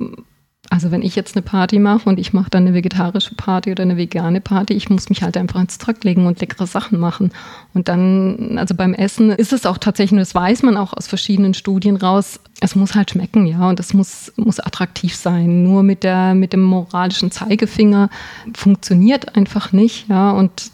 also 0.71 0.91
wenn 0.91 1.01
ich 1.01 1.15
jetzt 1.15 1.35
eine 1.35 1.41
Party 1.41 1.79
mache 1.79 2.07
und 2.07 2.19
ich 2.19 2.31
mache 2.31 2.51
dann 2.51 2.67
eine 2.67 2.75
vegetarische 2.75 3.33
Party 3.33 3.71
oder 3.71 3.81
eine 3.81 3.97
vegane 3.97 4.39
Party, 4.39 4.73
ich 4.73 4.89
muss 4.89 5.09
mich 5.09 5.23
halt 5.23 5.35
einfach 5.35 5.59
ins 5.59 5.79
Zeug 5.79 6.03
legen 6.03 6.27
und 6.27 6.39
leckere 6.39 6.67
Sachen 6.67 6.99
machen. 6.99 7.31
Und 7.73 7.87
dann, 7.87 8.57
also 8.57 8.75
beim 8.75 8.93
Essen 8.93 9.31
ist 9.31 9.51
es 9.51 9.65
auch 9.65 9.79
tatsächlich, 9.79 10.11
und 10.11 10.19
das 10.19 10.35
weiß 10.35 10.61
man 10.61 10.77
auch 10.77 10.93
aus 10.93 11.07
verschiedenen 11.07 11.55
Studien 11.55 11.95
raus, 11.95 12.39
es 12.61 12.75
muss 12.75 12.93
halt 12.93 13.09
schmecken, 13.09 13.47
ja, 13.47 13.67
und 13.67 13.79
es 13.79 13.95
muss, 13.95 14.31
muss 14.35 14.59
attraktiv 14.59 15.15
sein. 15.15 15.63
Nur 15.63 15.81
mit 15.81 16.03
der, 16.03 16.35
mit 16.35 16.53
dem 16.53 16.61
moralischen 16.61 17.31
Zeigefinger 17.31 18.09
funktioniert 18.55 19.35
einfach 19.35 19.71
nicht, 19.71 20.07
ja, 20.07 20.31
und 20.31 20.71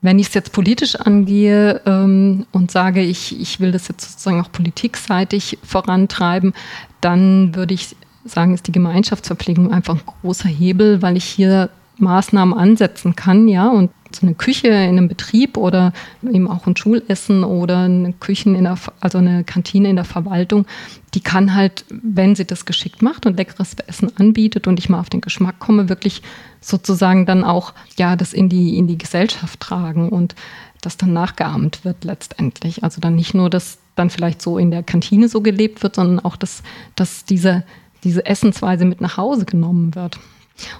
wenn 0.00 0.18
ich 0.18 0.28
es 0.28 0.34
jetzt 0.34 0.52
politisch 0.52 0.96
angehe 0.96 1.80
ähm, 1.86 2.46
und 2.52 2.70
sage, 2.70 3.02
ich, 3.02 3.38
ich 3.40 3.60
will 3.60 3.70
das 3.70 3.88
jetzt 3.88 4.10
sozusagen 4.10 4.40
auch 4.40 4.50
politikseitig 4.50 5.58
vorantreiben, 5.62 6.54
dann 7.00 7.54
würde 7.54 7.74
ich 7.74 7.96
sagen, 8.24 8.54
ist 8.54 8.66
die 8.66 8.72
Gemeinschaftsverpflegung 8.72 9.72
einfach 9.72 9.94
ein 9.94 10.02
großer 10.22 10.48
Hebel, 10.48 11.02
weil 11.02 11.16
ich 11.16 11.24
hier 11.24 11.70
Maßnahmen 11.98 12.56
ansetzen 12.56 13.16
kann, 13.16 13.48
ja, 13.48 13.68
und 13.68 13.90
so 14.14 14.26
eine 14.26 14.34
Küche 14.34 14.68
in 14.68 14.98
einem 14.98 15.08
Betrieb 15.08 15.56
oder 15.56 15.92
eben 16.22 16.48
auch 16.48 16.66
ein 16.66 16.76
Schulessen 16.76 17.44
oder 17.44 17.84
eine 17.84 18.12
Küchen 18.12 18.54
in 18.54 18.64
der, 18.64 18.76
also 19.00 19.18
eine 19.18 19.44
Kantine 19.44 19.88
in 19.88 19.96
der 19.96 20.04
Verwaltung, 20.04 20.66
die 21.14 21.20
kann 21.20 21.54
halt, 21.54 21.84
wenn 21.88 22.34
sie 22.34 22.44
das 22.44 22.66
geschickt 22.66 23.02
macht 23.02 23.26
und 23.26 23.36
leckeres 23.36 23.74
Essen 23.86 24.14
anbietet 24.16 24.66
und 24.66 24.78
ich 24.78 24.88
mal 24.88 25.00
auf 25.00 25.10
den 25.10 25.20
Geschmack 25.20 25.58
komme, 25.58 25.88
wirklich 25.88 26.22
sozusagen 26.60 27.24
dann 27.24 27.44
auch, 27.44 27.72
ja, 27.96 28.16
das 28.16 28.32
in 28.32 28.48
die, 28.48 28.76
in 28.76 28.86
die 28.86 28.98
Gesellschaft 28.98 29.60
tragen 29.60 30.08
und 30.08 30.34
das 30.80 30.96
dann 30.96 31.12
nachgeahmt 31.12 31.84
wird 31.84 32.04
letztendlich. 32.04 32.84
Also 32.84 33.00
dann 33.00 33.14
nicht 33.14 33.34
nur, 33.34 33.48
dass 33.48 33.78
dann 33.94 34.10
vielleicht 34.10 34.42
so 34.42 34.58
in 34.58 34.70
der 34.70 34.82
Kantine 34.82 35.28
so 35.28 35.40
gelebt 35.40 35.82
wird, 35.82 35.96
sondern 35.96 36.20
auch, 36.24 36.36
dass, 36.36 36.62
dass 36.96 37.24
diese 37.24 37.64
diese 38.04 38.26
Essensweise 38.26 38.84
mit 38.84 39.00
nach 39.00 39.16
Hause 39.16 39.44
genommen 39.44 39.94
wird. 39.94 40.18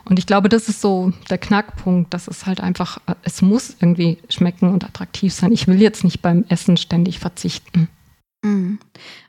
Und 0.04 0.18
ich 0.18 0.26
glaube, 0.26 0.48
das 0.48 0.68
ist 0.68 0.80
so 0.80 1.12
der 1.30 1.38
Knackpunkt, 1.38 2.12
dass 2.12 2.28
es 2.28 2.46
halt 2.46 2.60
einfach, 2.60 2.98
es 3.22 3.42
muss 3.42 3.76
irgendwie 3.80 4.18
schmecken 4.28 4.72
und 4.72 4.84
attraktiv 4.84 5.32
sein. 5.32 5.52
Ich 5.52 5.66
will 5.66 5.80
jetzt 5.80 6.04
nicht 6.04 6.20
beim 6.20 6.44
Essen 6.48 6.76
ständig 6.76 7.18
verzichten. 7.18 7.88
Mhm. 8.42 8.78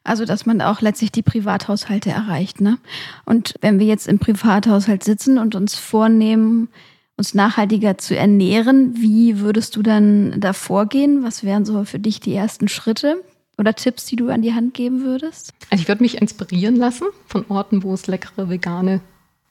Also, 0.04 0.26
dass 0.26 0.46
man 0.46 0.62
auch 0.62 0.82
letztlich 0.82 1.12
die 1.12 1.22
Privathaushalte 1.22 2.10
erreicht. 2.10 2.62
Ne? 2.62 2.78
Und 3.26 3.56
wenn 3.62 3.80
wir 3.80 3.86
jetzt 3.86 4.08
im 4.08 4.20
Privathaushalt 4.20 5.04
sitzen 5.04 5.38
und 5.38 5.56
uns 5.56 5.76
vornehmen, 5.76 6.70
uns 7.16 7.34
nachhaltiger 7.34 7.98
zu 7.98 8.18
ernähren, 8.18 8.96
wie 8.98 9.40
würdest 9.40 9.76
du 9.76 9.84
dann 9.84 10.40
da 10.40 10.52
vorgehen? 10.54 11.24
Was 11.24 11.44
wären 11.44 11.64
so 11.64 11.86
für 11.86 12.00
dich 12.00 12.20
die 12.20 12.34
ersten 12.34 12.68
Schritte? 12.68 13.24
Oder 13.58 13.74
Tipps, 13.74 14.06
die 14.06 14.16
du 14.16 14.30
an 14.30 14.42
die 14.42 14.54
Hand 14.54 14.74
geben 14.74 15.04
würdest? 15.04 15.54
Also 15.70 15.82
ich 15.82 15.88
würde 15.88 16.04
mich 16.04 16.22
inspirieren 16.22 16.76
lassen 16.76 17.08
von 17.28 17.46
Orten, 17.50 17.84
wo 17.84 17.94
es 17.94 18.08
leckere 18.08 18.50
vegane 18.50 19.02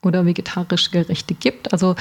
oder 0.01 0.25
vegetarische 0.25 0.91
Gerichte 0.91 1.33
gibt. 1.33 1.71
Also 1.71 1.95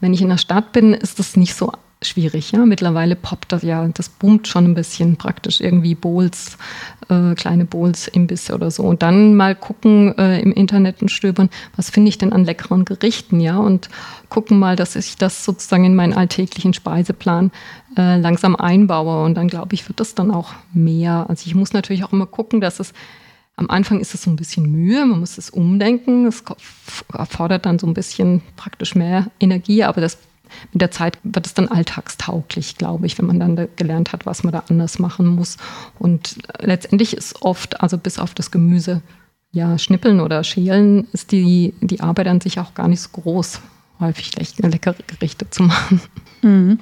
wenn 0.00 0.12
ich 0.12 0.22
in 0.22 0.28
der 0.28 0.38
Stadt 0.38 0.72
bin, 0.72 0.92
ist 0.92 1.18
das 1.18 1.36
nicht 1.36 1.54
so 1.54 1.72
schwierig. 2.06 2.52
Ja? 2.52 2.64
Mittlerweile 2.66 3.16
poppt 3.16 3.52
das 3.52 3.62
ja, 3.62 3.86
das 3.88 4.08
boomt 4.08 4.48
schon 4.48 4.64
ein 4.64 4.74
bisschen 4.74 5.16
praktisch 5.16 5.60
irgendwie 5.60 5.94
Bowls, 5.94 6.58
äh, 7.08 7.34
kleine 7.34 7.64
Bowls, 7.64 8.08
Imbisse 8.08 8.54
oder 8.54 8.70
so. 8.70 8.82
Und 8.82 9.02
dann 9.02 9.34
mal 9.34 9.54
gucken 9.54 10.16
äh, 10.18 10.40
im 10.40 10.52
Internet 10.52 11.02
und 11.02 11.10
stöbern, 11.10 11.50
was 11.76 11.90
finde 11.90 12.08
ich 12.08 12.18
denn 12.18 12.32
an 12.32 12.44
leckeren 12.44 12.84
Gerichten, 12.84 13.40
ja? 13.40 13.56
Und 13.56 13.88
gucken 14.28 14.58
mal, 14.58 14.76
dass 14.76 14.96
ich 14.96 15.16
das 15.16 15.44
sozusagen 15.44 15.84
in 15.84 15.94
meinen 15.94 16.14
alltäglichen 16.14 16.74
Speiseplan 16.74 17.50
äh, 17.96 18.18
langsam 18.18 18.56
einbaue. 18.56 19.24
Und 19.24 19.34
dann 19.34 19.48
glaube 19.48 19.74
ich, 19.74 19.88
wird 19.88 20.00
das 20.00 20.14
dann 20.14 20.30
auch 20.30 20.54
mehr. 20.72 21.26
Also 21.28 21.46
ich 21.46 21.54
muss 21.54 21.72
natürlich 21.72 22.04
auch 22.04 22.12
immer 22.12 22.26
gucken, 22.26 22.60
dass 22.60 22.80
es 22.80 22.92
am 23.56 23.70
Anfang 23.70 24.00
ist 24.00 24.14
es 24.14 24.22
so 24.22 24.30
ein 24.30 24.36
bisschen 24.36 24.70
Mühe, 24.70 25.06
man 25.06 25.20
muss 25.20 25.38
es 25.38 25.50
umdenken. 25.50 26.26
Es 26.26 26.42
erfordert 27.12 27.66
dann 27.66 27.78
so 27.78 27.86
ein 27.86 27.94
bisschen 27.94 28.42
praktisch 28.56 28.94
mehr 28.94 29.30
Energie, 29.38 29.84
aber 29.84 30.00
das 30.00 30.18
mit 30.72 30.80
der 30.80 30.90
Zeit 30.90 31.18
wird 31.22 31.46
es 31.46 31.54
dann 31.54 31.68
alltagstauglich, 31.68 32.76
glaube 32.76 33.06
ich, 33.06 33.18
wenn 33.18 33.26
man 33.26 33.40
dann 33.40 33.68
gelernt 33.76 34.12
hat, 34.12 34.26
was 34.26 34.42
man 34.44 34.52
da 34.52 34.64
anders 34.68 34.98
machen 34.98 35.26
muss. 35.26 35.56
Und 35.98 36.36
letztendlich 36.60 37.16
ist 37.16 37.42
oft, 37.42 37.80
also 37.80 37.98
bis 37.98 38.18
auf 38.18 38.34
das 38.34 38.50
Gemüse, 38.50 39.02
ja, 39.52 39.78
schnippeln 39.78 40.20
oder 40.20 40.42
schälen, 40.42 41.06
ist 41.12 41.32
die, 41.32 41.74
die 41.80 42.00
Arbeit 42.00 42.26
an 42.26 42.40
sich 42.40 42.58
auch 42.58 42.74
gar 42.74 42.88
nicht 42.88 43.00
so 43.00 43.10
groß, 43.12 43.60
häufig 44.00 44.32
leckere 44.58 44.96
Gerichte 45.06 45.48
zu 45.50 45.62
machen. 45.62 46.00
Mhm. 46.42 46.80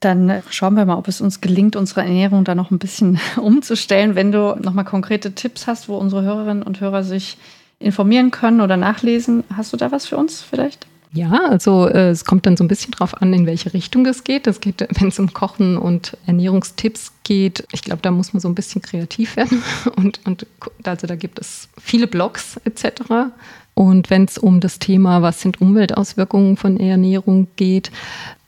Dann 0.00 0.42
schauen 0.50 0.74
wir 0.74 0.84
mal, 0.84 0.96
ob 0.96 1.06
es 1.06 1.20
uns 1.20 1.40
gelingt, 1.40 1.76
unsere 1.76 2.02
Ernährung 2.02 2.42
da 2.42 2.56
noch 2.56 2.72
ein 2.72 2.80
bisschen 2.80 3.20
umzustellen. 3.40 4.16
Wenn 4.16 4.32
du 4.32 4.56
nochmal 4.60 4.84
konkrete 4.84 5.32
Tipps 5.32 5.68
hast, 5.68 5.88
wo 5.88 5.96
unsere 5.96 6.22
Hörerinnen 6.22 6.64
und 6.64 6.80
Hörer 6.80 7.04
sich 7.04 7.38
informieren 7.78 8.32
können 8.32 8.60
oder 8.60 8.76
nachlesen, 8.76 9.44
hast 9.56 9.72
du 9.72 9.76
da 9.76 9.92
was 9.92 10.06
für 10.06 10.16
uns 10.16 10.42
vielleicht? 10.42 10.86
Ja, 11.14 11.46
also 11.50 11.88
äh, 11.88 12.08
es 12.08 12.24
kommt 12.24 12.46
dann 12.46 12.56
so 12.56 12.64
ein 12.64 12.68
bisschen 12.68 12.92
drauf 12.92 13.20
an, 13.20 13.34
in 13.34 13.44
welche 13.44 13.74
Richtung 13.74 14.06
es 14.06 14.24
geht. 14.24 14.46
Es 14.46 14.60
geht, 14.60 14.80
wenn 14.98 15.08
es 15.08 15.18
um 15.18 15.32
Kochen 15.32 15.76
und 15.76 16.16
Ernährungstipps 16.26 17.12
geht. 17.22 17.66
Ich 17.72 17.82
glaube, 17.82 18.00
da 18.02 18.10
muss 18.10 18.32
man 18.32 18.40
so 18.40 18.48
ein 18.48 18.54
bisschen 18.54 18.80
kreativ 18.80 19.36
werden. 19.36 19.62
Und, 19.96 20.20
und 20.24 20.46
also 20.84 21.06
da 21.06 21.14
gibt 21.14 21.38
es 21.38 21.68
viele 21.78 22.06
Blogs 22.06 22.58
etc. 22.64 23.32
Und 23.74 24.10
wenn 24.10 24.24
es 24.24 24.38
um 24.38 24.60
das 24.60 24.78
Thema, 24.78 25.22
was 25.22 25.40
sind 25.40 25.60
Umweltauswirkungen 25.60 26.56
von 26.56 26.80
Ernährung 26.80 27.48
geht, 27.56 27.90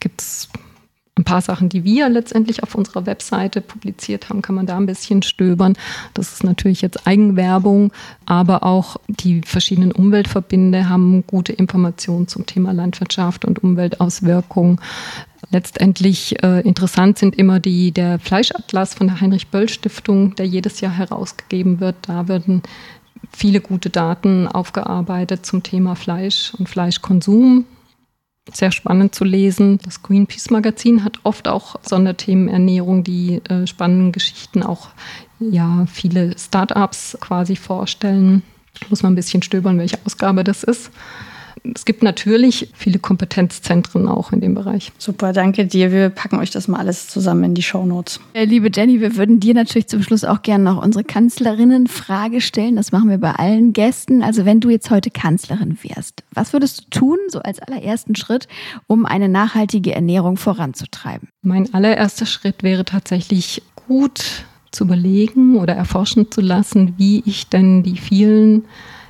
gibt 0.00 0.22
es 0.22 0.48
ein 1.16 1.24
paar 1.24 1.40
Sachen, 1.40 1.68
die 1.68 1.84
wir 1.84 2.08
letztendlich 2.08 2.62
auf 2.64 2.74
unserer 2.74 3.06
Webseite 3.06 3.60
publiziert 3.60 4.28
haben, 4.28 4.42
kann 4.42 4.56
man 4.56 4.66
da 4.66 4.76
ein 4.76 4.86
bisschen 4.86 5.22
stöbern. 5.22 5.74
Das 6.12 6.32
ist 6.32 6.42
natürlich 6.42 6.82
jetzt 6.82 7.06
Eigenwerbung, 7.06 7.92
aber 8.26 8.64
auch 8.64 8.96
die 9.06 9.42
verschiedenen 9.42 9.92
Umweltverbände 9.92 10.88
haben 10.88 11.24
gute 11.26 11.52
Informationen 11.52 12.26
zum 12.26 12.46
Thema 12.46 12.72
Landwirtschaft 12.72 13.44
und 13.44 13.62
Umweltauswirkungen. 13.62 14.80
Letztendlich 15.50 16.42
äh, 16.42 16.62
interessant 16.62 17.18
sind 17.18 17.36
immer 17.36 17.60
die, 17.60 17.92
der 17.92 18.18
Fleischatlas 18.18 18.94
von 18.94 19.06
der 19.06 19.20
Heinrich-Böll-Stiftung, 19.20 20.34
der 20.34 20.46
jedes 20.46 20.80
Jahr 20.80 20.96
herausgegeben 20.96 21.78
wird. 21.78 21.94
Da 22.02 22.26
werden 22.26 22.62
viele 23.30 23.60
gute 23.60 23.88
Daten 23.88 24.48
aufgearbeitet 24.48 25.46
zum 25.46 25.62
Thema 25.62 25.94
Fleisch 25.94 26.52
und 26.58 26.68
Fleischkonsum 26.68 27.66
sehr 28.52 28.72
spannend 28.72 29.14
zu 29.14 29.24
lesen. 29.24 29.78
Das 29.84 30.02
Greenpeace-Magazin 30.02 31.04
hat 31.04 31.18
oft 31.22 31.48
auch 31.48 31.76
Sonderthemen 31.82 32.48
Ernährung, 32.48 33.04
die 33.04 33.40
äh, 33.48 33.66
spannenden 33.66 34.12
Geschichten 34.12 34.62
auch 34.62 34.88
ja, 35.40 35.86
viele 35.90 36.38
Startups 36.38 37.16
quasi 37.20 37.56
vorstellen. 37.56 38.42
Muss 38.90 39.02
man 39.02 39.12
ein 39.12 39.16
bisschen 39.16 39.42
stöbern, 39.42 39.78
welche 39.78 39.98
Ausgabe 40.04 40.44
das 40.44 40.62
ist 40.62 40.90
es 41.72 41.86
gibt 41.86 42.02
natürlich 42.02 42.68
viele 42.74 42.98
Kompetenzzentren 42.98 44.06
auch 44.06 44.32
in 44.32 44.40
dem 44.40 44.54
Bereich. 44.54 44.92
Super, 44.98 45.32
danke 45.32 45.64
dir. 45.66 45.92
Wir 45.92 46.10
packen 46.10 46.38
euch 46.38 46.50
das 46.50 46.68
mal 46.68 46.78
alles 46.78 47.08
zusammen 47.08 47.44
in 47.44 47.54
die 47.54 47.62
Shownotes. 47.62 48.20
Äh, 48.34 48.44
liebe 48.44 48.70
Jenny, 48.72 49.00
wir 49.00 49.16
würden 49.16 49.40
dir 49.40 49.54
natürlich 49.54 49.86
zum 49.86 50.02
Schluss 50.02 50.24
auch 50.24 50.42
gerne 50.42 50.64
noch 50.64 50.82
unsere 50.82 51.04
Kanzlerinnenfrage 51.04 52.42
stellen. 52.42 52.76
Das 52.76 52.92
machen 52.92 53.08
wir 53.08 53.18
bei 53.18 53.32
allen 53.32 53.72
Gästen. 53.72 54.22
Also 54.22 54.44
wenn 54.44 54.60
du 54.60 54.68
jetzt 54.68 54.90
heute 54.90 55.10
Kanzlerin 55.10 55.78
wärst, 55.82 56.22
was 56.32 56.52
würdest 56.52 56.80
du 56.80 56.98
tun, 56.98 57.18
so 57.28 57.38
als 57.40 57.60
allerersten 57.60 58.14
Schritt, 58.14 58.46
um 58.86 59.06
eine 59.06 59.30
nachhaltige 59.30 59.94
Ernährung 59.94 60.36
voranzutreiben? 60.36 61.28
Mein 61.40 61.72
allererster 61.72 62.26
Schritt 62.26 62.62
wäre 62.62 62.84
tatsächlich 62.84 63.62
gut 63.86 64.44
zu 64.70 64.84
überlegen 64.84 65.56
oder 65.56 65.74
erforschen 65.74 66.30
zu 66.30 66.40
lassen, 66.40 66.94
wie 66.98 67.22
ich 67.24 67.48
denn 67.48 67.82
die 67.82 67.96
vielen 67.96 68.64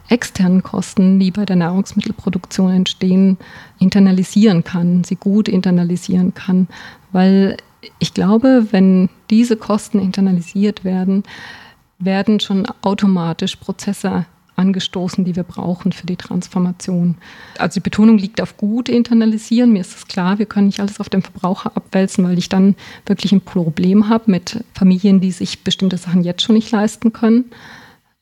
externen 0.09 0.63
Kosten, 0.63 1.19
die 1.19 1.31
bei 1.31 1.45
der 1.45 1.57
Nahrungsmittelproduktion 1.57 2.73
entstehen, 2.73 3.39
internalisieren 3.79 4.65
kann, 4.65 5.05
sie 5.05 5.17
gut 5.17 5.49
internalisieren 5.49 6.35
kann. 6.35 6.69
Weil 7.13 7.57
ich 7.99 8.15
glaube, 8.15 8.67
wenn 8.71 9.09
diese 9.31 9.57
Kosten 9.57 9.99
internalisiert 9.99 10.85
werden, 10.85 11.23
werden 11.99 12.41
schon 12.41 12.67
automatisch 12.83 13.57
Prozesse 13.57 14.27
angestoßen, 14.57 15.25
die 15.25 15.35
wir 15.35 15.43
brauchen 15.43 15.93
für 15.93 16.07
die 16.07 16.17
Transformation. 16.17 17.17
Also 17.59 17.75
die 17.75 17.85
Betonung 17.85 18.19
liegt 18.19 18.41
auf 18.41 18.57
gut 18.57 18.89
internalisieren. 18.89 19.73
Mir 19.73 19.81
ist 19.81 19.97
es 19.97 20.07
klar, 20.07 20.39
wir 20.39 20.47
können 20.47 20.67
nicht 20.67 20.81
alles 20.81 21.01
auf 21.01 21.09
den 21.09 21.23
Verbraucher 21.23 21.73
abwälzen, 21.75 22.25
weil 22.25 22.39
ich 22.39 22.49
dann 22.49 22.77
wirklich 23.07 23.33
ein 23.33 23.41
Problem 23.41 24.09
habe 24.09 24.31
mit 24.31 24.65
Familien, 24.75 25.21
die 25.21 25.33
sich 25.33 25.65
bestimmte 25.65 25.97
Sachen 25.97 26.23
jetzt 26.23 26.43
schon 26.43 26.55
nicht 26.55 26.71
leisten 26.71 27.13
können. 27.13 27.47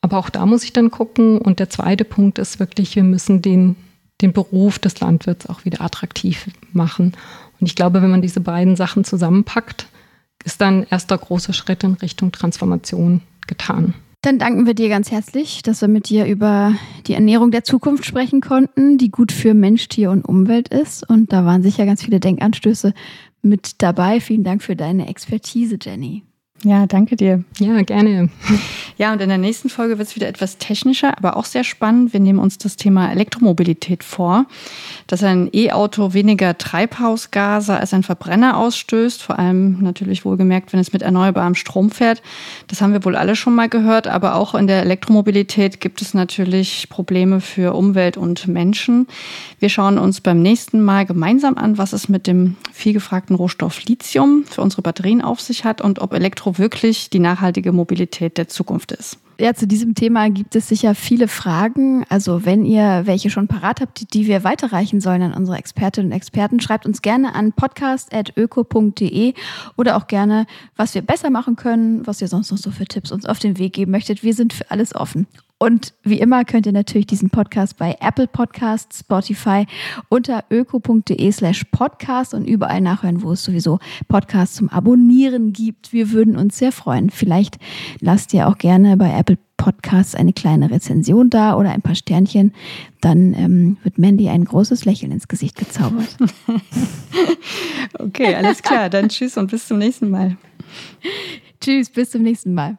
Aber 0.03 0.19
auch 0.19 0.29
da 0.29 0.45
muss 0.45 0.65
ich 0.65 0.73
dann 0.73 0.91
gucken. 0.91 1.39
Und 1.39 1.59
der 1.59 1.71
zweite 1.71 2.05
Punkt 2.05 2.39
ist 2.39 2.61
wirklich, 2.61 2.95
wir 2.97 3.05
müssen 3.05 3.41
den, 3.41 3.77
den 4.21 4.33
Beruf 4.33 4.79
des 4.79 5.01
Landwirts 5.01 5.49
auch 5.49 5.65
wieder 5.65 5.81
attraktiv 5.81 6.49
machen. 6.73 7.13
Und 7.59 7.67
ich 7.67 7.77
glaube, 7.77 8.03
wenn 8.03 8.11
man 8.11 8.23
diese 8.23 8.41
beiden 8.41 8.77
Sachen 8.77 9.05
zusammenpackt, 9.05 9.87
ist 10.45 10.61
dann 10.61 10.85
erster 10.91 11.17
großer 11.17 11.53
Schritt 11.53 11.85
in 11.85 11.95
Richtung 11.95 12.33
Transformation 12.33 13.23
getan. 13.47 13.95
Dann 14.23 14.39
danken 14.39 14.67
wir 14.67 14.75
dir 14.75 14.89
ganz 14.89 15.11
herzlich, 15.11 15.63
dass 15.63 15.81
wir 15.81 15.89
mit 15.89 16.09
dir 16.09 16.27
über 16.27 16.75
die 17.07 17.15
Ernährung 17.15 17.51
der 17.51 17.65
Zukunft 17.65 18.05
sprechen 18.05 18.41
konnten, 18.41 18.97
die 18.97 19.11
gut 19.11 19.33
für 19.33 19.53
Mensch, 19.53 19.89
Tier 19.89 20.13
und 20.13 20.25
Umwelt 20.25 20.69
ist. 20.69 21.09
Und 21.09 21.33
da 21.33 21.45
waren 21.45 21.65
sicher 21.65 21.87
ganz 21.87 22.05
viele 22.05 22.21
Denkanstöße 22.21 22.95
mit 23.43 23.83
dabei. 23.83 24.21
Vielen 24.21 24.45
Dank 24.45 24.63
für 24.63 24.77
deine 24.77 25.09
Expertise, 25.09 25.77
Jenny. 25.81 26.23
Ja, 26.65 26.87
danke 26.87 27.17
dir. 27.17 27.43
Ja, 27.59 27.83
gerne. 27.83 28.29
Ja, 28.97 29.13
und 29.13 29.21
in 29.21 29.29
der 29.29 29.39
nächsten 29.39 29.69
Folge 29.69 29.99
wird 29.99 30.07
es 30.07 30.15
wieder 30.15 30.29
etwas 30.29 30.59
technischer, 30.59 31.17
aber 31.19 31.37
auch 31.37 31.45
sehr 31.45 31.65
spannend. 31.65 32.13
Wir 32.13 32.21
nehmen 32.21 32.39
uns 32.39 32.57
das 32.57 32.77
Thema 32.77 33.11
Elektromobilität 33.11 34.05
vor, 34.05 34.47
dass 35.09 35.25
ein 35.25 35.51
E-Auto 35.53 36.15
weniger 36.15 36.57
Treibhausgase 36.57 37.77
als 37.77 37.93
ein 37.95 38.05
Verbrenner 38.05 38.57
ausstößt, 38.59 39.23
vor 39.23 39.41
allem 39.41 39.81
natürlich 39.81 40.25
wohlgemerkt, 40.25 40.73
wenn 40.73 40.79
es 40.79 40.93
mit 40.93 41.03
erneuerbarem 41.03 41.57
Strom 41.57 41.91
fährt. 41.91 42.23
Das 42.69 42.81
haben 42.81 42.93
wir 42.93 43.05
wohl 43.05 43.17
alle 43.17 43.35
schon 43.35 43.57
mal 43.57 43.69
gehört, 43.69 44.07
aber 44.07 44.37
auch 44.37 44.55
in 44.55 44.69
der 44.69 44.83
Elektromobilität 44.83 45.81
gibt 45.81 46.01
es 46.01 46.15
natürlich 46.15 46.89
Probleme 46.89 47.41
für 47.41 47.75
Umwelt 47.75 48.17
und 48.17 48.47
Menschen. 48.47 49.09
Wir 49.59 49.69
schauen 49.69 49.99
uns 49.99 50.21
beim 50.21 50.41
nächsten 50.41 50.81
Mal 50.81 51.07
gemeinsam 51.07 51.57
an, 51.59 51.77
was 51.77 51.93
es 51.93 52.09
mit 52.09 52.29
dem 52.29 52.57
vielgefragten 52.73 53.35
Rohstoff 53.35 53.85
Lithium 53.85 54.45
für 54.45 54.63
unsere 54.63 54.83
Batterien 54.83 55.23
auf 55.23 55.41
sich 55.41 55.65
hat 55.65 55.81
und 55.81 55.99
ob 55.99 56.13
Elektro 56.13 56.52
wirklich 56.59 57.11
die 57.11 57.19
nachhaltige 57.19 57.73
Mobilität 57.73 58.39
der 58.39 58.49
Zukunft 58.49 58.93
ist. 58.93 59.19
Ja, 59.39 59.55
zu 59.55 59.67
diesem 59.67 59.95
Thema 59.95 60.31
gibt 60.31 60.55
es 60.55 60.69
sicher 60.69 60.95
viele 60.95 61.27
Fragen. 61.27 62.05
Also 62.09 62.45
wenn 62.45 62.65
ihr 62.65 63.03
welche 63.07 63.29
schon 63.29 63.49
parat 63.49 63.81
habt, 63.81 64.15
die 64.15 64.27
wir 64.27 64.45
weiterreichen 64.45 65.01
sollen 65.01 65.23
an 65.23 65.35
unsere 65.35 65.59
Expertinnen 65.59 66.13
und 66.13 66.17
Experten, 66.17 66.61
schreibt 66.61 66.87
uns 66.87 67.03
gerne 67.03 67.35
an 67.35 67.53
podcast.öko.de 67.53 69.35
oder 69.77 69.97
auch 69.97 70.07
gerne, 70.07 70.47
was 70.77 70.95
wir 70.95 71.03
besser 71.03 71.31
machen 71.31 71.57
können, 71.57 72.07
was 72.07 72.21
ihr 72.21 72.29
sonst 72.29 72.51
noch 72.51 72.59
so 72.59 72.71
für 72.71 72.85
Tipps 72.85 73.11
uns 73.11 73.27
auf 73.27 73.39
den 73.39 73.59
Weg 73.59 73.73
geben 73.73 73.91
möchtet. 73.91 74.23
Wir 74.23 74.35
sind 74.35 74.53
für 74.53 74.71
alles 74.71 74.95
offen. 74.95 75.27
Und 75.63 75.95
wie 76.03 76.19
immer 76.19 76.45
könnt 76.45 76.67
ihr 76.67 76.73
natürlich 76.73 77.07
diesen 77.07 77.31
Podcast 77.31 77.77
bei 77.77 77.97
Apple 78.01 78.27
Podcasts, 78.27 78.99
Spotify 78.99 79.65
unter 80.09 80.43
öko.de 80.51 81.31
slash 81.31 81.63
podcast 81.71 82.35
und 82.35 82.49
überall 82.49 82.81
nachhören, 82.81 83.23
wo 83.23 83.31
es 83.31 83.45
sowieso 83.45 83.79
Podcasts 84.09 84.57
zum 84.57 84.69
Abonnieren 84.71 85.53
gibt. 85.53 85.93
Wir 85.93 86.11
würden 86.11 86.37
uns 86.37 86.59
sehr 86.59 86.73
freuen. 86.73 87.11
Vielleicht 87.11 87.59
lasst 88.01 88.35
ihr 88.35 88.49
auch 88.49 88.59
gerne 88.59 88.97
bei 88.97 89.17
Apple 89.17 89.39
Podcasts 89.57 90.17
eine 90.17 90.33
kleine 90.33 90.69
Rezension 90.69 91.31
da 91.31 91.57
oder 91.57 91.71
ein 91.71 91.83
paar 91.83 91.95
Sternchen. 91.95 92.53
Dann 93.01 93.33
ähm, 93.33 93.77
wird 93.85 93.99
Mandy 93.99 94.31
ein 94.31 94.45
großes 94.45 94.85
Lächeln 94.85 95.13
ins 95.13 95.29
Gesicht 95.29 95.55
gezaubert. 95.55 96.17
okay, 98.01 98.35
alles 98.35 98.65
klar. 98.65 98.91
Dann 98.91 99.11
tschüss 99.11 99.37
und 99.37 99.49
bis 99.49 99.69
zum 99.69 99.79
nächsten 99.79 100.11
Mal. 100.11 100.37
tschüss, 101.61 101.89
bis 101.89 102.11
zum 102.11 102.23
nächsten 102.23 102.53
Mal. 102.53 102.79